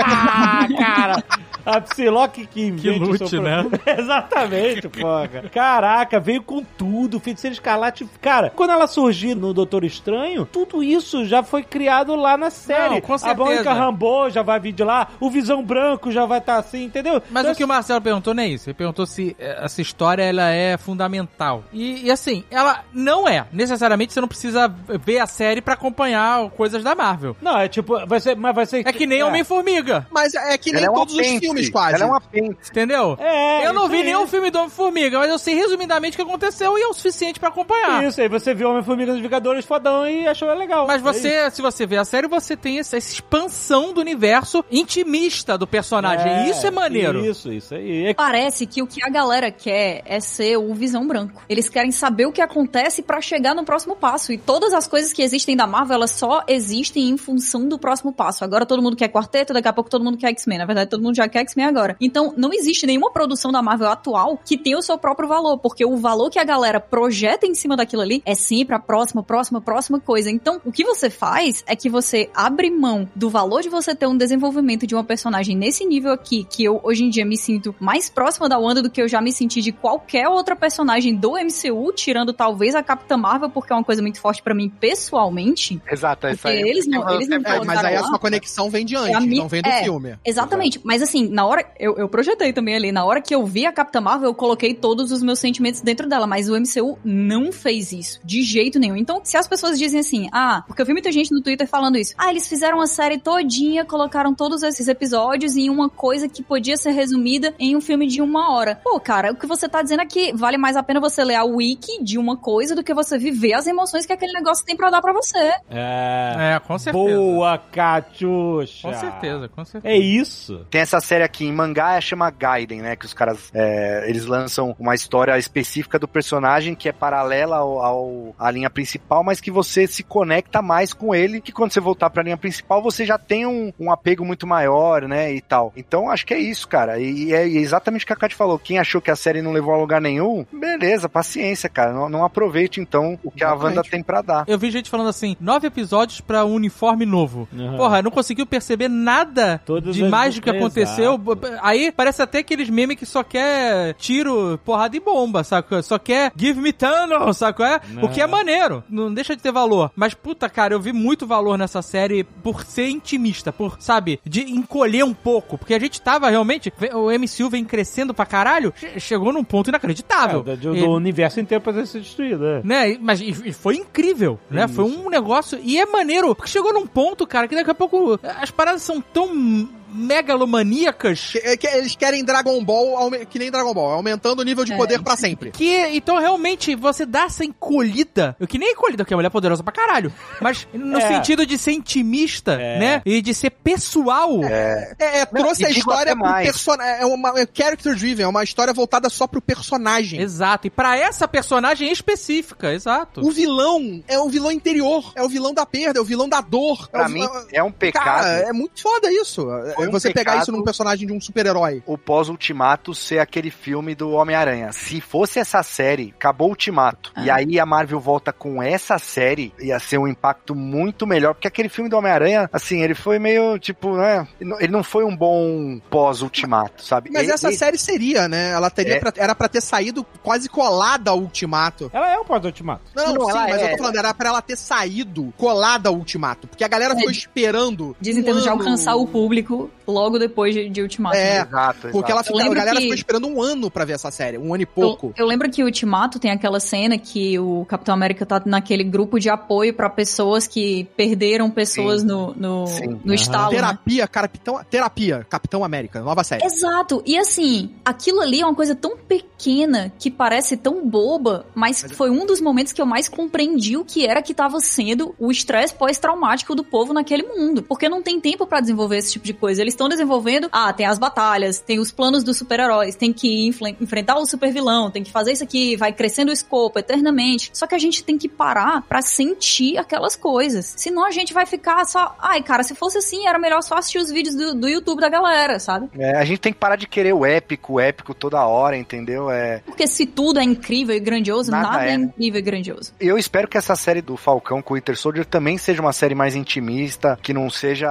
[0.02, 1.24] Ah, cara!
[1.66, 3.66] A Psylocke que invente lute, né?
[3.86, 5.28] Exatamente, porra.
[5.52, 7.20] Caraca, veio com tudo.
[7.20, 8.08] Feiticeiro Escarlate.
[8.22, 12.96] Cara, quando ela surgiu no Doutor Estranho, tudo isso já foi criado lá na série.
[12.96, 13.44] Não, com A certeza.
[13.44, 15.08] Mônica Rambeau já vai vir de lá.
[15.20, 17.22] O Visão Branco já vai estar assim, entendeu?
[17.30, 18.70] Mas Então, o que o Marcelo perguntou não é isso.
[18.70, 21.64] Ele perguntou se eh, essa história ela é fundamental.
[21.74, 23.46] E, e assim, ela não é.
[23.52, 24.68] Necessariamente você não precisa
[25.02, 27.36] ver a série pra acompanhar coisas da Marvel.
[27.42, 28.88] Não, é tipo, vai ser, mas vai ser...
[28.88, 31.96] É que nem Homem-Formiga, Mas é que nem Ela é um todos os filmes, quase.
[31.96, 32.70] Ela é um apêndice.
[32.72, 33.18] entendeu?
[33.20, 36.78] É, eu não vi nenhum filme do Homem-Formiga, mas eu sei resumidamente o que aconteceu
[36.78, 38.04] e é o suficiente pra acompanhar.
[38.04, 40.88] Isso aí, você viu Homem-Formiga nos Vingadores fodão e achou legal.
[40.88, 44.64] Mas É você, se você vê a série, você tem essa, essa expansão do universo
[44.72, 46.48] intimista do personagem.
[46.48, 47.26] e isso é maneiro.
[47.26, 48.08] Isso, isso aí.
[48.08, 51.42] É Parece que o que a galera quer é ser o Visão Branco.
[51.50, 54.32] Eles querem saber o que acontece pra chegar no próximo passo.
[54.32, 58.12] E todas as coisas que existem da Marvel, elas só existem em função do próximo
[58.12, 58.44] passo.
[58.44, 60.58] Agora todo mundo quer quarteto, daqui a pouco todo mundo quer X-Men.
[60.60, 61.96] Na verdade, todo mundo já quer X-Men agora.
[62.00, 65.58] Então, não existe nenhuma produção da Marvel atual que tenha o seu próprio valor.
[65.58, 68.99] Porque o valor que a galera projeta em cima daquilo ali é sempre a próxima,
[69.24, 70.30] próxima, próxima coisa.
[70.30, 74.08] Então, o que você faz é que você abre mão do valor de você ter
[74.08, 77.76] um desenvolvimento de uma personagem nesse nível aqui, que eu hoje em dia me sinto
[77.80, 81.32] mais próxima da Wanda do que eu já me senti de qualquer outra personagem do
[81.38, 85.82] MCU, tirando talvez a Capitã Marvel, porque é uma coisa muito forte pra mim pessoalmente.
[85.90, 86.60] Exato, é isso aí.
[86.62, 89.22] eles não- eles não É, mas aí a sua conexão vem de antes, É a
[89.22, 89.84] mi- não vem do é.
[89.84, 90.16] filme.
[90.26, 93.66] Exatamente, mas assim, na hora, eu, eu projetei também ali, na hora que eu vi
[93.66, 97.52] a Capitã Marvel, eu coloquei todos os meus sentimentos dentro dela, mas o MCU não
[97.52, 98.89] fez isso, de jeito nenhum.
[98.96, 101.98] Então, se as pessoas dizem assim, ah, porque eu vi muita gente no Twitter falando
[101.98, 106.42] isso, ah, eles fizeram a série todinha, colocaram todos esses episódios em uma coisa que
[106.44, 108.80] podia ser resumida em um filme de uma hora.
[108.84, 111.36] Pô, cara, o que você tá dizendo é que vale mais a pena você ler
[111.36, 114.76] a wiki de uma coisa do que você viver as emoções que aquele negócio tem
[114.76, 115.38] pra dar pra você.
[115.70, 116.54] É.
[116.56, 117.06] É, com certeza.
[117.16, 118.88] Boa, Catiuxa.
[118.88, 119.94] Com certeza, com certeza.
[119.94, 120.66] É isso.
[120.70, 122.96] Tem essa série aqui em mangá, chama Gaiden, né?
[122.96, 127.80] Que os caras, é, eles lançam uma história específica do personagem que é paralela ao,
[127.84, 131.80] ao- à linha principal, mas que você se conecta mais com ele, que quando você
[131.80, 135.34] voltar pra linha principal, você já tem um, um apego muito maior, né?
[135.34, 135.74] E tal.
[135.76, 137.00] Então, acho que é isso, cara.
[137.00, 138.60] E, e é exatamente o que a Kat falou.
[138.60, 141.94] Quem achou que a série não levou a lugar nenhum, beleza, paciência, cara.
[141.94, 143.78] Não, não aproveite, então, o que a Exatamente.
[143.78, 144.44] Wanda tem pra dar.
[144.48, 147.48] Eu vi gente falando assim, nove episódios pra um uniforme novo.
[147.54, 147.78] Aham.
[147.78, 151.14] Porra, não conseguiu perceber nada Todas de do que aconteceu.
[151.14, 151.60] Exato.
[151.62, 155.82] Aí parece até aqueles memes que só quer tiro, porrada e bomba, saca?
[155.82, 157.60] Só quer give me Thanos, saca?
[157.60, 157.82] É?
[158.02, 158.32] O que é Aham.
[158.60, 159.92] Maneiro, não deixa de ter valor.
[159.96, 164.42] Mas puta, cara, eu vi muito valor nessa série por ser intimista, por, sabe, de
[164.42, 165.58] encolher um pouco.
[165.58, 169.70] Porque a gente tava realmente, o MCU vem crescendo pra caralho, che- chegou num ponto
[169.70, 170.44] inacreditável.
[170.48, 172.46] É, do, do E- universo inteiro pra ser destruído.
[172.46, 172.62] É.
[172.64, 172.98] né?
[173.00, 174.68] Mas e, e foi incrível, né?
[174.68, 175.60] Foi um negócio.
[175.64, 179.02] E é maneiro, porque chegou num ponto, cara, que daqui a pouco as paradas são
[179.02, 181.32] tão megalomaníacas.
[181.32, 184.78] Que- que eles querem Dragon Ball, que nem Dragon Ball, aumentando o nível de É.
[184.78, 185.52] poder pra sempre.
[185.52, 188.36] Que, então, realmente, você dá essa encolhida.
[188.40, 190.12] Eu que nem encolhida, que é mulher poderosa pra caralho.
[190.42, 191.08] Mas no É.
[191.08, 192.80] sentido de ser intimista, É.
[192.80, 193.02] né?
[193.06, 194.44] E de ser pessoal.
[194.44, 197.00] É, é, trouxe e a história pro personagem.
[197.00, 200.20] É uma é character driven, é uma história voltada só pro personagem.
[200.22, 200.68] Exato.
[200.68, 203.22] E pra essa personagem específica, exato.
[203.26, 206.42] O vilão é o vilão interior, é o vilão da perda, é o vilão da
[206.42, 206.88] dor.
[206.92, 208.04] é Pra o mim, é um pecado.
[208.06, 209.48] Cara, é muito foda isso.
[209.80, 211.82] Foi um você pegar isso num personagem de um super-herói.
[211.86, 214.72] o pós-Ultimato ser aquele filme do Homem-Aranha.
[214.72, 217.12] Se fosse essa série, acabou o Ultimato.
[217.18, 221.34] E aí a Marvel volta com essa série, ia ser um impacto muito melhor.
[221.34, 224.28] Porque aquele filme do Homem-Aranha, assim, ele foi meio, tipo, né?
[224.40, 227.10] Ele não foi um bom pós-Ultimato, sabe?
[227.12, 228.52] Mas Ele- essa ele- série seria, né?
[228.52, 229.00] Ela teria É.
[229.00, 231.90] pra- era pra ter saído quase colada ao Ultimato.
[231.94, 232.82] Ela é o pós-ultimato.
[232.96, 233.72] Não, Não, sim, mas eu é.
[233.72, 236.48] tô falando, era pra ela ter saído colada ao Ultimato.
[236.48, 237.96] Porque a galera ficou esperando.
[238.00, 238.50] Dizem um ano.
[238.50, 241.16] alcançar o público logo depois de, de Ultimato.
[241.18, 241.48] É, né?
[241.48, 242.32] Exato, Porque exato.
[242.40, 244.38] ela a galera que- ficou esperando um ano pra ver essa série.
[244.38, 245.14] Um ano e Eu, pouco.
[245.18, 249.20] eu lembro que o Ultimato tem aquela cena que o Capitão América tá naquele grupo
[249.20, 252.08] de apoio pra pessoas que perderam pessoas Sim.
[252.08, 253.00] no, no, Sim.
[253.04, 253.52] no estalo.
[253.52, 253.56] né?
[253.58, 256.46] Terapia, Capitão, terapia, Capitão América, nova série.
[256.46, 257.02] Exato.
[257.06, 262.10] E assim, aquilo ali é uma coisa tão pequena que parece tão boba, mas foi
[262.10, 265.74] um dos momentos que eu mais compreendi o que era que tava sendo o estresse
[265.74, 267.64] pós-traumático do povo naquele mundo.
[267.64, 269.59] Porque não tem tempo pra desenvolver esse tipo de coisa.
[269.60, 273.48] Eles estão desenvolvendo, ah, tem as batalhas, tem os planos dos super-heróis, tem que
[273.80, 277.50] enfrentar o super-vilão, tem que fazer isso aqui, vai crescendo o escopo eternamente.
[277.54, 280.74] Só que a gente tem que parar pra sentir aquelas coisas.
[280.78, 283.98] Senão a gente vai ficar só, ai, cara, se fosse assim, era melhor só assistir
[284.00, 285.90] os vídeos do, do YouTube da galera, sabe?
[285.98, 289.30] É, a gente tem que parar de querer o épico, o épico toda hora, entendeu?
[289.30, 292.06] É, Porque se tudo é incrível e grandioso, Nada nada, é, é, né?
[292.06, 292.94] incrível e grandioso.
[293.00, 296.16] eu espero que essa série do Falcão com o Winter Soldier também seja uma série
[296.16, 297.90] mais intimista, que não seja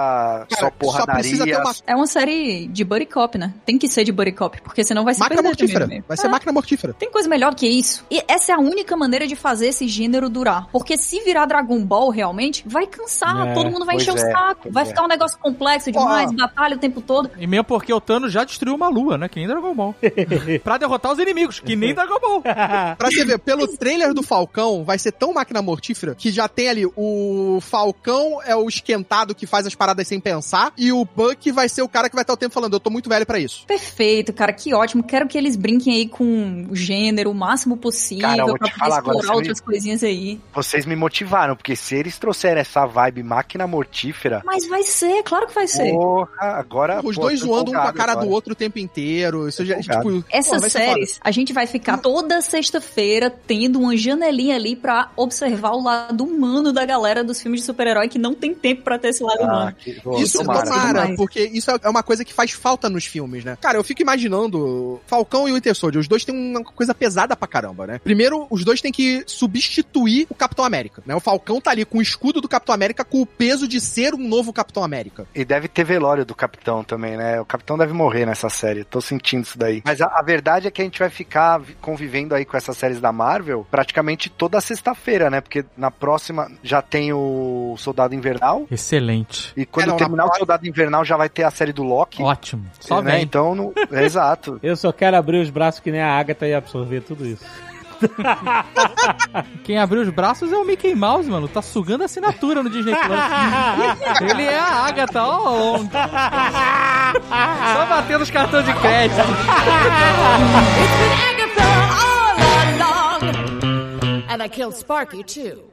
[0.50, 1.20] só Cara, porradaria.
[1.20, 3.52] precisa ter uma É uma série de buddy cop, né?
[3.64, 5.86] Tem que ser de buddy cop, porque senão vai se máquina mortífera.
[5.86, 6.04] meio.
[6.06, 6.30] Vai ser É.
[6.30, 6.92] máquina mortífera.
[6.94, 8.04] Tem coisa melhor que isso.
[8.10, 10.68] E essa é a única maneira de fazer esse gênero durar.
[10.72, 14.32] Porque se virar Dragon Ball realmente, vai cansar, É, todo mundo vai encher o é,
[14.32, 14.60] saco.
[14.62, 14.86] pois Vai é.
[14.86, 17.30] ficar um negócio complexo demais, batalha o tempo todo.
[17.38, 19.28] E mesmo porque o Thanos já destruiu uma lua, né?
[19.28, 19.94] Que nem Dragon Ball.
[20.62, 22.42] pra derrotar os inimigos, que nem Dragon Ball.
[22.98, 26.68] Pra você ver, pelo trailer do Falcão, vai ser tão máquina mortífera que já tem
[26.68, 31.47] ali o Falcão é o esquentado que faz as paradas sem pensar e o Buck
[31.52, 33.38] vai ser o cara que vai estar o tempo falando, eu tô muito velho pra
[33.38, 33.64] isso.
[33.66, 35.02] Perfeito, cara, que ótimo.
[35.02, 38.96] Quero que eles brinquem aí com o gênero o máximo possível Cara, pra poder falar
[38.98, 40.40] explorar outras coisinhas aí.
[40.54, 45.46] Vocês me motivaram, porque se eles trouxerem essa vibe máquina mortífera, Mas vai ser, claro
[45.46, 45.90] que vai ser.
[45.92, 47.00] porra, agora.
[47.04, 48.26] Os pô, dois zoando um com a cara agora.
[48.26, 49.48] do outro o tempo inteiro.
[49.48, 54.56] Isso já, tipo, Essas pô, séries, a gente vai ficar toda sexta-feira tendo uma janelinha
[54.56, 58.54] ali pra observar o lado humano da galera dos filmes de super-herói que não tem
[58.54, 59.76] tempo pra ter esse lado Ah, humano.
[59.78, 59.90] que,
[60.22, 60.62] Isso tomara.
[60.64, 61.16] tomara, demais.
[61.46, 63.56] Porque isso é uma coisa que faz falta nos filmes, né?
[63.60, 67.36] Cara, eu fico imaginando Falcão e o Winter Soldier, os dois têm uma coisa pesada
[67.36, 68.00] pra caramba, né?
[68.02, 71.14] Primeiro, os dois têm que substituir o Capitão América, né?
[71.14, 74.14] O Falcão tá ali com o escudo do Capitão América com o peso de ser
[74.14, 75.26] um novo Capitão América.
[75.34, 77.40] E deve ter velório do Capitão também, né?
[77.40, 78.84] O Capitão deve morrer nessa série.
[78.84, 79.82] Tô sentindo isso daí.
[79.84, 82.76] Mas a, a verdade é que a gente vai ficar vi- convivendo aí com essas
[82.76, 85.40] séries da Marvel praticamente toda sexta-feira, né?
[85.40, 88.66] Porque na próxima já tem o Soldado Invernal.
[88.70, 89.52] Excelente.
[89.56, 91.72] E quando É, não, terminar na o Soldado Invernal já vai vai ter a série
[91.72, 92.22] do Loki.
[92.22, 92.64] Ótimo.
[92.80, 93.12] Só né?
[93.12, 93.22] vem.
[93.22, 93.72] Então, não...
[93.92, 94.58] é exato.
[94.64, 97.44] Eu só quero abrir os braços que nem a Agatha e absorver tudo isso.
[99.64, 101.48] Quem abriu os braços é o Mickey Mouse, mano.
[101.48, 103.18] Tá sugando a assinatura no Disney Plus.
[104.30, 105.90] Ele é a Agatha all along.
[107.74, 109.20] Só batendo os cartões de crédito.
[114.30, 115.64] And I killed Sparky too.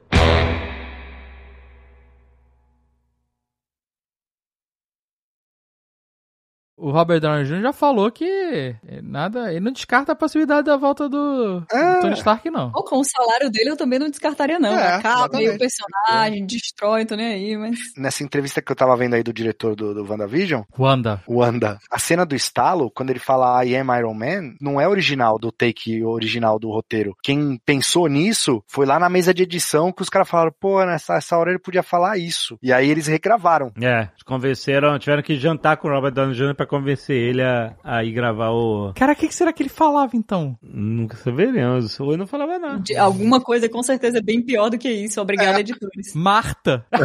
[6.78, 7.62] O Robert Downey Jr.
[7.62, 12.50] já falou que nada, ele não descarta a possibilidade da volta do, do Tony Stark,
[12.50, 12.72] não.
[12.74, 14.78] Ou com o salário dele eu também não descartaria, não.
[14.78, 17.80] É, Acaba aí o personagem, destrói, tô nem aí, mas.
[17.98, 21.22] Nessa entrevista que eu tava vendo aí do diretor do, do WandaVision, Wanda.
[21.28, 25.40] Wanda, a cena do estalo, quando ele fala I am Iron Man, não é original
[25.40, 27.16] do take original do roteiro.
[27.24, 31.16] Quem pensou nisso foi lá na mesa de edição que os caras falaram, pô, nessa
[31.16, 32.58] essa hora ele podia falar isso.
[32.62, 33.72] E aí eles regravaram.
[33.82, 36.56] É, convenceram, tiveram que jantar com o Robert Downey Jr.
[36.56, 38.94] pra convencer ele a, a ir gravar o...
[38.96, 40.58] Cara, o que, que será que ele falava então?
[40.62, 42.00] Nunca saberemos.
[42.00, 42.80] Ou ele não falava nada.
[42.80, 45.22] De alguma coisa com certeza bem pior do que isso.
[45.22, 46.14] Obrigada, editores.
[46.14, 46.86] Marta.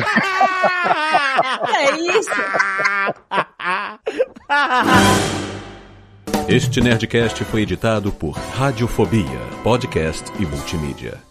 [1.75, 2.31] É isso.
[6.49, 11.30] Este Nerdcast foi editado por Radiofobia, podcast e multimídia.